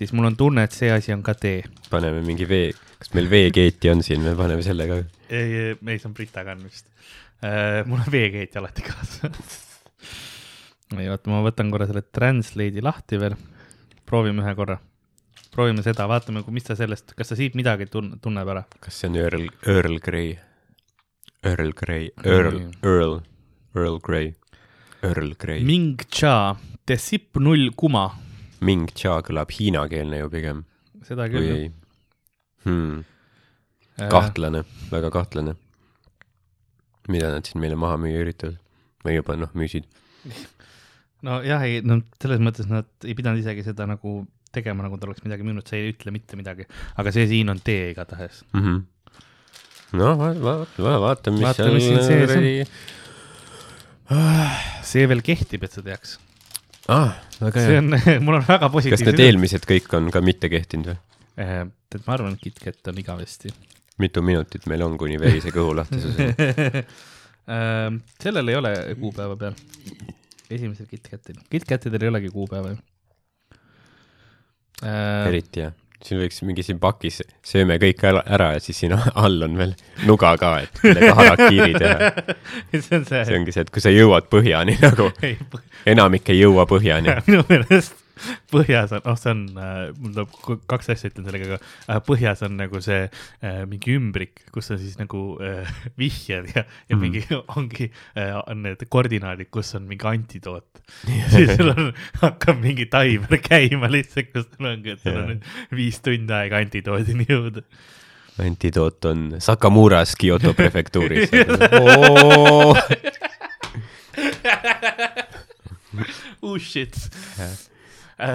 [0.00, 1.62] siis mul on tunne, et see asi on ka tee.
[1.92, 5.00] paneme mingi vee, kas meil veekeeti on siin, me paneme selle ka.
[5.28, 6.88] ei, ei, see on Brita kann vist
[7.44, 7.82] äh,.
[7.88, 9.58] mul on veekeet alati kaasas.
[10.96, 13.36] ei oota, ma võtan korra selle translate'i lahti veel.
[14.08, 14.78] proovime ühe korra.
[15.52, 18.64] proovime seda, vaatame, mis ta sellest, kas ta siit midagi tun-, tunneb ära.
[18.80, 20.38] kas see on Earl, Earl Grey?
[21.44, 23.20] Earl Grey, Earl Earl,
[23.76, 24.34] Earl Grey,
[25.02, 25.62] Earl Grey.
[25.64, 28.10] Ming Cha, The Sip null kuma.
[28.60, 30.64] Ming Cha kõlab hiinakeelne ju pigem,
[31.06, 31.70] seda küll.
[32.66, 33.04] hmm,.
[34.12, 35.54] kahtlane, väga kahtlane.
[37.08, 38.58] mida nad siin meile maha müüa üritavad
[39.04, 39.86] või juba noh, müüsid.
[41.26, 44.20] nojah, ei, no selles mõttes nad ei pidanud isegi seda nagu
[44.54, 46.66] tegema, nagu ta oleks midagi müünud, see ei ütle mitte midagi.
[47.00, 48.42] aga see siin on tee igatahes.
[48.52, 48.62] mm.
[48.62, 48.80] -hmm.
[49.98, 52.66] no va- va- va- vaatame, mis siin seal kuradi.
[54.92, 56.18] see veel kehtib, et sa teaks.
[56.88, 57.16] ah,
[57.54, 57.92] see on,
[58.24, 59.26] mul on väga kas positiivne need.
[59.26, 61.00] eelmised kõik on ka mitte kehtinud või?
[61.40, 63.52] tead, ma arvan, et KitKat on igavesti.
[64.00, 66.84] mitu minutit meil on kuni verise kõhu lahtisuseni?
[67.50, 68.70] Ähm, sellel ei ole
[69.00, 69.54] kuupäeva peal.
[70.50, 72.76] esimesel KitKatil, KitKatidel ei olegi kuupäeva ju.
[75.26, 75.72] eriti hea.
[76.04, 79.74] Siin võiks mingi siin pakis sööme kõik ära, ära ja siis siin all on veel
[80.08, 82.12] nuga ka, et millega harakiiri teha.
[82.72, 85.10] see on see, see ongi see, et kui sa jõuad põhjani nagu,
[85.94, 87.18] enamik ei jõua põhjani.
[87.28, 87.99] minu meelest
[88.52, 92.42] põhjas on, oh see on äh,, mul tuleb kaks asja ütlen sellega ka äh,, põhjas
[92.46, 95.68] on nagu see äh, mingi ümbrik, kus on siis nagu äh,
[96.00, 97.00] vihjed ja, ja Mhm.
[97.04, 97.22] mingi
[97.56, 100.82] ongi äh, on need koordinaadid, kus on mingi antidoot.
[101.30, 105.30] siis sul on, hakkab mingi taimer käima lihtsalt, kus sul ongi, et sul on Jaa.
[105.34, 107.62] nüüd viis tundi aega antidoodini jõuda.
[108.40, 111.30] antidoot on Sakamuras Kyoto prefektuuris
[116.42, 116.96] oh shit.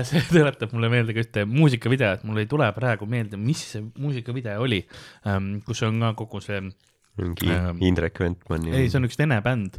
[0.08, 4.64] See tuletab mulle meelde ka ühte muusikavideot, mul ei tule praegu meelde, mis see muusikavideo
[4.66, 4.82] oli,
[5.68, 6.62] kus on ka kogu see,
[7.20, 9.78] mingi Ähm, Indrek Ventmani ei, see on üks vene bänd.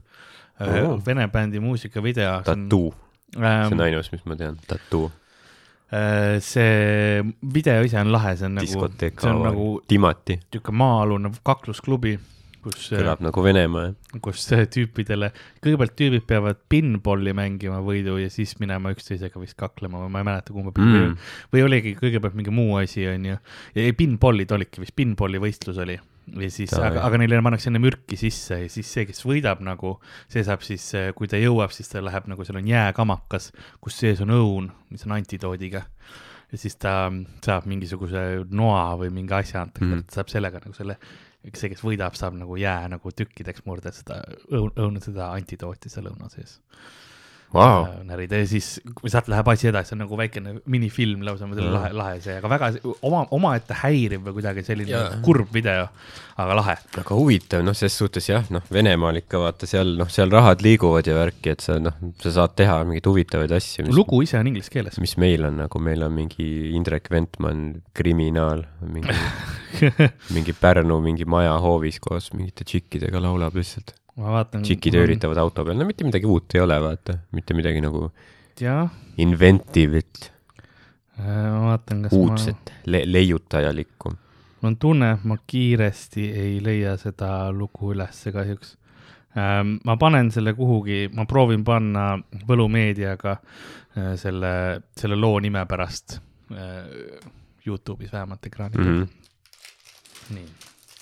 [0.56, 2.38] Oh., vene bändi muusikavideo.
[2.46, 2.94] tattoo,
[3.34, 5.10] see on Ähm, ainus, mis ma tean, tattoo,
[5.92, 7.20] äh, see
[7.52, 12.14] video ise on lahe, see on nagu, see on nagu Timati, niisugune maa-alune kaklusklubi,
[12.66, 14.20] kus, kõlab nagu Venemaa, jah.
[14.24, 15.30] kus tüüpidele,
[15.64, 20.30] kõigepealt tüübid peavad pinballi mängima võidu ja siis minema üksteisega vist kaklema või ma ei
[20.32, 20.92] mäleta, kumba Mm.
[20.92, 21.16] mm..
[21.52, 23.38] või oligi kõigepealt mingi muu asi, onju.
[23.76, 25.96] ja ei, pinballid olidki vist, pinballi võistlus oli.
[26.42, 29.96] ja siis, aga, aga neile pannakse enne mürki sisse ja siis see, kes võidab nagu,
[30.32, 34.22] see saab siis, kui ta jõuab, siis ta läheb nagu, seal on jääkamakas, kus sees
[34.24, 35.86] on õun, mis on antidoodiga.
[36.52, 37.10] ja siis ta
[37.44, 39.94] saab mingisuguse noa või mingi asja antakse mm.
[39.94, 40.10] -hmm.
[40.10, 40.98] ta saab sellega nagu selle,
[41.54, 46.10] see, kes võidab, saab nagu jää nagu tükkideks murda seda õun, õun, seda antidooti seal
[46.12, 46.58] õuna sees
[47.54, 51.68] Äh, närida ja siis, sealt läheb asi edasi, on nagu väikene minifilm lausa, Mhm.
[51.72, 55.20] lahe, lahe see, aga väga see- oma, omaette häiriv või kuidagi selline Jaa.
[55.22, 55.86] kurb video,
[56.36, 56.76] aga lahe.
[56.98, 61.06] aga huvitav, noh, ses suhtes jah, noh, Venemaal ikka vaata seal, noh, seal rahad liiguvad
[61.06, 64.46] ja värki, et sa noh, sa saad teha mingeid huvitavaid asju, mis lugu ise on
[64.46, 64.98] inglise keeles.
[64.98, 69.08] mis meil on nagu, meil on mingi Indrek Ventman, kriminaal, mingi,
[70.34, 73.94] mingi Pärnu mingi maja hoovis koos mingite tšikkidega laulab lihtsalt.
[74.16, 74.62] Ma vaatan.
[74.62, 74.96] tšikid.
[75.02, 78.08] üritavad auto peal, no mitte midagi uut ei ole, vaata, mitte midagi nagu
[79.22, 80.30] inventive'it,
[81.18, 84.12] ma vaatan, kas uudset le, leiutajalikku.
[84.14, 84.18] ma,
[84.62, 88.76] mul on tunne, et ma kiiresti ei leia seda lugu ülesse kahjuks.
[89.84, 92.14] ma panen selle kuhugi, ma proovin panna
[92.48, 94.52] võlumeediaga äh, selle,
[94.96, 96.16] selle loo nime pärast
[96.52, 96.86] äh,
[97.66, 99.02] Youtube'is vähemalt ekraani peal mm.
[99.02, 100.38] -hmm.
[100.38, 100.48] nii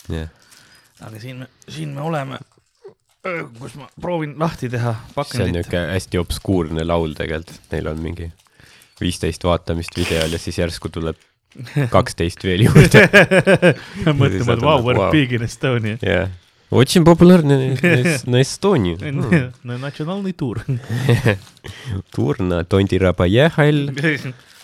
[0.08, 0.28] jah,
[1.06, 2.38] aga siin me, siin me oleme,
[3.59, 5.55] kus ma proovin lahti teha see on pakendit .
[5.57, 8.29] niisugune hästi obskuurne laul tegelikult , neil on mingi
[9.01, 11.17] viisteist vaatamist videol ja siis järsku tuleb
[11.91, 13.01] kaksteist veel juurde .
[14.13, 15.11] mõtlema , et vau , what a Wow.
[15.11, 15.97] big in Estonia .
[16.01, 16.29] jah ,
[16.71, 17.73] очень популярный
[18.27, 18.95] на Эстонии .
[19.63, 20.61] natsionaalne tuur .
[22.11, 23.89] Тур на Тондира поехал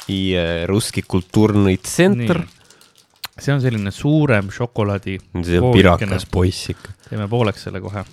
[0.08, 2.48] и э, русский культурный центр .
[3.38, 5.74] see on selline suurem šokolaadi , see on Koogikene.
[5.74, 6.94] pirakas poiss ikka .
[7.10, 8.06] teeme pooleks selle kohe .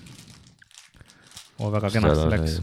[1.59, 2.57] oo, väga kenasti läks.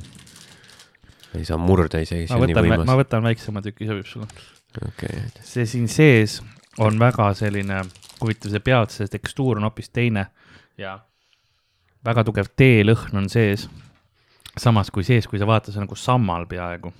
[1.34, 4.28] ei saa murda isegi, see ma võtan, ma võtan väiksema tüki, sobib sulle?
[4.88, 6.40] okei, see siin sees
[6.82, 7.82] on väga selline
[8.20, 10.26] huvitav, see peatse tekstuur on hoopis teine
[10.80, 10.98] ja
[12.04, 13.68] väga tugev teelõhn on sees.
[14.60, 16.92] samas kui sees, kui sa vaatad, see on nagu sammal peaaegu.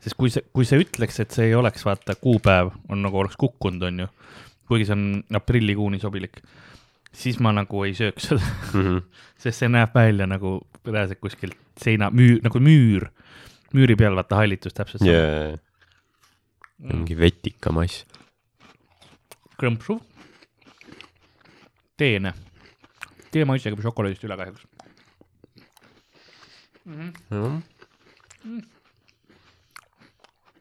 [0.00, 3.36] sest kui sa, kui sa ütleks, et see ei oleks, vaata, kuupäev on nagu oleks
[3.36, 4.08] kukkunud, on ju,
[4.68, 6.40] kuigi see on aprillikuuni sobilik,
[7.12, 9.00] siis ma nagu ei sööks seda, Mhm.
[9.38, 13.08] sest see näeb välja nagu reaalselt kuskilt seina, müür, nagu müür,
[13.74, 15.56] müüri peal vaata hallitus täpselt sama jaa,
[16.78, 18.04] mingi vetikamass.
[19.60, 20.00] krõmpsuv,
[22.00, 22.32] teene,
[23.30, 24.64] tee maitsega või šokolaadist üle kahjuks.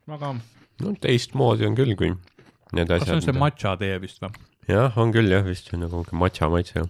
[0.09, 0.31] väga,
[0.83, 2.11] no teistmoodi on küll, kui
[2.75, 3.41] need kas see on see asjad.
[3.43, 4.31] matša tee vist või?
[4.69, 6.85] jah, on küll jah, vist nagu matša maitse.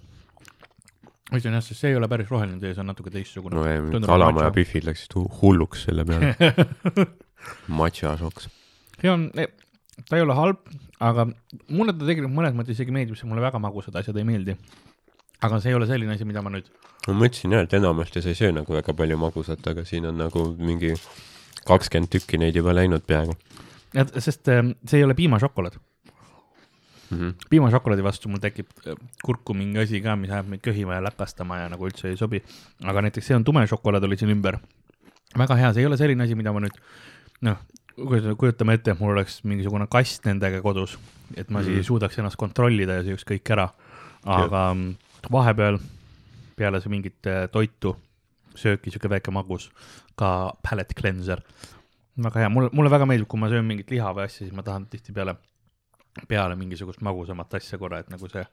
[1.29, 4.03] ütlen jah, sest see ei ole päris roheline tee, see on natuke teistsugune no ei
[4.05, 6.33] kalamaja pühvid läksid hu- hulluks selle peale.
[7.79, 8.49] matša soks.
[8.99, 9.29] see on,
[10.09, 10.61] ta ei ole halb,
[10.99, 11.29] aga
[11.69, 14.57] mulle ta tegelikult mõnes mõttes isegi meeldib, sest mulle väga magusad asjad ei meeldi.
[15.45, 16.67] aga see ei ole selline asi, mida ma nüüd,
[17.07, 20.19] ma mõtlesin jah, et enamasti sa ei söö nagu väga palju magusat, aga siin on
[20.19, 20.95] nagu mingi
[21.69, 23.37] kakskümmend tükki neid juba läinud peaaegu
[23.93, 25.77] sest ähm, see ei ole piimašokolaad.
[27.09, 27.17] mm.
[27.17, 27.33] -hmm.
[27.49, 31.57] piimašokolaadi vastu mul tekib äh, kurku mingi asi ka, mis ajab mind köhima ja läpastama
[31.63, 32.43] ja nagu üldse ei sobi.
[32.83, 34.57] aga näiteks see on tume šokolaad oli siin ümber.
[35.37, 36.79] väga hea, see ei ole selline asi, mida ma nüüd
[37.41, 37.57] noh,
[38.37, 40.97] kujutame ette, et mul oleks mingisugune kast nendega kodus,
[41.35, 41.87] et ma siis Mhm.
[41.87, 43.69] suudaks ennast kontrollida ja sööks kõik ära.
[44.25, 44.95] aga mm,
[45.31, 45.77] vahepeal
[46.57, 47.95] peale see mingit äh, toitu,
[48.55, 49.69] sööki, sihuke väike magus,
[50.17, 51.41] ka palate cleanser.
[52.17, 54.63] väga hea, mulle, mulle väga meeldib, kui ma söön mingit liha või asja, siis ma
[54.63, 55.37] tahan tihtipeale
[56.27, 58.45] peale mingisugust magusamat asja korra, et nagu see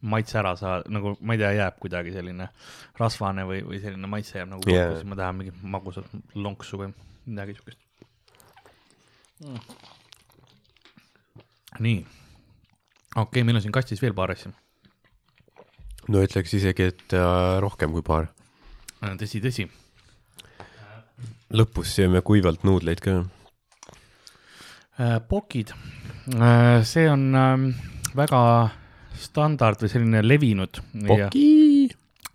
[0.00, 2.48] maitse ära saa-, nagu ma ei tea, jääb kuidagi selline
[2.98, 6.82] rasvane või, või selline maitse jääb nagu kokku yeah., siis ma tahan mingit magusat lonksu
[6.82, 6.92] või
[7.26, 7.80] midagi siukest
[9.42, 9.58] mm..
[11.84, 11.98] nii,
[13.16, 14.52] okei okay,, meil on siin kastis veel paar asja.
[16.08, 18.30] no ütleks isegi, et äh, rohkem kui paar.
[19.02, 19.66] tõsi, tõsi,
[21.50, 23.20] lõpus sööme kuivalt nuudleid ka.
[24.98, 25.70] Äh, pokid,
[26.82, 27.68] see on ähm,
[28.18, 28.40] väga
[29.18, 31.86] standard või selline levinud ja, Poki.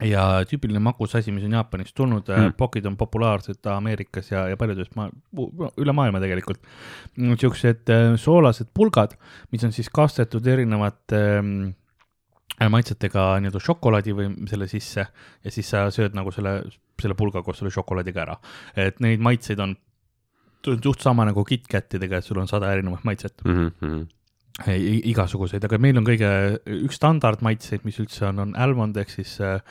[0.08, 2.48] ja tüüpiline magusasi, mis on Jaapanist tulnud Mm.
[2.48, 5.10] mm., pokid on populaarsed Ameerikas ja, ja paljudes maa,
[5.78, 6.64] üle maailma tegelikult.
[7.20, 9.18] niisugused äh, soolased pulgad,
[9.52, 11.74] mis on siis kastetud erinevate ähm,
[12.64, 16.62] maitsetega nii-öelda šokolaadi või selle sisse ja siis sa sööd nagu selle,
[17.02, 18.38] selle pulga koos selle šokolaadiga ära.
[18.76, 19.76] et neid maitseid on
[20.66, 23.42] suht sama nagu KitKatidega, et sul on sada erinevat maitset.
[23.46, 24.04] Mhm,
[24.70, 26.28] I- igasuguseid, aga meil on kõige,
[26.86, 29.64] üks standardmaitseid, mis üldse on, on almond ehk siis äh,,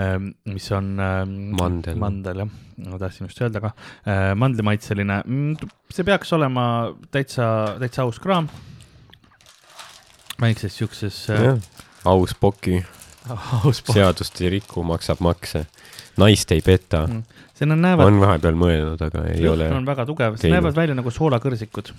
[0.00, 0.14] äh,
[0.48, 1.98] mis on äh, Mandel.
[2.00, 2.54] mandel jah,
[2.86, 3.74] ma tahtsin just öelda ka
[4.08, 5.18] äh,, mandlimaitseline,
[5.92, 6.64] see peaks olema
[7.12, 8.48] täitsa, täitsa aus kraam.
[10.40, 11.60] väikses siukses äh,
[12.08, 12.80] aus Poki,
[13.92, 15.66] seadust ei riku, maksab makse.
[16.16, 17.06] naist ei peta.
[17.06, 17.22] Mm.
[17.54, 19.70] See nad näevad, on vahepeal mõelnud, aga ei ole.
[19.74, 21.92] on väga tugev, see näevad välja nagu soolakõrsikud.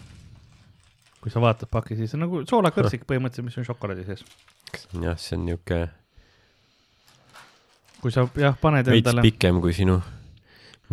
[1.21, 4.25] kui sa vaatad paki, siis on nagu soolakõrsik põhimõtteliselt, mis on šokolaadi sees.
[5.01, 5.85] jah, see on niuke
[8.05, 9.97] kui sa jah, paned veits endale, pikem kui sinu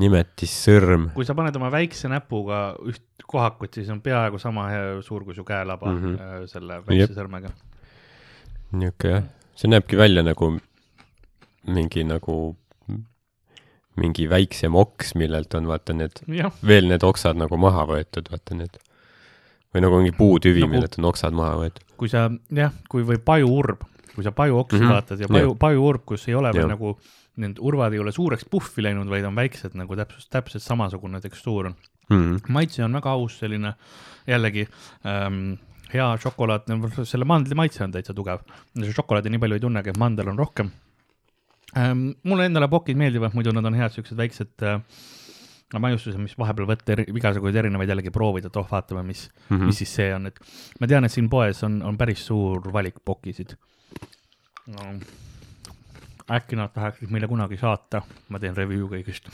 [0.01, 1.11] nimetissõrm.
[1.17, 4.69] kui sa paned oma väikse näpuga üht kohakut, siis on peaaegu sama
[5.05, 6.03] suur kui su käelaba mm.
[6.03, 6.47] -hmm.
[6.49, 7.53] selle väikse sõrmega.
[8.73, 10.55] niuke jah, see näebki välja nagu
[11.69, 12.57] mingi nagu
[14.01, 16.23] mingi väiksem oks, millelt on vaata need
[16.67, 18.79] veel need oksad nagu maha võetud, vaata need.
[19.73, 21.89] või nagu mingi puutüvi Nagu- millelt on oksad maha võetud.
[22.01, 24.85] kui sa jah, kui või pajuurb, kui sa pajuoksi mm.
[24.85, 24.95] -hmm.
[24.97, 26.97] vaatad ja paju, pajuurb, kus ei ole veel nagu,
[27.43, 31.67] need urvad ei ole suureks puhvi läinud, vaid on väiksed nagu täpselt, täpselt samasugune tekstuur
[31.73, 31.77] on.
[32.11, 32.41] Mm.
[32.49, 33.75] maitse on väga aus, selline
[34.27, 34.67] jällegi
[35.07, 35.55] ähm,
[35.93, 36.67] hea šokolaad,
[37.05, 38.41] selle mandli maitse on täitsa tugev.
[38.77, 40.73] šokolaadi nii palju ei tunnegi, mandel on rohkem
[41.79, 42.13] ähm,.
[42.23, 44.81] mulle endale pokid meeldivad, muidu nad on head siuksed väiksed äh,
[45.81, 49.57] maiustused, mis vahepeal võtta eri, igasuguseid erinevaid jällegi proovida, et oh, vaatame, mis mm.
[49.57, 49.71] -hmm.
[49.71, 50.41] mis siis see on, et
[50.81, 53.57] ma tean, et siin poes on, on päris suur valik pokisid
[54.67, 54.95] no,.
[56.33, 59.29] äkki nad tahaksid meile kunagi saata, ma teen review kõigist.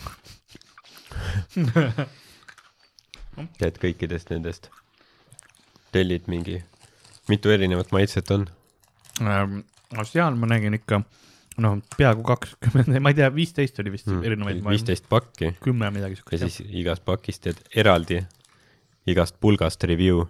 [3.60, 4.70] tead kõikidest nendest,
[5.93, 6.62] tellid mingi,
[7.28, 8.48] mitu erinevat maitset on?
[9.20, 9.60] Ähm,
[10.05, 11.02] seal ma nägin ikka
[11.62, 14.62] noh, peaaegu kakskümmend, ma ei tea, viisteist oli vist mm, erinevaid.
[14.66, 16.47] viisteist pakki kümme midagi ja siukest.
[16.47, 18.22] siis igast pakist teed eraldi
[19.09, 20.24] igast pulgast review.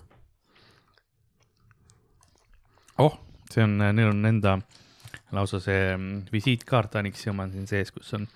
[2.98, 3.18] oh,
[3.52, 4.58] see on, neil on enda
[5.32, 8.26] lausa see mm, visiitkaart Anixi oma on siin sees, kus on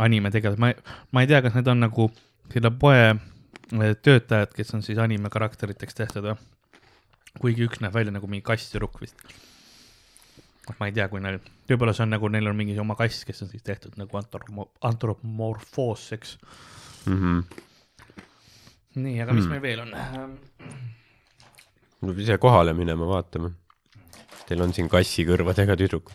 [0.00, 0.78] anime tegelased, ma ei,
[1.12, 2.08] ma ei tea, kas need on nagu
[2.52, 6.36] selle poe eh, töötajad, kes on siis anime karakteriteks tehtud või?
[7.40, 9.16] kuigi üks näeb välja nagu mingi kasstüdruk vist.
[10.78, 13.42] Ma ei tea, kui neil, võib-olla see on nagu neil on mingi oma kass, kes
[13.42, 16.36] on siis tehtud nagu antromo- antropomorfoosseks.
[17.06, 17.40] Mhm.
[18.94, 19.50] nii, aga mis Hmm.
[19.50, 19.94] meil veel on?
[22.00, 23.50] tuleb ise kohale minema vaatama.
[24.46, 26.14] Teil on siin kassikõrvadega tüdrukud.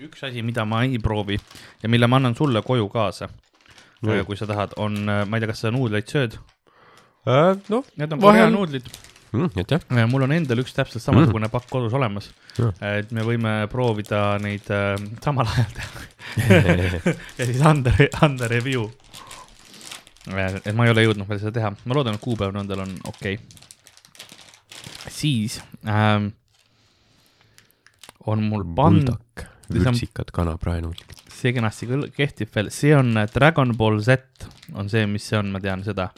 [0.00, 1.38] üks asi, mida ma ei proovi
[1.82, 3.28] ja mille ma annan sulle koju kaasa
[4.02, 4.24] No.
[4.24, 6.34] kui sa tahad, on, ma ei tea, kas sa nuudleid sööd?
[7.70, 8.50] noh, Need on Vahel- Korea
[9.40, 9.64] nuudlid.
[9.64, 10.06] aitäh.
[10.10, 12.30] mul on endal üks täpselt samasugune pakk kodus olemas
[12.80, 14.94] et me võime proovida neid äh,
[15.24, 16.14] samal ajal teha
[17.38, 17.92] ja siis anda,
[18.24, 18.88] anda review.
[20.26, 23.36] et ma ei ole jõudnud veel seda teha, ma loodan, et kuupäev nendel on okei
[23.36, 25.10] okay..
[25.12, 26.32] siis ähm,
[28.26, 29.10] on mul pand,
[29.72, 31.02] vürtsikad kanapraenud.
[31.44, 35.52] See kenasti kehtib veel, see on äh, Dragon Ball Z on see, mis see on,
[35.52, 36.08] ma tean seda.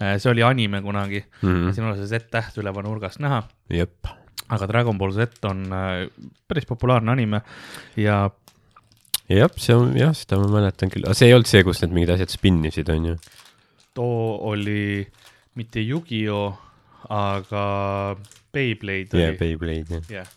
[0.00, 4.08] see oli anime kunagi mm., siin on see Z-täht üleval nurgast näha, jep,
[4.48, 6.06] aga Dragon Ball Z on äh,
[6.48, 7.42] päris populaarne anime
[8.00, 8.22] ja
[9.30, 11.94] jah, see on jah, seda ma mäletan küll, aga see ei olnud see, kus need
[11.96, 13.16] mingid asjad spinnisid, onju.
[13.94, 15.04] too oli
[15.58, 16.56] mitte Yu-Gi-Oh,
[17.12, 17.64] aga
[18.54, 19.40] Beyblade jaa, oli.
[19.40, 20.22] Beyblade, jah.
[20.22, 20.30] jah,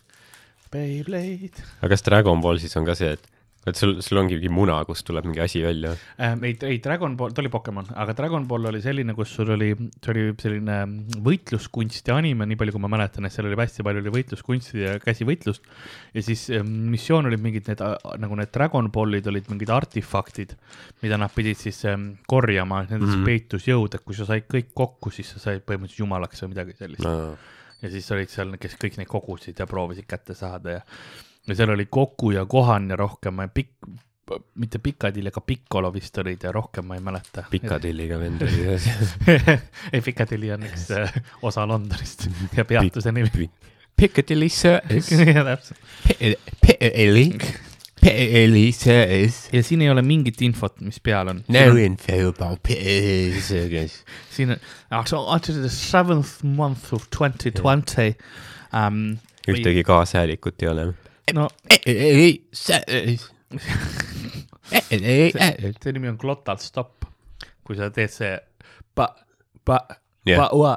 [0.74, 3.30] Beyblade aga kas Dragon Ball siis on ka see, et,
[3.66, 5.94] et sul, sul ongi mingi muna, kust tuleb mingi asi välja?
[6.18, 6.44] ähm,.
[6.44, 9.70] ei, ei Dragon Ball, ta oli Pokemon, aga Dragon Ball oli selline, kus sul oli,
[9.74, 10.78] see oli selline
[11.24, 14.98] võitluskunsti anime, nii palju kui ma mäletan, et seal oli hästi palju oli võitluskunsti ja
[15.02, 15.66] käsivõitlust.
[16.14, 20.56] ja siis ähm, missioon olid mingid need äh, nagu need Dragon Ballid olid mingid artefaktid,
[21.02, 23.18] mida nad pidid siis ähm, korjama, nendes mm.
[23.20, 23.28] -hmm.
[23.32, 26.76] peitus jõud, et kui sa said kõik kokku, siis sa said põhimõtteliselt jumalaks või midagi
[26.78, 27.36] sellist no
[27.84, 30.82] ja siis olid seal, kes kõik neid kogusid ja proovisid kätte saada ja,
[31.48, 33.88] ja seal oli Koku ja Kohan ja rohkem, pikk,
[34.54, 37.44] mitte Pikadil ega Piccolo vist olid ja rohkem ma ei mäleta.
[37.50, 39.04] pikadilliga vend oli seal.
[39.92, 41.12] ei, Piccadilly on üks äh,
[41.42, 43.50] osa Londonist ja peatuse nimi.
[43.96, 45.10] Piccadilly Circus.
[45.36, 45.78] ja täpselt.
[46.66, 47.28] Piccadilly,
[48.00, 49.36] Piccadilly Circus.
[49.52, 51.44] ja siin ei ole mingit infot, mis peal on.
[51.52, 54.00] No info about Piccadilly Circus.
[54.32, 58.14] siin on, so until the seventh month of twenty twenty
[58.72, 59.18] um,
[59.48, 60.92] ühtegi kaashäälikut ei ole.
[61.32, 61.48] No.
[61.86, 63.16] Ei, see,
[65.80, 67.06] see nimi on glotal stop,
[67.64, 68.34] kui sa teed see
[68.96, 69.08] pa,
[69.64, 69.78] pa,
[70.28, 70.40] Jah.
[70.40, 70.74] pa, ua,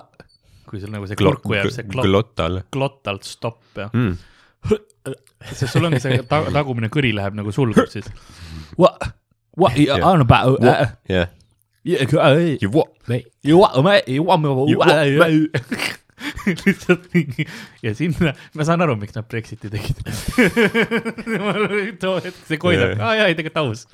[0.67, 2.61] kui sul nagu see kurku jääb see glot-, glottal.
[2.73, 4.17] Glotal stop jah mm..
[5.53, 8.07] sest sul ongi see ta- tagumine kõri läheb nagu sulgub siis.
[8.79, 8.93] Wa,
[9.57, 9.71] wa,
[11.11, 11.27] Jah.
[16.65, 17.45] lihtsalt mingi
[17.83, 19.99] ja sinna, ma saan aru, miks nad Brexiti tegid.
[22.03, 23.85] too hetk see koidab, aa jaa, ei tegelikult aus.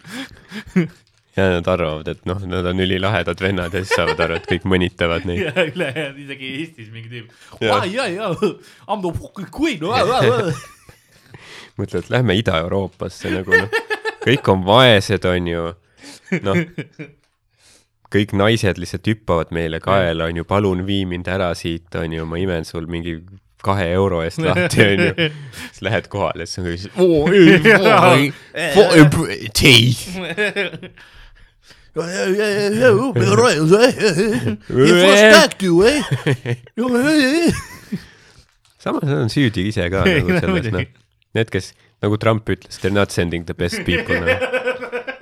[1.37, 4.67] ja nad arvavad, et noh, nad on ülilahedad vennad ja siis saavad aru, et kõik
[4.69, 5.47] mõnitavad neid.
[5.47, 7.33] ja ülejäänud isegi Eestis mingi tüüp.
[7.63, 7.81] Jaa.
[7.89, 9.81] jaa, jaa, I m the fucking queen.
[11.79, 13.81] mõtlevad, lähme Ida-Euroopasse nagu noh,
[14.23, 15.67] kõik on vaesed, on ju,
[16.45, 16.63] noh,
[18.13, 22.27] kõik naised lihtsalt hüppavad meile kaela, on ju, palun vii mind ära siit, on ju,
[22.29, 23.17] ma imen sul mingi
[23.63, 25.29] kahe euro eest lahti, on ju.
[25.71, 26.89] siis lähed kohale, siis on kõik siis,
[38.83, 40.87] samas nad on süüdi ise ka nagu selles, noh.
[41.33, 41.71] Need, kes,
[42.03, 45.12] nagu Trump ütles, they are not sending the best people nagu..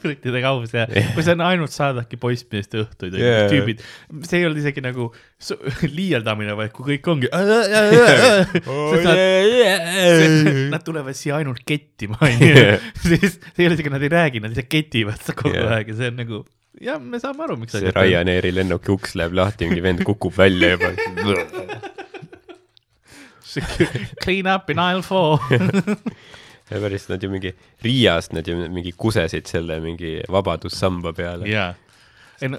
[0.00, 0.86] Brittidega aus ja,
[1.16, 3.82] või see on ainult saadavadki poissmeeste õhtuid yeah., tüübid,
[4.28, 5.08] see ei olnud isegi nagu
[5.98, 7.30] liialdamine, vaid kui kõik ongi.
[10.72, 12.66] Nad tulevad siia ainult kettima, onju,
[13.04, 15.78] siis see ei ole isegi, nad ei räägi, nad lihtsalt ketivad kogu Jaa.
[15.78, 16.42] aeg ja see on nagu,
[16.82, 17.76] jah, me saame aru, miks.
[17.76, 20.88] see Ryanairi lennuki uks läheb lahti, mingi vend kukub välja juba.
[24.22, 25.38] Clean up in aisle four.
[26.80, 27.52] Pärast nad ju mingi,
[27.84, 31.48] Riias nad ju mingi kusesid selle mingi vabadussamba peale.
[32.42, 32.58] ei no,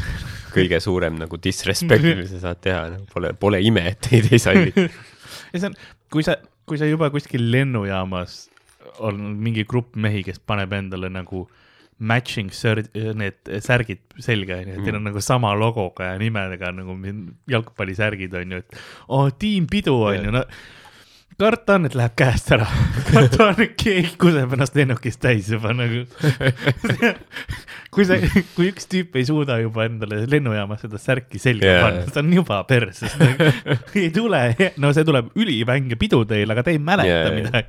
[0.56, 4.42] kõige suurem nagu disrespect, mis sa saad teha, nagu pole, pole ime, et teid ei
[4.42, 4.74] salli.
[5.52, 5.78] ja see on,
[6.12, 6.36] kui sa,
[6.68, 8.42] kui sa juba kuskil lennujaamas
[9.06, 11.46] on mingi grupp mehi, kes paneb endale nagu
[12.00, 16.96] matching sör-, need särgid selga, onju, et neil on nagu sama logoga ja nimedega nagu
[17.50, 18.78] jalgpallisärgid onju, et
[19.08, 20.44] oo oh, tiimpidu onju, no
[21.40, 22.66] karta on, et läheb käest ära.
[23.10, 26.04] karta on, et keegi kuseb ennast lennukist täis juba nagu.
[27.94, 28.18] kui sa,
[28.54, 31.82] kui üks tüüp ei suuda juba endale lennujaamas seda särki selga yeah.
[31.86, 33.16] panna, ta on juba perses.
[33.98, 34.42] ei tule,
[34.82, 37.34] no see tuleb ülivänge pidu teil, aga te ei mäleta yeah.
[37.34, 37.68] midagi.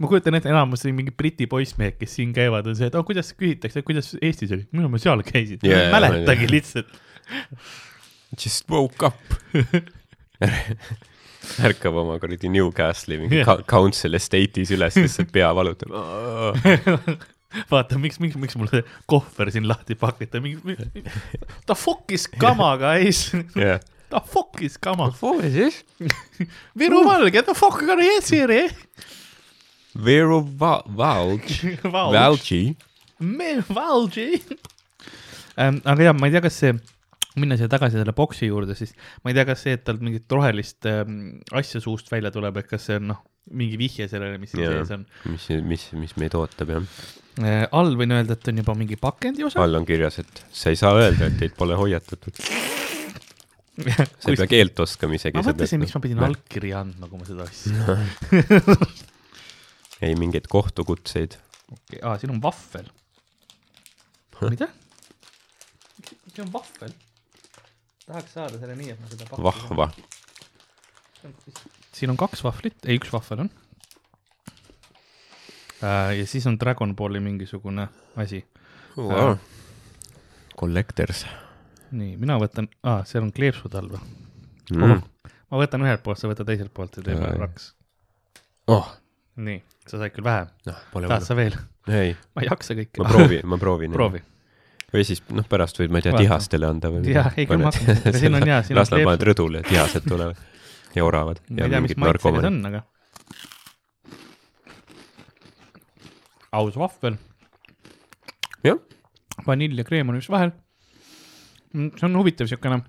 [0.00, 3.34] ma kujutan ette, enamus mingi Briti poissmehed, kes siin käivad, on see, et oh, kuidas
[3.36, 7.00] küsitakse, kuidas Eestis oli, minu ma seal käisin yeah,, mäletagi ma- lihtsalt.
[8.32, 9.20] Just woke up.
[11.68, 13.62] ärkab oma kuradi Newcastle'i mingi yeah.
[13.68, 15.94] council estate'is üles, lihtsalt pea valutab.
[17.72, 20.78] vaata, miks, miks, miks mul see kohver siin lahti pakiti, mingi,
[21.66, 23.30] the fuck is kama, guys.
[23.56, 23.80] jah.
[24.12, 25.06] The fuck is kama.
[26.76, 28.68] Viru Valge, the fuck are you here?
[29.94, 32.76] Vero Va- Valge, Valgi.
[33.18, 34.42] me Valgi.
[35.56, 36.72] aga jah, ma ei tea, kas see,
[37.40, 38.92] minna siia tagasi selle boksi juurde, siis
[39.22, 42.68] ma ei tea, kas see, et tal mingit rohelist ähm, asja suust välja tuleb, et
[42.68, 43.22] kas see on noh,
[43.56, 46.88] mingi vihje sellele, mis siin sees on mis, mis, mis meid ootab jah.
[47.40, 47.64] äh,.
[47.74, 49.62] all võin öelda, et on juba mingi pakendi osa.
[49.64, 52.42] all on kirjas, et sa ei saa öelda, et teid pole hoiatatud.
[53.82, 55.38] sa ei pea keelt oskama isegi.
[55.38, 57.96] ma mõtlesin, miks ma pidin allkirja andma, kui ma seda asja.
[60.06, 61.38] ei mingeid kohtukutseid.
[61.72, 62.92] okei, aa, siin on vahvel.
[64.50, 64.68] mida?
[66.32, 66.94] see on vahvel.
[68.06, 69.90] Tahaks saada selle nii, et ma seda pakku- vahva.
[71.92, 73.52] siin on kaks vahvlit, ei üks vahvel on
[75.82, 76.18] äh,.
[76.18, 78.44] ja siis on Dragon Balli mingisugune asi.
[78.96, 79.36] Wow.
[80.58, 81.24] Collectors
[81.96, 84.00] nii, mina võtan, aa, seal on kleepsud all või?
[84.74, 85.02] mm..
[85.52, 87.72] ma võtan ühelt poolt, sa võtad teiselt poolt ja teeme raks.
[88.72, 88.88] oh,
[89.42, 91.56] nii, sa said küll vähem, noh, pole tahad sa veel?
[91.90, 93.02] ei, ma ei jaksa kõike.
[93.02, 93.96] ma proovin, ma proovin.
[93.96, 94.22] proovi.
[94.92, 97.04] Või siis noh, pärast võid, ma ei tea, tihastele anda või.
[97.12, 100.40] Jah, ei, küll ma hakkan- siin on on las nad panevad rõdule, tihased tulevad
[100.96, 102.82] ja oravad ma ei tea, mis maitsega see on, aga.
[106.52, 107.16] aus vahvel,
[108.66, 108.80] jah,
[109.46, 110.52] vanill ja kreem on just vahel.
[111.72, 112.82] see on huvitav siukene,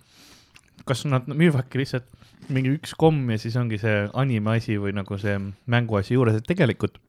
[0.88, 2.10] kas nad müüvadki lihtsalt
[2.52, 5.38] mingi üks komm ja siis ongi see anime asi või nagu see
[5.72, 7.00] mänguasi juures, et tegelikult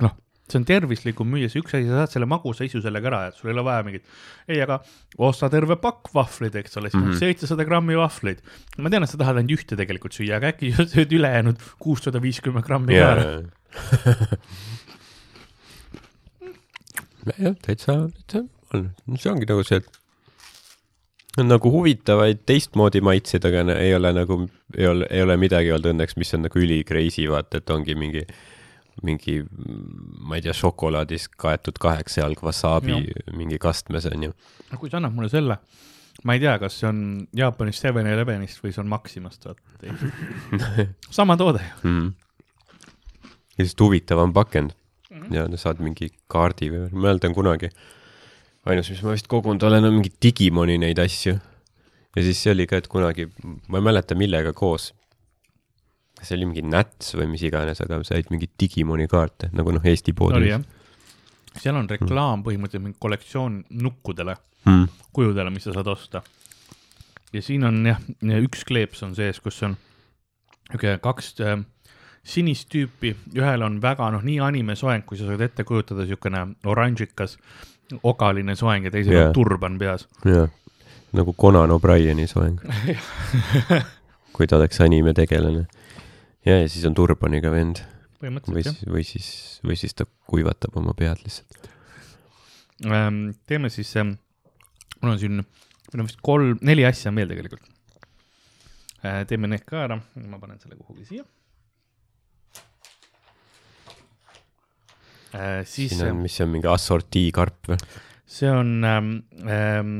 [0.00, 0.16] noh,
[0.46, 3.34] see on tervislikum müüa see üks asi, sa saad selle magusa isu sellega ära, et
[3.38, 4.04] sul ei ole vaja mingit,
[4.48, 4.76] ei, aga
[5.18, 7.18] osta terve pakk vahvleid, eks ole, siis on Mhm.
[7.18, 8.38] seitsesada grammi vahvleid.
[8.78, 12.64] ma tean, et sa tahad ainult ühte tegelikult süüa, aga äkki sööd ülejäänud kuussada viiskümmend
[12.66, 13.26] grammi ka ära.
[17.38, 18.44] jah, täitsa, täitsa
[18.74, 20.02] on, see ongi nagu see, et
[21.42, 24.38] on nagu huvitavaid teistmoodi maitseid, aga ei ole nagu,
[24.76, 27.96] ei ole, ei ole midagi olnud õnneks, mis on nagu üli crazy, vaata, et ongi
[27.98, 28.22] mingi,
[29.04, 29.40] mingi,
[30.24, 33.00] ma ei tea, šokolaadis kaetud kaheksa jalg wasabi
[33.36, 34.36] mingi kastmes on ju.
[34.70, 35.58] no kui sa annad mulle selle,
[36.24, 37.02] ma ei tea, kas see on
[37.36, 39.92] Jaapanis Seven Elevenist või see on Maximast, vaata.
[41.18, 41.90] sama toode ju.
[41.90, 42.08] mm..
[43.58, 44.76] ja lihtsalt huvitavam pakend
[45.32, 47.70] ja saad mingi kaardi või, ma mäletan kunagi,
[48.68, 51.36] ainus, mis ma vist kogunud olen, on mingi Digimoni neid asju.
[52.16, 53.28] ja siis see oli ka, et kunagi,
[53.68, 54.92] ma ei mäleta, millega koos.
[56.22, 60.14] See oli mingi Nats või mis iganes, aga said mingeid Digimoni kaarte nagu noh, Eesti
[60.16, 60.64] poodides
[61.60, 64.36] seal on reklaam põhimõtteliselt mingi kollektsioon nukkudele,
[64.66, 64.88] mm..
[65.16, 66.22] kujudele, mis sa saad osta.
[67.32, 68.02] ja siin on jah,
[68.40, 69.76] üks kleeps on sees, kus on
[70.66, 71.56] niisugune kaks äh,
[72.26, 76.44] sinist tüüpi, ühel on väga noh, nii anime soeng, kui sa saad ette kujutada, niisugune
[76.66, 77.36] oranžikas
[78.02, 79.28] okaline soeng ja teisel Jaa.
[79.28, 80.08] on turban peas.
[80.26, 80.50] jah,
[81.16, 82.60] nagu Conan O'Brieni soeng,
[84.36, 85.66] kui ta oleks animetegelane.
[86.46, 87.82] ja, ja siis on turbaniga vend
[88.22, 89.28] või siis, või siis,
[89.66, 91.70] või siis ta kuivatab oma pead lihtsalt.
[92.86, 93.30] ähm,.
[93.46, 94.16] teeme siis ähm,,
[95.02, 95.40] mul on siin,
[95.92, 97.66] meil on vist kolm, neli asja on veel tegelikult
[99.02, 99.24] äh,.
[99.28, 101.26] teeme need ka ära, ma panen selle kuhugi siia
[105.34, 105.62] äh,.
[105.68, 107.80] siis siin on, mis see on, mingi assortii karp või?
[108.38, 109.96] see on ähm,, ähm,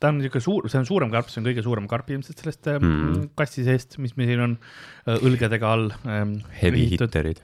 [0.00, 2.68] ta on niisugune suur, see on suurem karp, see on kõige suurem karp ilmselt sellest
[2.72, 3.08] ähm, Mm.
[3.14, 3.28] mm.
[3.38, 4.56] kassi seest, mis meil siin on
[5.06, 6.38] äh, õlgedega all ähm,.
[6.60, 7.40] Heavy hitterid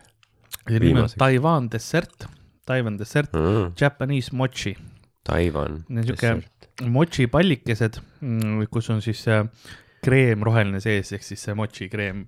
[0.66, 1.08] selle nimi on.
[1.18, 2.26] Taiwan dessert,
[2.68, 3.72] Taiwan dessert, mm..
[3.80, 4.74] Japanese mochi,
[5.26, 5.84] Taiwan.
[5.88, 6.44] Niisugune-
[6.90, 7.98] mochi pallikesed,
[8.72, 9.44] kus on siis äh,
[10.04, 12.26] kreem roheline sees, ehk siis see mochi kreem.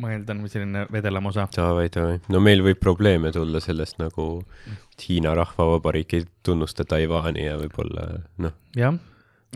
[0.00, 1.46] Ma eeldan, või selline vedelam osa.
[1.56, 2.18] davai, davai.
[2.32, 4.26] no meil võib probleeme tulla sellest nagu
[5.02, 8.06] Hiina Rahvavabariik ei tunnusta Taiwan'i ja võib-olla
[8.44, 8.96] noh, jah,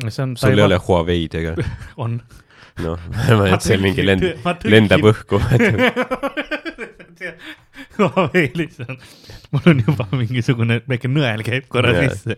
[0.09, 0.35] see on.
[0.41, 1.55] sul ei ole Huawei'd ega
[2.05, 2.19] on.
[2.85, 3.07] noh,
[3.49, 4.27] et see mingi lend,
[4.69, 5.41] lendab õhku.
[7.97, 9.01] Huawei lihtsalt,
[9.55, 12.13] mul on juba mingisugune väike nõel käib korra Jaa.
[12.13, 12.37] sisse.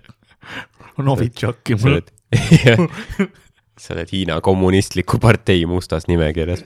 [1.03, 2.01] Novitšoki mul
[3.79, 6.65] sa oled Hiina kommunistliku partei mustas nimekirjas.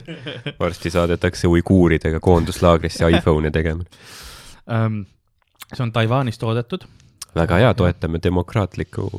[0.59, 3.83] varsti saadetakse uiguuridega koonduslaagrisse iPhone'e tegema.
[4.71, 5.01] ähm,.
[5.73, 6.85] see on Taiwanis toodetud,
[7.35, 9.09] väga hea, toetame demokraatlikku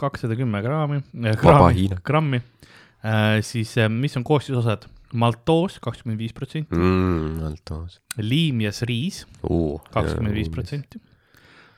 [0.00, 3.40] kakssada kümme graami, Vaba grammi grammi äh,.
[3.40, 4.88] siis äh, mis on koostisosad?
[5.12, 7.42] maltoos kakskümmend viis protsenti, mm,.
[7.44, 9.80] Altos liim ja sriis uh,.
[9.92, 10.48] kakskümmend viis.
[10.52, 11.00] protsenti,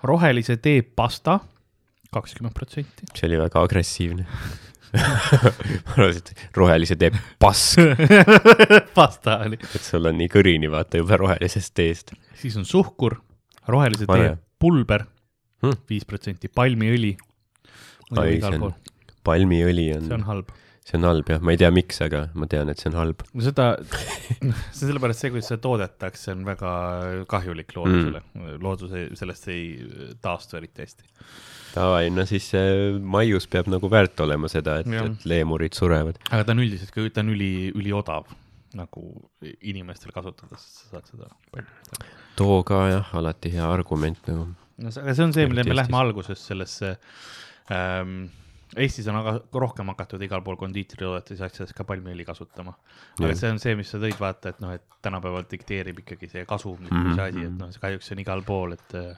[0.06, 1.40] rohelise tee pasta
[2.14, 4.26] kakskümmend protsenti, see oli väga agressiivne.
[4.94, 7.80] Ma arvasin, et rohelise teeb pask,
[8.98, 12.14] pasta oli, et sul on nii kõrini, vaata juba rohelisest teest.
[12.40, 13.18] siis on suhkur,
[13.68, 15.06] rohelise tee pulber
[15.64, 15.78] Hmm.
[15.88, 17.14] viis protsenti, palmiõli.
[19.24, 20.50] Palmiõli on, see on halb.
[20.84, 23.22] see on halb jah, ma ei tea, miks, aga ma tean, et see on halb.
[23.32, 23.70] no seda,
[24.34, 26.72] see on sellepärast see, kuidas seda toodetakse, on väga
[27.30, 29.64] kahjulik loodusele mm., loodus ei, sellest ei
[30.24, 31.08] taastu eriti hästi.
[31.74, 36.20] Davai, no siis see maius peab nagu väärt olema seda, et et leemurid surevad.
[36.30, 38.30] aga ta on üldiselt ka, ta on üli, üliodav
[38.78, 39.02] nagu
[39.62, 42.06] inimestel kasutada, sest sa saad seda palju.
[42.38, 44.48] too ka jah, alati hea argument nagu.
[44.78, 46.96] no see, aga see on see, mille me lähme alguses sellesse
[47.70, 48.24] ähm,.
[48.74, 52.72] Eestis on aga rohkem hakatud igal pool kondiitritoodetes ja asjades ka palmiõli kasutama.
[53.20, 53.36] aga Jah.
[53.38, 56.90] see on see, mis sa tõid, vaata, et noh, et tänapäeval dikteerib ikkagi see kasumlikkus
[56.90, 57.28] Mhm, mm -hmm.
[57.28, 59.14] asi, et noh, kahjuks see on igal pool, et äh,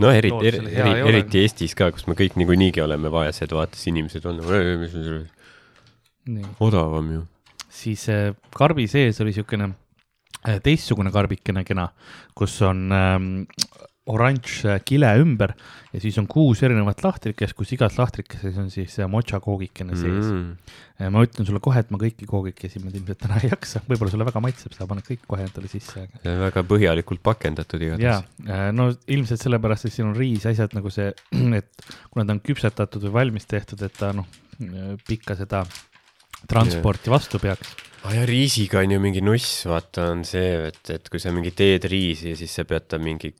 [0.00, 1.12] no eriti, Loodusele eri, hea ei eri, ole.
[1.14, 5.20] eriti Eestis ka, kus me kõik niikuinii oleme vaesed, vaata siis inimesed on nagu,
[6.66, 7.22] odavam ju.
[7.82, 11.88] siis äh, karbi sees oli niisugune äh, teistsugune karbikene kena,
[12.36, 13.30] kus on ähm,
[14.08, 15.52] oranž äh, kile ümber
[15.92, 20.30] ja siis on kuus erinevat lahtrikest, kus igas lahtrikeses on siis äh, mocha koogikene sees
[20.30, 20.56] Mm.
[20.98, 21.12] mm..
[21.14, 24.26] ma ütlen sulle kohe, et ma kõiki koogikesi ma ilmselt täna ei jaksa, võib-olla sulle
[24.28, 26.34] väga maitseb, sa paned kõik kohe endale sisse, aga.
[26.44, 31.10] väga põhjalikult pakendatud ja igatahes., no ilmselt sellepärast, et siin on riis, asjad nagu see,
[31.60, 34.28] et kuna ta on küpsetatud või valmis tehtud, et ta noh,
[35.08, 35.64] pikka seda
[36.48, 37.76] transporti vastu peaks.
[38.04, 41.52] ah ja riisiga on ju mingi nuss, vaata, on see, et, et kui sa mingi
[41.56, 43.32] teed riisi ja siis sa pead ta mingi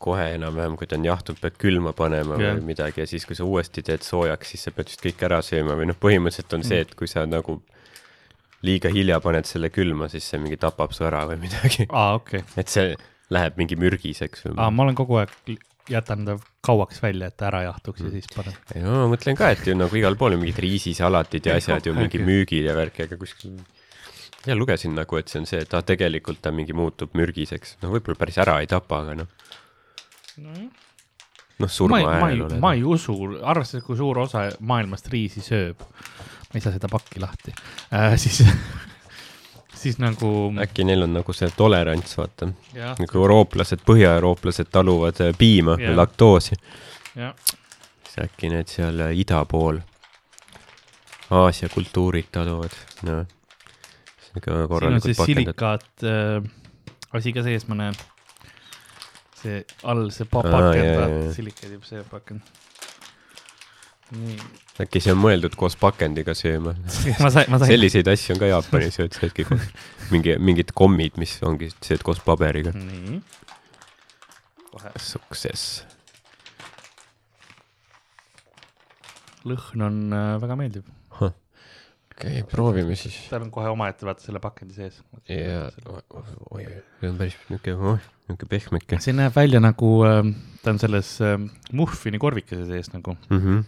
[0.00, 2.56] kohe enam-vähem, kui ta on jahtunud, pead külma panema Jah.
[2.56, 5.40] või midagi ja siis, kui sa uuesti teed soojaks, siis sa pead vist kõik ära
[5.44, 6.68] sööma või noh, põhimõtteliselt on Mm.
[6.72, 7.58] see, et kui sa nagu
[8.66, 11.86] liiga hilja paned selle külma, siis see mingi tapab su ära või midagi.
[11.88, 12.94] aa, okei okay., et see
[13.30, 15.30] läheb mingi mürgiseks või aa, ma olen kogu aeg
[15.90, 18.06] jätan ta kauaks välja, et ta ära jahtuks Mm.
[18.06, 18.56] ja siis panen.
[18.74, 21.86] ei no ma mõtlen ka, et ju nagu igal pool on mingid riisisalatid ja asjad
[21.88, 23.56] ju mingi müügil ja värki, aga kuskil
[24.46, 27.90] ja lugesin nagu, et see on see, et ta tegelikult ta mingi muutub mürgiseks, no
[27.92, 29.26] võib-olla päris ära ei tapa, aga noh,
[30.40, 30.90] nojah, noh,
[31.60, 32.00] ma surma
[32.30, 36.90] ei, ma ei usu, arvestades, kui suur osa maailmast riisi sööb, ma ei saa seda
[36.92, 37.54] pakki lahti.
[37.94, 38.42] Äh,, siis,
[39.82, 42.50] siis nagu äkki neil on nagu see tolerants, vaata.
[42.74, 46.58] nagu eurooplased, põhjaeurooplased taluvad äh, piima ja laktoosi,
[47.14, 49.82] siis äkki need seal äh, ida pool,
[51.30, 52.72] Aasia kultuurid taluvad,
[53.06, 53.20] noh.
[54.30, 56.40] siin on see silikaat äh,
[57.12, 57.96] asi ka sees, ma näen.
[59.42, 62.40] See all see pa- pakend jaa, vaata jaa., silikaat jääb see pakend.
[64.16, 64.36] nii,
[64.84, 66.74] äkki see on mõeldud koos pakendiga sööma.
[67.70, 69.68] selliseid asju on ka Jaapanis ju, et söödki koos,
[70.10, 72.74] mingi, mingid kommid, mis ongi, sööd koos paberiga.
[72.76, 73.20] nii.
[74.96, 75.84] Success.
[79.48, 80.84] lõhn on äh, väga meeldiv,
[82.20, 83.16] okei okay,, proovime siis.
[83.30, 85.00] tal on kohe omaette vaata selle pakendi sees.
[85.28, 85.66] ja,
[86.50, 86.64] oi,
[87.00, 87.74] see on päris niuke,
[88.28, 90.22] niuke pehmeke see näeb välja nagu äh,,
[90.62, 91.36] ta on selles äh,
[91.76, 93.38] muffini korvikese sees nagu mm.
[93.44, 93.62] -hmm.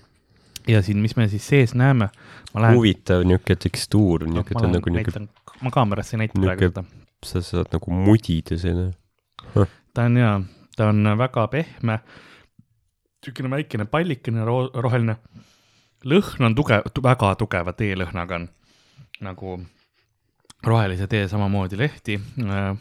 [0.75, 2.11] ja siin, mis me siis sees näeme,
[2.55, 2.77] lähen.
[2.77, 5.31] huvitav niuke tekstuur, niuke, ta on nagu näitan,
[5.61, 6.85] ma kaamerasse ei näita praegu seda.
[7.25, 8.93] sa saad nagu mudida selle.
[9.95, 10.37] ta on jaa,
[10.77, 11.99] ta on väga pehme,
[13.23, 15.17] niisugune väikene pallikene ro roheline.
[16.05, 18.49] Lõhn on tugev, väga tugeva teelõhnaga on
[19.23, 19.59] nagu
[20.67, 22.73] rohelise tee samamoodi lehti äh,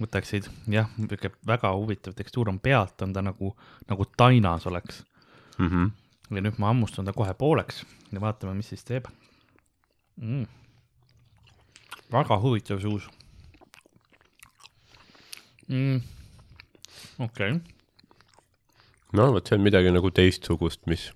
[0.00, 3.54] võtaksid, jah, niisugune väga huvitav tekstuur on pealt, on ta nagu,
[3.88, 5.04] nagu tainas oleks.
[5.58, 5.90] Mm -hmm.
[6.36, 9.06] ja nüüd ma hammustan ta kohe pooleks ja vaatame, mis siis teeb
[10.16, 10.46] mm..
[12.12, 13.08] väga huvitav suus
[15.68, 16.00] mm..
[17.18, 17.60] okei okay.,
[19.12, 21.12] no vot, see on midagi nagu teistsugust, mis,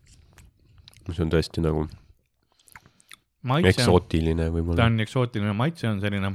[1.11, 1.85] mis on tõesti nagu
[3.51, 4.87] maitse on, eksootiline ta võib-olla.
[4.89, 6.35] on eksootiline, maitse on selline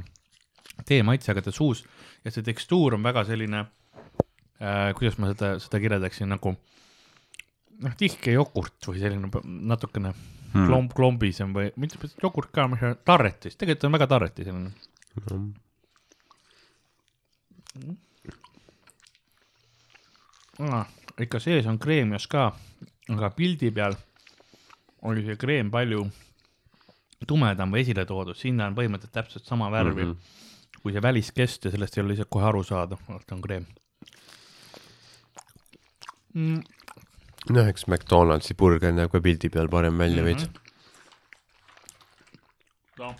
[0.86, 1.84] tee maitse, aga ta suus
[2.24, 8.34] ja see tekstuur on väga selline äh,, kuidas ma seda, seda kirjeldaksin nagu noh, tihke
[8.36, 10.14] jogurt või selline natukene
[10.56, 10.70] Hmm.
[10.70, 14.70] klomb, klombisem või mitte jogurt ka, mis on tarretis, tegelikult on väga tarreti selline.
[20.64, 20.86] Ah,
[21.20, 22.48] ikka sees on kreemias ka,
[23.12, 23.98] aga pildi peal
[25.06, 26.04] oli see kreem palju
[27.26, 30.12] tumedam või esile toodud, sinna on põhimõtteliselt täpselt sama värvi mm.
[30.12, 30.80] -hmm.
[30.82, 33.66] kui see väliskest ja sellest ei ole lihtsalt kohe aru saada, et on kreem
[36.34, 36.60] mm,.
[37.50, 40.26] noh, eks McDonaldsi burger näeb ka pildi peal parem välja Mhm.
[40.26, 40.50] veits.
[42.98, 43.14] no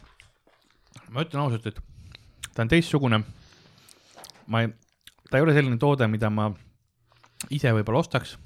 [1.10, 1.80] ma ütlen ausalt, et
[2.54, 3.22] ta on teistsugune.
[4.46, 4.72] ma ei,
[5.30, 6.50] ta ei ole selline toode, mida ma
[7.50, 8.36] ise võib-olla ostaks.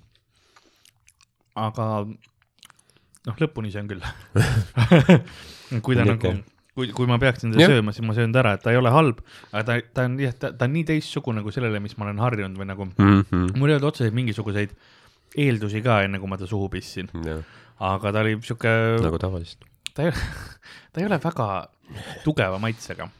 [1.54, 2.06] aga
[3.28, 4.02] noh, lõpuni söön küll.
[5.84, 6.32] kui ta nagu,
[6.76, 8.92] kui, kui ma peaksin seda sööma, siis ma söön ta ära, et ta ei ole
[8.94, 9.20] halb,
[9.52, 12.22] aga ta, ta on jah, ta, ta on nii teistsugune kui sellele, mis ma olen
[12.22, 13.50] harjunud või nagu, Mhm.
[13.58, 14.72] mul ei olnud otseselt mingisuguseid
[15.38, 17.10] eeldusi ka, enne kui ma ta suhu pistsin,
[17.80, 18.72] aga ta oli sihuke
[19.04, 19.62] nagu tavaliselt.
[19.94, 20.12] ta ei,
[20.92, 21.48] ta ei ole väga
[22.24, 23.10] tugeva maitsega,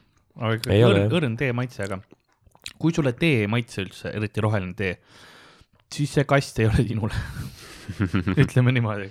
[0.41, 2.01] õrn, õrn tee maitsega.
[2.81, 4.99] kui sulle tee ei maitse üldse, eriti roheline tee,
[5.93, 7.15] siis see kast ei ole sinule.
[8.45, 9.11] ütleme niimoodi.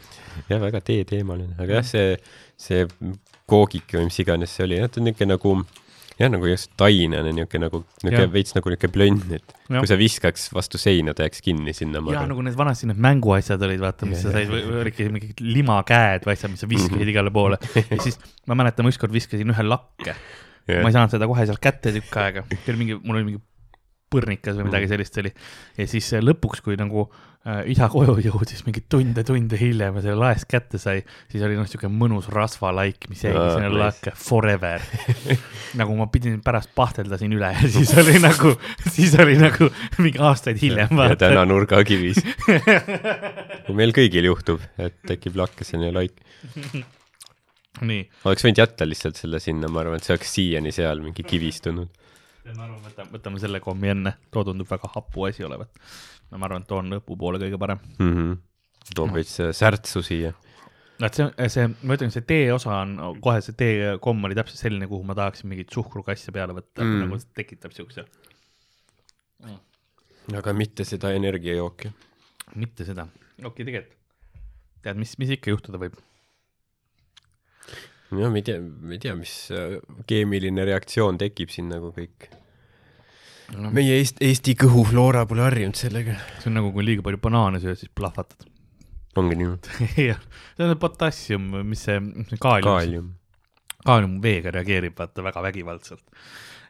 [0.50, 2.16] jah, väga teeteemaline, aga jah, see,
[2.60, 2.86] see
[3.50, 5.54] koogik või mis iganes see oli, jah, on niuke nagu
[6.20, 8.26] jah, nagu just tainene niuke nagu, Jah.
[8.34, 9.78] veits nagu niuke plönn, et Jah.
[9.80, 12.02] kui sa viskaks vastu seina, ta jääks kinni sinna.
[12.12, 16.28] ja nagu need vanasti need mänguasjad olid, vaata, mis sa Jah, said, olidki mingid limakäed
[16.28, 17.14] või asjad, mis sa viskasid Mhm.
[17.16, 18.20] igale poole ja siis
[18.52, 20.18] ma mäletan, ma ükskord viskasin ühe lakke,
[20.70, 23.42] ma ei saanud seda kohe sealt kätte tükk aega, see oli mingi, mul oli mingi
[24.10, 24.94] põrnikas või midagi Mm.
[24.96, 25.32] sellist oli.
[25.78, 27.04] ja siis äh, lõpuks, kui nagu
[27.46, 31.68] äh, isa koju jõudis mingi tunde-tunde hiljem ja selle laest kätte sai, siis oli noh,
[31.70, 33.80] siuke mõnus rasvalaik, mis jäigi Aa, sinna nice.
[33.84, 34.82] lakke forever.
[35.80, 38.56] nagu ma pidin pärast pahteldasin üle ja siis oli nagu,
[38.90, 39.70] siis oli nagu
[40.02, 40.90] mingi aastaid hiljem.
[41.06, 42.22] ja täna nurgakivis.
[43.80, 46.18] meil kõigil juhtub, et tekib lakkeseni laik.
[47.86, 51.24] nii, oleks võinud jätta lihtsalt selle sinna, ma arvan, et see oleks siiani seal mingi
[51.28, 51.88] kivistunud.
[52.58, 55.82] Ma arvan, võtame, võtame selle kommi enne, too tundub väga hapu asi olevat.
[56.32, 57.82] ma arvan, et too on lõpupoole kõige parem.
[57.98, 58.14] mm.
[58.14, 58.38] -hmm.
[58.96, 60.34] toob veits äh, särtsu siia.
[61.06, 64.88] et see, see, ma ütlen, see tee osa on, kohe see teekomm oli täpselt selline,
[64.88, 66.96] kuhu ma tahaksin mingit suhkrukasse peale võtta Mm.
[66.96, 68.06] mm., nagu tekitab siukse,
[70.42, 71.92] aga mitte seda energiajooki.
[72.56, 73.08] mitte seda.
[73.40, 74.00] okei okay,, tegelikult
[74.84, 75.98] tead, mis, mis ikka juhtuda võib?
[78.10, 79.78] no ma ei tea, ma ei tea, mis äh,
[80.10, 82.30] keemiline reaktsioon tekib siin nagu kõik.
[83.58, 86.18] No, meie Eesti, Eesti kõhufloora pole harjunud sellega.
[86.42, 88.46] see on nagu, kui liiga palju banaane sööd, siis plahvatad.
[89.18, 89.88] ongi niimoodi.
[90.10, 90.20] jah,
[90.58, 93.10] see on potassium, mis see, mis see kaalium, kaalium.
[93.86, 96.06] kaalium veega reageerib vaata väga vägivaldselt.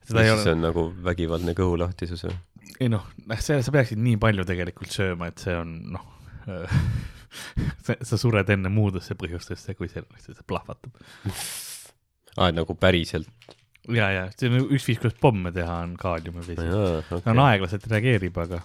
[0.07, 2.37] seda ei siis ole, on nagu vägivaldne kõhulahtisus või?
[2.79, 6.05] ei noh, see, sa peaksid nii palju tegelikult sööma, et see on noh,
[7.85, 10.93] sa, sa sured enne muudesse põhjustesse, kui sellesse see plahvatab.
[12.37, 13.57] aa, nagu päriselt.
[13.87, 16.55] ja, ja see on üks viis, kuidas pomme teha, on kaaliumivesi.
[16.55, 17.31] ta Okay.
[17.33, 18.61] on aeglaselt reageerib, aga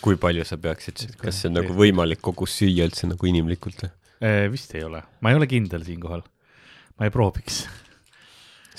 [0.00, 3.90] kui palju sa peaksid, kas see on nagu võimalik kogus süüa üldse nagu inimlikult või?
[4.20, 6.22] eh, vist ei ole, ma ei ole kindel siinkohal.
[6.98, 7.62] ma ei prooviks.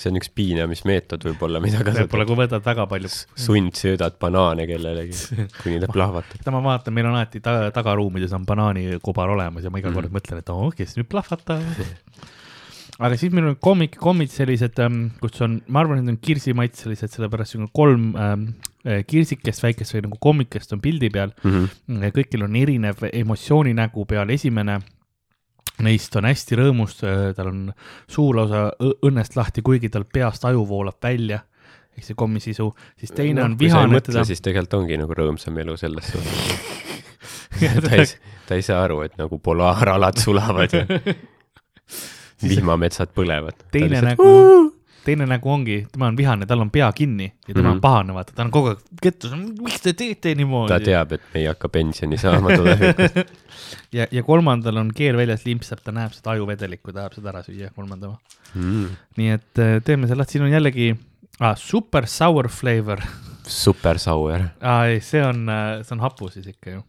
[0.02, 2.26] see on üks piinamismeetod võib-olla, mida võib-olla kasutada.
[2.26, 3.10] kui võtad väga palju.
[3.44, 5.18] sundsöödad banaane kellelegi,
[5.62, 6.46] kuni ta plahvatab.
[6.54, 10.16] ma vaatan, meil on alati ta tagaruumides on banaanikobar olemas ja ma iga kord Mhm.
[10.16, 11.62] mõtlen, et oo, kes nüüd plahvatab.
[13.02, 14.78] aga siis meil on kommik, kommid sellised,
[15.22, 18.48] kus on, ma arvan, need on kirsimaitselised, sellepärast siin on kolm ähm,
[18.86, 21.34] eh, kirsikest väikest või nagu kommikest on pildi peal.
[21.42, 22.10] Mhm.
[22.16, 24.80] kõigil on erinev emotsiooni-nägu peal, esimene
[25.82, 26.98] neist on hästi rõõmus,
[27.36, 27.62] tal on
[28.10, 31.40] suu lausa õ- õnnest lahti, kuigi tal peast aju voolab välja,
[31.96, 32.68] ehk see kommi sisu,
[33.00, 36.80] siis teine on sa ei vihane, mõtle, siis tegelikult ongi nagu rõõmsam elu selles suhtes.
[37.84, 38.06] ta ei,
[38.48, 40.84] ta ei saa aru, et nagu polaaralad sulavad ja
[42.48, 43.58] vihmametsad põlevad.
[43.74, 44.28] teine nägu,
[45.04, 47.68] teine nägu ongi, tema on vihane, tal on pea kinni ja tema mm -hmm.
[47.68, 47.76] Mhm.
[47.76, 50.84] on pahane, vaata, ta on kogu aeg kettus, miks te teete ta niimoodi.
[50.84, 53.24] teab, et me ei hakka pensioni saama tulevikus.
[53.98, 57.70] ja, ja kolmandal on keel väljas, limpsab, ta näeb seda ajuvedelikku, tahab seda ära süüa,
[57.74, 58.18] kolmanda oma.
[58.54, 58.88] Mm.
[59.16, 60.94] nii et äh, teeme selle, siin on jällegi
[61.40, 63.00] ah, super sour flavor
[63.46, 64.86] super sour, ah,.
[64.86, 65.46] ei, see on,
[65.82, 66.82] see on hapu siis ikka ju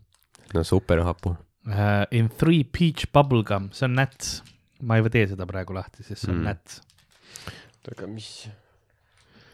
[0.54, 1.36] no super hapu.
[1.68, 2.06] uh,.
[2.12, 4.42] In three peach bubblegum, see on näts.
[4.84, 6.52] Ma ei tee seda praegu lahti, sest see on mm.
[6.52, 6.82] Näts.
[7.92, 8.30] aga mis?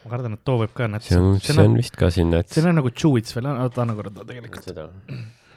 [0.04, 1.10] ma kardan, et too võib ka näts.
[1.10, 3.96] see on, see on vist ka siin, et see on nagu chewits veel, oota anna
[3.98, 4.66] korra tegelikult.
[4.66, 4.88] seda.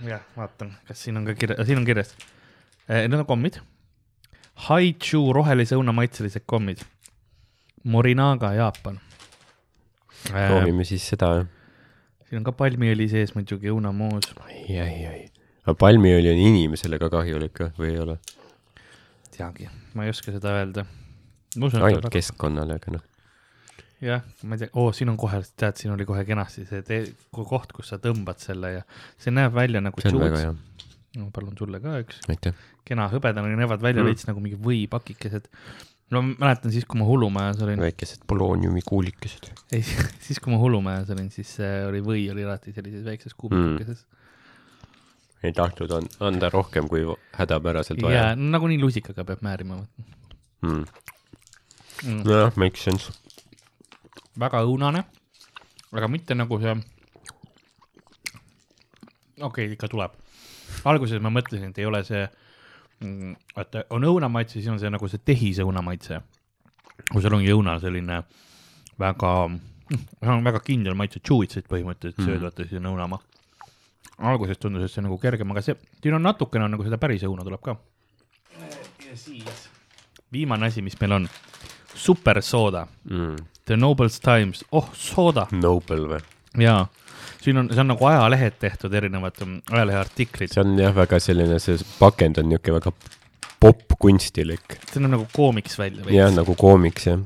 [0.08, 2.14] jah, vaatan, kas siin on ka kirjas, siin on kirjas
[2.88, 3.06] eh,.
[3.08, 3.62] Need on kommid.
[4.68, 6.84] Haichu rohelise õuna maitselised kommid.
[7.90, 9.00] Morinaga, Jaapan
[10.32, 10.48] eh,.
[10.48, 11.48] proovime siis seda, jah.
[12.28, 14.30] siin on ka palmiõli sees muidugi, õunamoos.
[14.46, 15.26] ai, ai, ai.
[15.64, 18.20] aga palmiõli on inimesele ka kahjulik või- või ei ole?
[19.34, 20.86] teagi, ma ei oska seda öelda.
[21.58, 23.06] ainult keskkonnale, aga noh.
[24.04, 27.06] jah, ma ei tea, oo, siin on kohe, tead, siin oli kohe kenasti see tee,
[27.36, 28.84] koht, kus sa tõmbad selle ja
[29.22, 30.56] see näeb välja nagu see on väga hea,
[31.22, 32.22] no palun sulle ka üks,
[32.88, 34.10] kena hõbedane, näevad välja Mm.
[34.10, 34.14] mm.
[34.14, 35.48] veits nagu mingi võipakikesed.
[36.14, 39.54] no ma mäletan siis, kui ma hullumajas olin, väikesed polooniumi kuulikesed.
[39.72, 39.86] ei,
[40.26, 44.06] siis kui ma hullumajas olin, siis äh, oli või oli alati sellises väikses kuubikeses
[45.44, 47.04] ei tahtnud an- anda rohkem, kui
[47.38, 48.06] hädapäraselt mm..
[48.08, 48.36] vaja ja.
[48.36, 49.82] no, nagunii lusikaga peab määrima
[50.64, 50.86] Mm.
[52.06, 52.22] mm..
[52.24, 53.12] nojah, makes sense.
[54.40, 55.04] väga õunane,
[55.92, 56.76] aga mitte nagu see.
[59.42, 60.12] okei okay,, ikka tuleb.
[60.86, 62.24] alguses ma mõtlesin, et ei ole see,
[63.60, 66.22] et on õunamaitse, siis on see nagu see tehisõuna maitse.
[67.12, 68.22] kui seal ongi õunal selline
[69.00, 69.32] väga,
[70.32, 72.28] on väga kindel maitse, tšuitseid põhimõtteliselt Mhm.
[72.30, 73.20] sööd, vaata siis on õunamaa.
[74.32, 77.00] Alguses tundus, et see on nagu kergem, aga see, siin on natukene on nagu seda
[77.02, 77.78] päris õuna tuleb ka.
[79.10, 79.68] ja siis?
[80.34, 81.30] Viimane asi, mis meil on,
[81.96, 83.36] supersooda Mm.
[83.66, 86.20] The Nobles Times, oh sooda Nobel või?
[86.60, 86.88] jaa,
[87.42, 91.60] siin on, see on nagu ajalehed tehtud, erinevad mm, ajaleheartiklid, see on jah, väga selline,
[91.64, 92.94] see pakend on niisugune väga
[93.64, 94.78] popp-kunstilik.
[94.90, 97.24] see on nagu koomiks välja jah, nagu koomiks jah,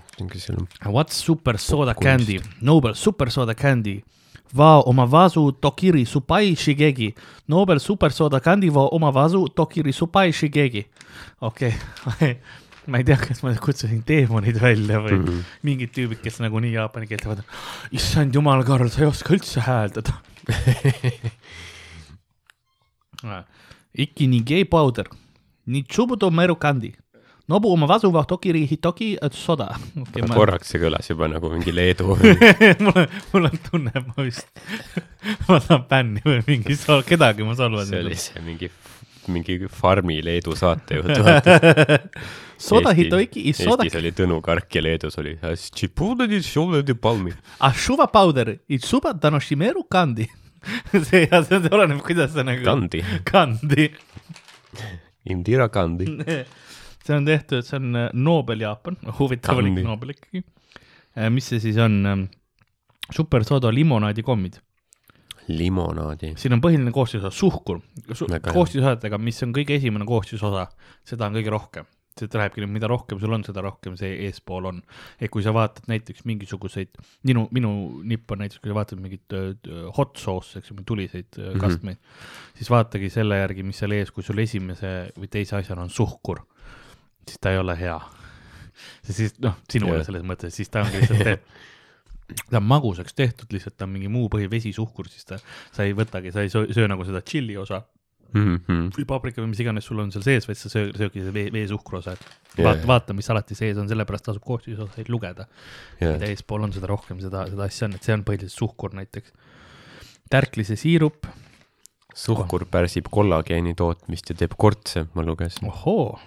[0.85, 3.99] What's super soda candy, Nobel super soda candy,
[4.53, 7.13] va oma vasu tokiri supai shigegi,
[7.47, 10.85] Nobel super soda candy va oma vasu tokiri supai shigegi.
[11.41, 11.73] okei
[12.05, 12.37] okay.
[12.87, 15.25] ma ei tea, kas ma kutsusin teemonid välja või mm.
[15.25, 15.41] -hmm.
[15.67, 17.43] mingid tüübid, kes nagunii jaapani keelt teevad.
[17.91, 20.13] issand jumal, Karl, sa ei oska üldse hääldada.
[24.03, 25.05] Ikki ni gay powder,
[25.65, 26.29] ni tsubuto
[27.47, 30.21] meru kandi, nobu oma vasuva tokiri hitoki soda okay,.
[30.21, 30.35] Ma...
[30.35, 32.15] korraks see kõlas juba nagu mingi Leedu
[32.83, 34.47] mul on, mul on tunne, et ma vist,
[35.65, 36.75] saan bänni või mingi,
[37.05, 37.85] kedagi ma solvan.
[37.85, 38.69] see oli see mingi,
[39.27, 41.13] mingi farmi Leedu saatejuht,
[42.57, 45.37] soda Eesti- hitoiki, soda Eestis, oli Tõnu Kark ja Leedus oli
[47.59, 50.27] ashuva powder, itsuba tanoshimeru kandi.
[50.91, 52.63] see, see oleneb, kuidas sa nagu.
[52.65, 53.91] Kandi, kandi.
[55.27, 56.07] Indira Kandi.
[57.07, 59.73] See on tehtud, see on äh, Nobel Jaapan, huvitav oli.
[59.83, 60.43] Nobel ikkagi.
[61.33, 62.27] mis see siis on?
[63.13, 64.57] supersooda limonaadikommid,
[65.47, 66.33] limonaadi.
[66.39, 67.79] siin on põhiline koostisosa suhkur
[68.13, 70.67] Su koostisosadega, mis on kõige esimene koostisosa,
[71.07, 71.87] seda on kõige rohkem.
[72.17, 74.81] see lähebki nüüd, mida rohkem sul on, seda rohkem see eespool on.
[75.21, 76.97] et kui sa vaatad näiteks mingisuguseid,
[77.29, 77.71] minu, minu
[78.03, 79.53] nipp on näiteks, kui sa vaatad mingit äh,
[79.97, 81.43] hot sauce, eks ju, tuliseid mm.
[81.43, 81.59] -hmm.
[81.61, 81.97] kastmeid,
[82.57, 86.43] siis vaatagi selle järgi, mis seal ees, kui sul esimese või teise asjana on suhkur,
[87.27, 87.97] siis ta ei ole hea.
[89.09, 91.39] siis noh, sinule selles mõttes, siis ta ongi lihtsalt see
[92.51, 95.37] ta on magusaks tehtud, lihtsalt ta on mingi muu põhi, vesi, suhkur, siis ta,
[95.75, 97.81] sa ei võtagi, sa ei söö, söö nagu seda tšilli osa,
[98.33, 98.59] mm.
[98.67, 98.89] -hmm.
[98.97, 101.47] või paprika või mis iganes sul on seal sees, vaid sa söö-, söögi see vee,
[101.53, 102.25] veesuhkru osa, et
[102.57, 102.87] Jaa, vaata, jaa.
[102.91, 105.47] vaata, mis alati sees on, sellepärast tasub koostisosaid lugeda.
[106.01, 106.15] Yeah.
[106.17, 109.33] mida eespool on, seda rohkem seda, seda asja on, et see on põhiliselt suhkur näiteks.
[110.29, 111.27] tärklise siirup,
[112.15, 115.69] suhkur pärsib kollageeni tootmist ja teeb kortse, ma lugesin.
[115.69, 116.19] ohoo,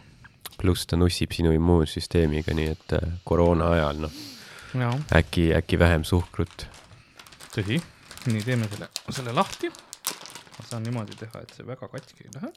[0.59, 4.19] pluss ta nussib sinu immuunsüsteemiga, nii et äh, koroona ajal, noh,
[4.81, 6.67] jaa, äkki, äkki vähem suhkrut.
[7.55, 7.81] tõsi,
[8.31, 9.71] nii teeme selle, selle lahti.
[10.59, 12.53] ma saan niimoodi teha, et see väga katki ei lähe.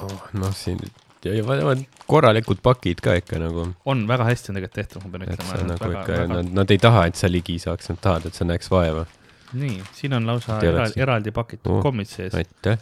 [0.00, 0.28] oh,.
[0.32, 0.78] noh, siin
[1.24, 5.10] ja, ja vaat- korralikud pakid ka ikka nagu, on väga hästi on tegelikult tehtud, ma
[5.18, 6.28] pean ütlema nagu väga, ikka, väga...
[6.34, 9.06] nad, nad ei taha, et sa ligi saaks, nad tahavad, et sa näeks vaeva.
[9.52, 12.34] nii, siin on lausa eraldi, eraldi pakitud Oh, kommid sees.
[12.34, 12.78] aitäh.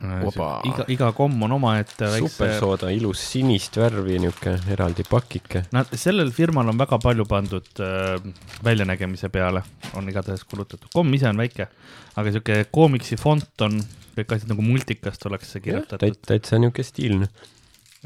[0.00, 2.32] iga, iga komm on omaette väikse.
[2.32, 5.66] supersooda, ilus sinist värvi, niisugune eraldi pakike.
[5.76, 8.16] Nad, sellel firmal on väga palju pandud äh,
[8.64, 9.62] väljanägemise peale,
[9.98, 10.88] on igatahes kulutatud.
[10.94, 11.68] komm ise on väike,
[12.16, 13.76] aga sihuke koomiksi font on,
[14.16, 16.06] kõik asjad nagu multikast oleks see kirjutatud.
[16.06, 17.30] täit-, täitsa niisugune stiilne.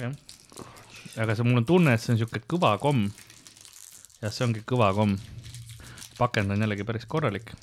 [0.01, 0.19] jah,
[1.23, 3.07] aga see, mul on tunne, et see on sihuke kõva komm.
[4.19, 5.15] jah, see ongi kõva komm.
[6.19, 7.55] pakend on jällegi päris korralik.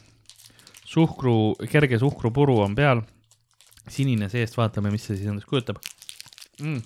[0.88, 3.04] suhkru, kerge suhkrupuru on peal.
[3.90, 5.78] Sinine seest, vaatame, mis see siis endast kujutab
[6.62, 6.82] mm..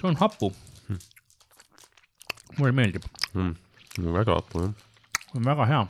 [0.00, 0.52] see on hapu
[0.86, 0.98] Hmm.
[2.58, 3.54] mulle meeldib, mm..
[4.14, 4.74] väga hapu jah.
[5.34, 5.80] on väga hea.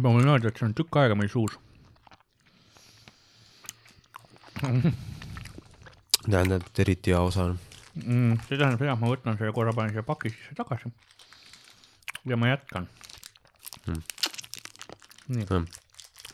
[0.00, 1.58] ma võin öelda, et see on tükk aega meil suus.
[6.30, 7.58] tähendab, et eriti hea osa on.
[7.94, 8.38] mm,.
[8.46, 10.92] see tähendab seda, et ma võtan selle korra, panen siia paki sisse tagasi.
[12.28, 12.88] ja ma jätkan
[13.88, 14.02] Mm.
[15.32, 15.44] nii,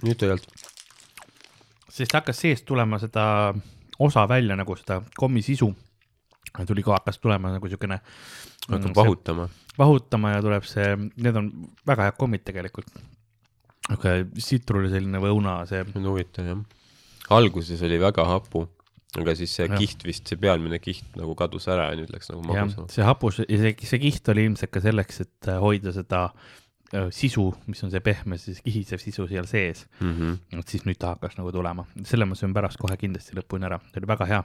[0.02, 0.65] nüüd tegelikult,
[1.97, 3.27] sest hakkas seest tulema seda
[4.02, 5.73] osa välja nagu seda kommi sisu.
[6.66, 8.01] tuli ka, hakkas tulema nagu siukene.
[8.68, 9.48] hakkab vahutama.
[9.78, 11.51] vahutama ja tuleb see, need on
[11.86, 12.90] väga head kommid tegelikult.
[13.89, 16.64] niisugune sitruliseline või õuna, see, see on huvitav jah.
[17.36, 18.66] alguses oli väga hapu,
[19.20, 19.78] aga siis see Jah.
[19.78, 22.90] kiht vist, see pealmine kiht nagu kadus ära ja nüüd läks nagu magusam.
[22.93, 26.56] see hapus ja see, see kiht oli ilmselt ka selleks, et hoida seda äh,
[27.10, 29.86] sisu, mis on see pehme, siis kihisev sisu seal sees.
[30.01, 30.60] Mm -hmm.
[30.60, 33.81] et siis nüüd ta hakkas nagu tulema, selle ma söön pärast kohe kindlasti lõpuni ära,
[33.93, 34.44] see oli väga hea.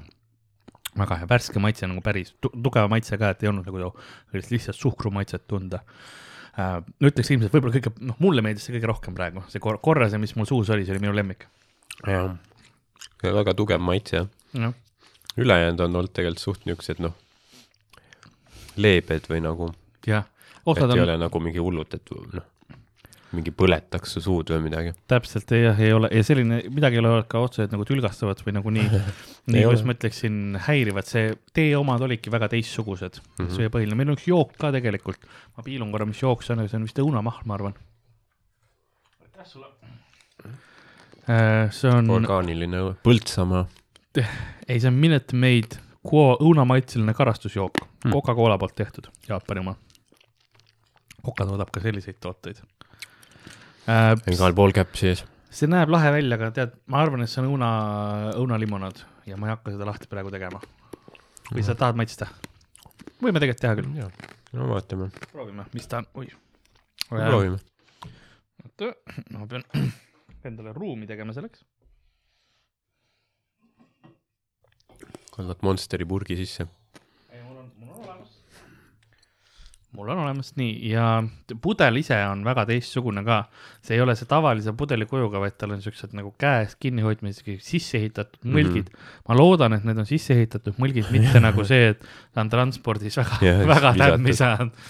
[0.98, 3.94] väga hea, värske maitse nagu päris tu tugeva maitse ka, et ei olnud nagu
[4.32, 5.80] sellist lihtsalt suhkrumaitset tunda.
[6.60, 6.84] Äh,.
[7.00, 10.36] ütleks ilmselt võib-olla kõige, noh, mulle meeldis see kõige rohkem praegu, see kor korrase, mis
[10.36, 11.48] mul suus oli, see oli minu lemmik.
[12.08, 12.36] jah,
[13.24, 14.74] väga tugev maitse jah,
[15.38, 17.16] ülejäänud on olnud tegelikult suht niisugused noh,
[18.76, 19.72] leebed või nagu,
[20.08, 20.28] jah,
[20.62, 22.46] et osad ei on ole nagu mingi hullult, et noh,
[23.36, 24.94] mingi põletaks su suud või midagi.
[25.12, 28.74] täpselt jah, ei ole ja selline midagi ei ole ka otseselt nagu tülgastavat või nagu
[28.76, 29.02] nii,
[29.54, 33.46] nii kuidas ma ütleksin, häirivad, see teie omad olidki väga teistsugused mm, Mhm.
[33.46, 33.56] -hmm.
[33.56, 35.24] see oli põhiline, meil on üks jook ka tegelikult,
[35.58, 37.78] ma piilun korra, mis jook see on, see on vist õunamahl, ma arvan.
[39.24, 39.70] aitäh sulle.
[41.72, 43.66] see on, orgaaniline Põltsamaa.
[44.68, 49.76] ei see on Minute Maid õunamaitseline karastusjook hmm., Coca-Cola poolt tehtud, Jaapani oma.
[51.26, 52.62] Coca toodab ka selliseid tooteid
[53.90, 54.14] äh,.
[54.34, 55.24] igal pool käpp sees.
[55.52, 57.72] see näeb lahe välja, aga tead, ma arvan, et see on õuna,
[58.42, 60.62] õunalimonaad ja ma ei hakka seda lahti praegu tegema.
[61.52, 62.30] või sa tahad maitsta?
[63.22, 63.92] võime tegelikult teha küll,
[64.58, 66.34] no vaatame, proovime, mis ta on, oih.
[67.10, 67.60] proovime.
[68.66, 68.94] oota,
[69.36, 69.68] ma pean
[70.50, 71.64] endale ruumi tegema selleks.
[75.32, 76.68] kannad Monsteri purgi sisse.
[77.32, 78.38] ei, mul on, mul on olemas.
[79.98, 81.06] Mul on olemas nii ja
[81.62, 83.42] pudel ise on väga teistsugune ka,
[83.84, 88.48] see ei ole see tavalise pudelikujuga, vaid tal on siuksed nagu käes kinnihoidmisega sisse ehitatud
[88.48, 88.98] mõlgid mm.
[88.98, 89.22] -hmm.
[89.28, 93.20] ma loodan, et need on sisse ehitatud mõlgid, mitte nagu see, et ta on transpordis
[93.20, 94.86] väga Jah, väga täppi saanud.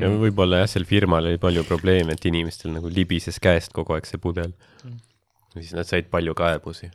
[0.00, 4.06] ja võib-olla jah, sel firmal oli palju probleeme, et inimestel nagu libises käest kogu aeg
[4.06, 4.54] see pudel
[4.84, 5.00] Mm.
[5.62, 6.90] siis nad said palju kaebusi.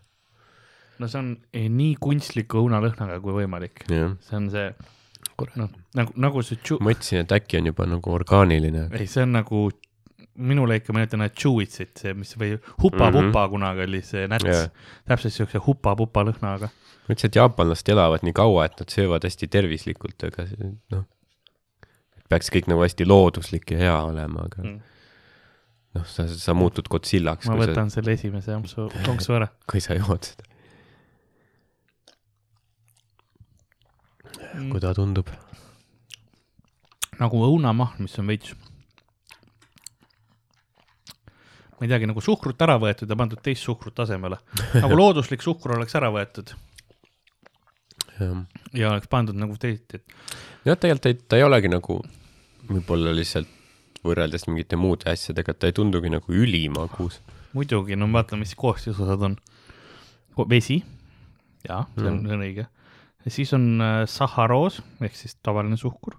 [0.99, 4.71] no see on eh, nii kunstliku õunalõhnaga kui võimalik, jah, see on see,
[5.59, 8.87] noh, nagu, nagu see tšu-, ma mõtlesin, et äkki on juba nagu orgaaniline.
[8.91, 9.69] ei, see on nagu
[10.39, 13.49] minule ikka meenutan need Chewitsit, see, mis või Hupa-Pupa mm -hmm.
[13.49, 14.53] kunagi oli see näts Jaa.
[14.53, 14.69] yeah.,
[15.07, 16.69] täpselt siukse Hupa-Pupa lõhnaga.
[16.71, 21.03] ma ütlesin, et jaapanlased elavad nii kaua, et nad söövad hästi tervislikult, aga see noh,
[22.29, 24.79] peaks kõik nagu hästi looduslik ja hea olema, aga Mm.
[25.97, 29.49] noh, sa, sa muutud Godzillaks, ma kui sa, võtan selle esimese ampsu, konksu ära.
[29.71, 30.48] kui sa jood seda.
[34.71, 35.29] Kui ta tundub.
[37.19, 38.55] nagu õunamahl, mis on veits.
[41.79, 44.41] ma ei teagi, nagu suhkrut ära võetud ja pandud teist suhkrut asemele.
[44.83, 46.55] nagu looduslik suhkur oleks ära võetud
[48.73, 50.03] ja oleks pandud nagu teist, et
[50.67, 52.01] jah, tegelikult ta ei olegi nagu
[52.69, 53.55] võib-olla lihtsalt
[54.05, 57.19] võrreldes mingite muude asjadega, et ta ei tundugi nagu ülimagus.
[57.53, 59.37] muidugi, no vaatame, mis koostisosad on.
[60.49, 60.83] vesi,
[61.67, 62.67] jaa, see on Mm., see on õige.
[63.33, 66.15] Siis on äh, sahharoos ehk siis tavaline suhkur,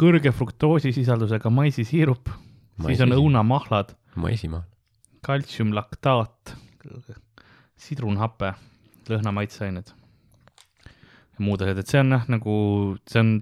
[0.00, 2.28] kõrge fruktoosisisaldusega maisisiirup,
[2.86, 3.12] siis on.
[3.16, 4.62] õunamahlad, maisimaal.
[5.26, 6.54] kaltsiumlaktaat,
[7.78, 8.52] sidrunhape,
[9.10, 12.54] lõhnamaitseained ja muud asjad, et see on jah, nagu
[13.08, 13.32] see on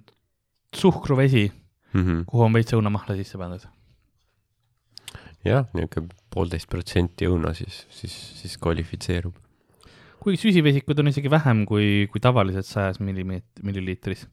[0.76, 1.50] suhkruvesi,
[1.94, 2.20] Mhm.
[2.30, 3.64] kuhu on veits õunamahla sisse pandud.
[5.44, 9.34] jah, niisugune poolteist protsenti õuna siis, siis, siis kvalifitseerub.
[10.20, 14.26] Kuigi süsivesikud on isegi vähem kui, kui tavaliselt sajas millimeet-, milliliitris.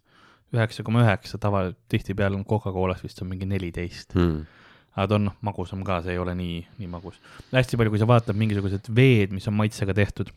[0.56, 4.46] üheksa koma üheksa tava, tihtipeale on Coca-Colas vist on mingi neliteist, Hmm.
[4.96, 7.18] aga ta on noh, magusam ka, see ei ole nii, nii magus.
[7.52, 10.32] hästi palju, kui sa vaatad mingisugused veed, mis on maitsega tehtud,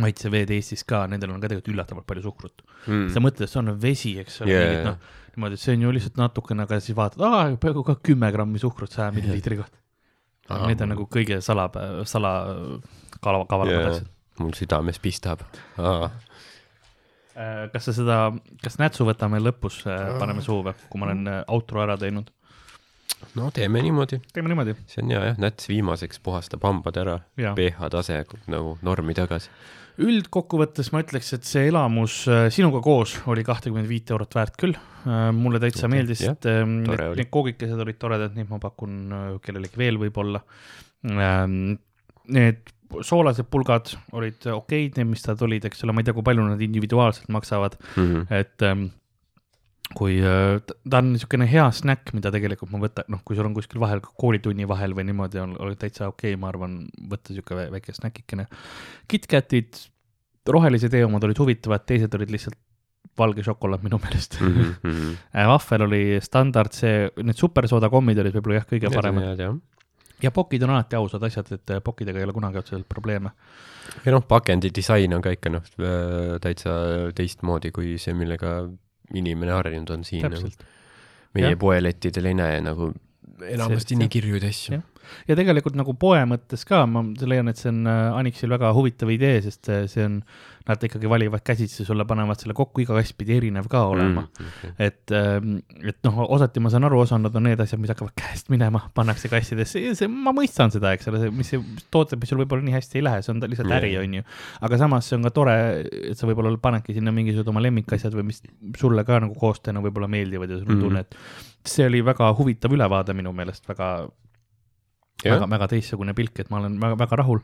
[0.00, 2.62] maitseveed Eestis ka, nendel on ka tegelikult üllatavalt palju suhkrut.
[2.86, 3.08] Hmm.
[3.12, 4.96] sa mõtled, et see on vesi, eks ole yeah,, noh,
[5.34, 8.62] niimoodi, et see on ju lihtsalt natukene, aga siis vaatad, aa, peaaegu ka kümme grammi
[8.62, 9.76] suhkrut saja milliliitri kohta.
[10.70, 11.68] Need on nagu kõige sala,
[12.08, 12.32] sala,
[13.22, 13.92] kala, kavalamad Jaa.
[13.92, 14.08] asjad.
[14.40, 15.44] Mul südames pistab.
[17.40, 18.18] Äh, kas sa seda,
[18.64, 19.84] kas nätsu võtame lõpus,
[20.18, 22.32] paneme suhu või, kui ma olen äh, outro ära teinud?
[23.36, 27.90] no teeme niimoodi, teeme niimoodi, see on hea jah, näts viimaseks puhastab hambad ära, pH
[27.92, 29.52] tase nagu normi tagasi.
[30.00, 34.78] üldkokkuvõttes ma ütleks, et see elamus äh, sinuga koos oli kahtekümmet viit eurot väärt küll.
[35.36, 39.80] mulle täitsa Okei, meeldis, et need, need koogikesed olid toredad, neid ma pakun äh, kellelegi
[39.80, 40.42] veel võib-olla.
[42.30, 42.74] Need
[43.06, 46.46] soolased pulgad olid okeid, need, mis nad olid, eks ole, ma ei tea, kui palju
[46.46, 48.26] nad individuaalselt maksavad, Mhm.
[48.30, 48.88] et ähm,
[49.96, 53.54] kui äh, ta on niisugune hea snäkk, mida tegelikult ma võtan, noh, kui sul on
[53.56, 56.76] kuskil vahel koolitunni vahel või niimoodi on, oli täitsa okei okay,, ma arvan,
[57.10, 58.46] võtta niisugune väike snäkikene.
[59.10, 59.80] KitKatid,
[60.50, 62.58] rohelise tee omad olid huvitavad, teised olid lihtsalt
[63.18, 64.74] valge šokolaad minu meelest mm.
[64.82, 65.16] -hmm.
[65.50, 69.42] vahvel oli standard see, need supersooda kommid olid võib-olla jah, kõige paremad
[70.22, 73.30] ja pokid on alati ausad asjad, et äh, pokkidega ei ole kunagi otseselt probleeme.
[74.04, 75.70] ja noh, pakendi disain on ka ikka noh,
[76.40, 76.76] täitsa
[77.14, 78.62] teistmoodi kui see, millega
[79.14, 80.26] inimene harjunud on siin.
[80.26, 80.66] täpselt.
[81.34, 82.92] meie poelettidel ei näe nagu
[83.48, 84.82] enamasti nii kirjuid asju
[85.26, 89.10] ja tegelikult nagu poe mõttes ka ma leian, et see on äh, Anixil väga huvitav
[89.10, 90.20] idee, sest see, on,
[90.68, 94.52] nad ikkagi valivad käsitsi sulle, panevad selle kokku, iga kast pidi erinev ka olema mm..
[94.68, 94.76] mm.
[94.86, 95.10] et,
[95.90, 99.32] et noh, osati ma saan aru, osad on need asjad, mis hakkavad käest minema, pannakse
[99.32, 103.00] kastidesse, see, ma mõistan seda, eks ole, mis see tooted, mis sul võib-olla nii hästi
[103.00, 104.26] ei lähe, see on ta- lihtsalt äri, on ju.
[104.68, 105.56] aga samas see on ka tore,
[106.12, 108.44] et sa võib-olla panedki sinna mingisugused oma lemmikasjad või mis
[108.78, 110.84] sulle ka nagu koostajana võib-olla meeldivad ja sul on Mhm.
[110.86, 111.16] tunne, et
[111.66, 114.08] see oli väga huvitav ülevaade minu meelest, väga
[115.24, 117.40] väga, väga teistsugune pilk, et ma olen väga, väga rahul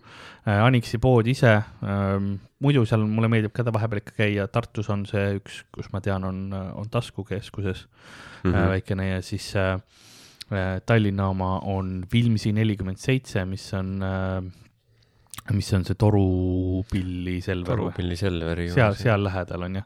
[0.47, 0.61] äh,.
[0.65, 1.53] Anixi pood ise
[1.85, 6.01] ähm,, muidu seal mulle meeldib ka vahepeal ikka käia, Tartus on see üks, kus ma
[6.05, 8.57] tean, on, on taskukeskuses mm -hmm.
[8.57, 9.75] äh, väikene ja siis äh,
[10.53, 14.66] äh, Tallinna oma on Vilmsi nelikümmend seitse, mis on äh,,
[15.55, 17.91] mis on see Torupilli Selver või?
[17.91, 19.85] Torupilli Selveri seal, seal lähedal on jah.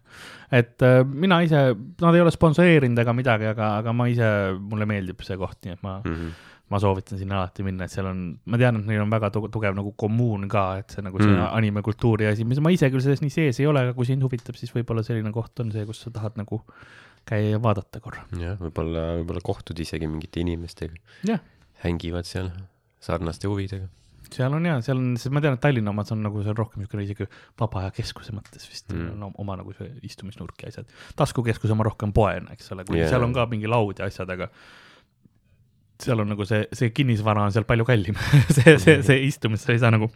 [0.61, 1.65] et äh, mina ise,
[2.01, 4.31] nad ei ole sponsoreerinud ega midagi, aga, aga ma ise,
[4.61, 6.15] mulle meeldib see koht, nii et ma mm.
[6.15, 6.47] -hmm.
[6.71, 9.49] ma soovitan sinna alati minna, et seal on, ma tean, et neil on väga tu-
[9.53, 11.37] tugev nagu kommuun ka, et see nagu see Mm.
[11.37, 11.53] mm.
[11.61, 14.57] animekultuuri asi, mis ma ise küll selles nii sees ei ole, aga kui sind huvitab,
[14.57, 16.63] siis võib-olla selline koht on see, kus sa tahad nagu
[17.27, 18.25] käia ja vaadata korra.
[18.39, 20.95] jah, võib-olla, võib-olla kohtud isegi mingite inimestega.
[21.85, 22.51] Hängivad seal
[23.01, 23.89] sarnaste huvidega.
[24.35, 26.83] Seal on ja, seal on, sest ma tean, et Tallinna omad on nagu seal rohkem
[26.83, 27.27] niisugune isegi
[27.61, 29.07] vaba aja keskuse mõttes vist Mm.
[29.07, 29.19] mm.
[29.21, 30.89] no, oma nagu see istumisnurk ja asjad.
[31.19, 33.05] taskukeskus oma rohkem poena, eks ole, kui Jaa.
[33.05, 33.13] yeah.
[33.15, 34.49] seal on ka mingi laud ja asjad, aga
[36.01, 38.19] seal on nagu see, see kinnisvara on seal palju kallim
[38.57, 40.11] see, see, see istumine, sa ei saa nagu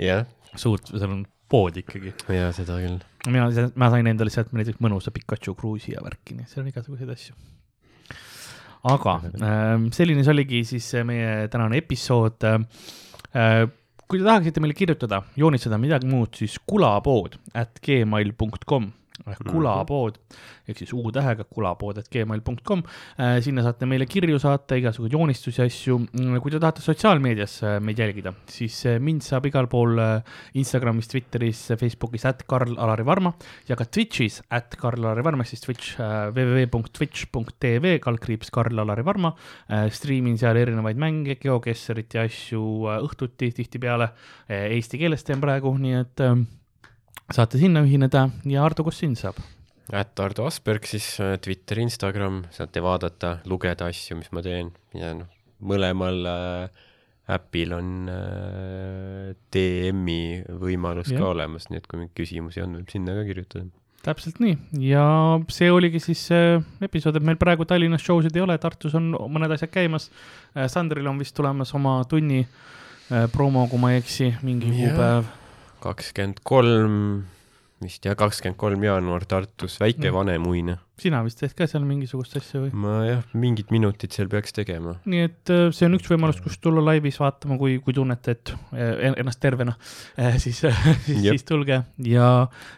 [0.00, 0.26] jah,
[0.58, 2.12] suurt, seal on pood ikkagi.
[2.30, 2.98] ja seda küll.
[3.30, 3.48] mina,
[3.80, 7.14] ma sain endale sealt näiteks mõnusa Pikachu kruusi ja värki, nii et seal on igasuguseid
[7.14, 7.36] asju.
[8.90, 9.16] aga
[9.48, 12.60] ähm, selline see oligi siis meie tänane episood äh,.
[13.32, 18.90] Kui te tahaksite meile kirjutada, joonistada midagi muud, siis kulapood at gmail.com
[19.34, 19.52] ehk Mhm.
[19.54, 20.18] kulapood
[20.68, 22.82] ehk siis U-tähega kulapood at gmail.com.
[23.42, 25.98] sinna saate meile kirju saata, igasuguseid joonistusi, asju.
[26.40, 30.22] kui te tahate sotsiaalmeedias äh, meid jälgida, siis äh, mind saab igal pool äh,
[30.54, 33.32] Instagramis, Twitteris, Facebookis, at Karl-Alari Varma
[33.68, 39.34] ja ka Twitch'is, at Karl-Alari Varma, siis Twitch äh, www.twitch.tv, kaldkriips Karl-Alari Varma
[39.68, 39.88] äh,.
[39.90, 44.10] striimin seal erinevaid mänge, GeoGuessarit ja asju äh, õhtuti tihtipeale
[44.48, 46.36] äh, eesti keeles teen praegu, nii et äh,
[47.34, 49.38] saate sinna ühineda ja Ardo, kus sind saab?
[49.92, 55.12] at Ardo Asperg siis äh, Twitter, Instagram, saate vaadata, lugeda asju, mis ma teen ja
[55.18, 55.30] noh,
[55.66, 56.86] mõlemal äh,
[57.34, 61.20] äpil on äh, DM-i võimalus Jah.
[61.20, 63.66] ka olemas, nii et kui mingeid küsimusi on, võib sinna ka kirjutada.
[64.06, 65.04] täpselt nii ja
[65.52, 66.22] see oligi siis
[66.86, 70.08] episood, et meil praegu Tallinnas show sid ei ole, Tartus on mõned asjad käimas.
[70.72, 75.39] Sandril on vist tulemas oma tunni äh, promo, kui ma ei eksi, mingi kuupäev.
[75.80, 76.96] Kakskümmend kolm,
[77.80, 80.14] vist jah, kakskümmend kolm jaanuar Tartus, väike Mm.
[80.14, 80.76] Vanemuine.
[81.00, 82.74] sina vist teed ka seal mingisugust asja või?
[82.76, 84.98] ma jah, mingid minutid seal peaks tegema.
[85.08, 88.52] nii et äh, see on üks võimalus, kus tulla laivis vaatama, kui, kui tunnete, et
[88.76, 89.76] äh, ennast tervena,
[90.44, 90.60] siis,
[91.06, 91.32] siis, Jep.
[91.32, 92.30] siis tulge ja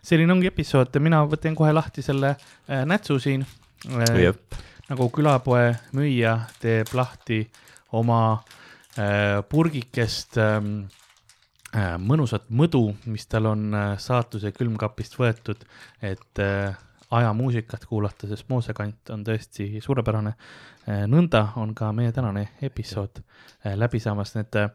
[0.03, 3.45] selline ongi episood, mina võtan kohe lahti selle äh, nätsu siin.
[4.89, 7.43] nagu külapoe müüja teeb lahti
[7.99, 8.23] oma
[8.99, 10.61] äh, purgikest äh,
[11.99, 15.63] mõnusat mõdu, mis tal on äh, saatuse külmkapist võetud,
[16.05, 16.77] et äh,
[17.13, 20.35] ajamuusikat kuulata, sest moosekant on tõesti suurepärane
[20.89, 21.05] äh,.
[21.09, 24.71] nõnda on ka meie tänane episood äh, läbi saamas, need äh,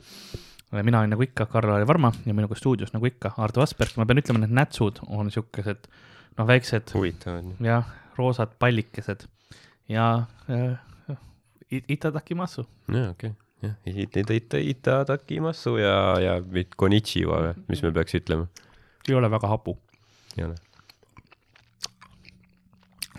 [0.83, 4.21] mina olen nagu ikka Karl-Lari Varma ja minuga stuudios nagu ikka Ardo Asperg, ma pean
[4.21, 5.87] ütlema, need nätsud on siukesed
[6.37, 6.93] noh, väiksed
[7.63, 9.25] jah, roosad pallikesed
[9.89, 10.77] ja äh,
[11.71, 12.67] it- itadakimasu.
[12.91, 16.37] jaa, okei okay., jah, ita, itadakimasu ja, ja
[16.75, 18.47] konnichiwa või, mis me peaks ütlema?
[19.07, 19.77] ei ole väga hapu.
[20.37, 20.55] ei ole.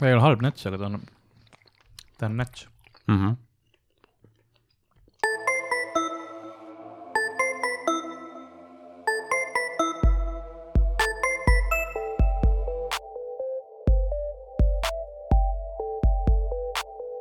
[0.02, 1.00] ei ole halb näts, aga ta on,
[2.18, 2.68] ta on näts.
[3.06, 3.16] mm.
[3.18, 3.36] -hmm.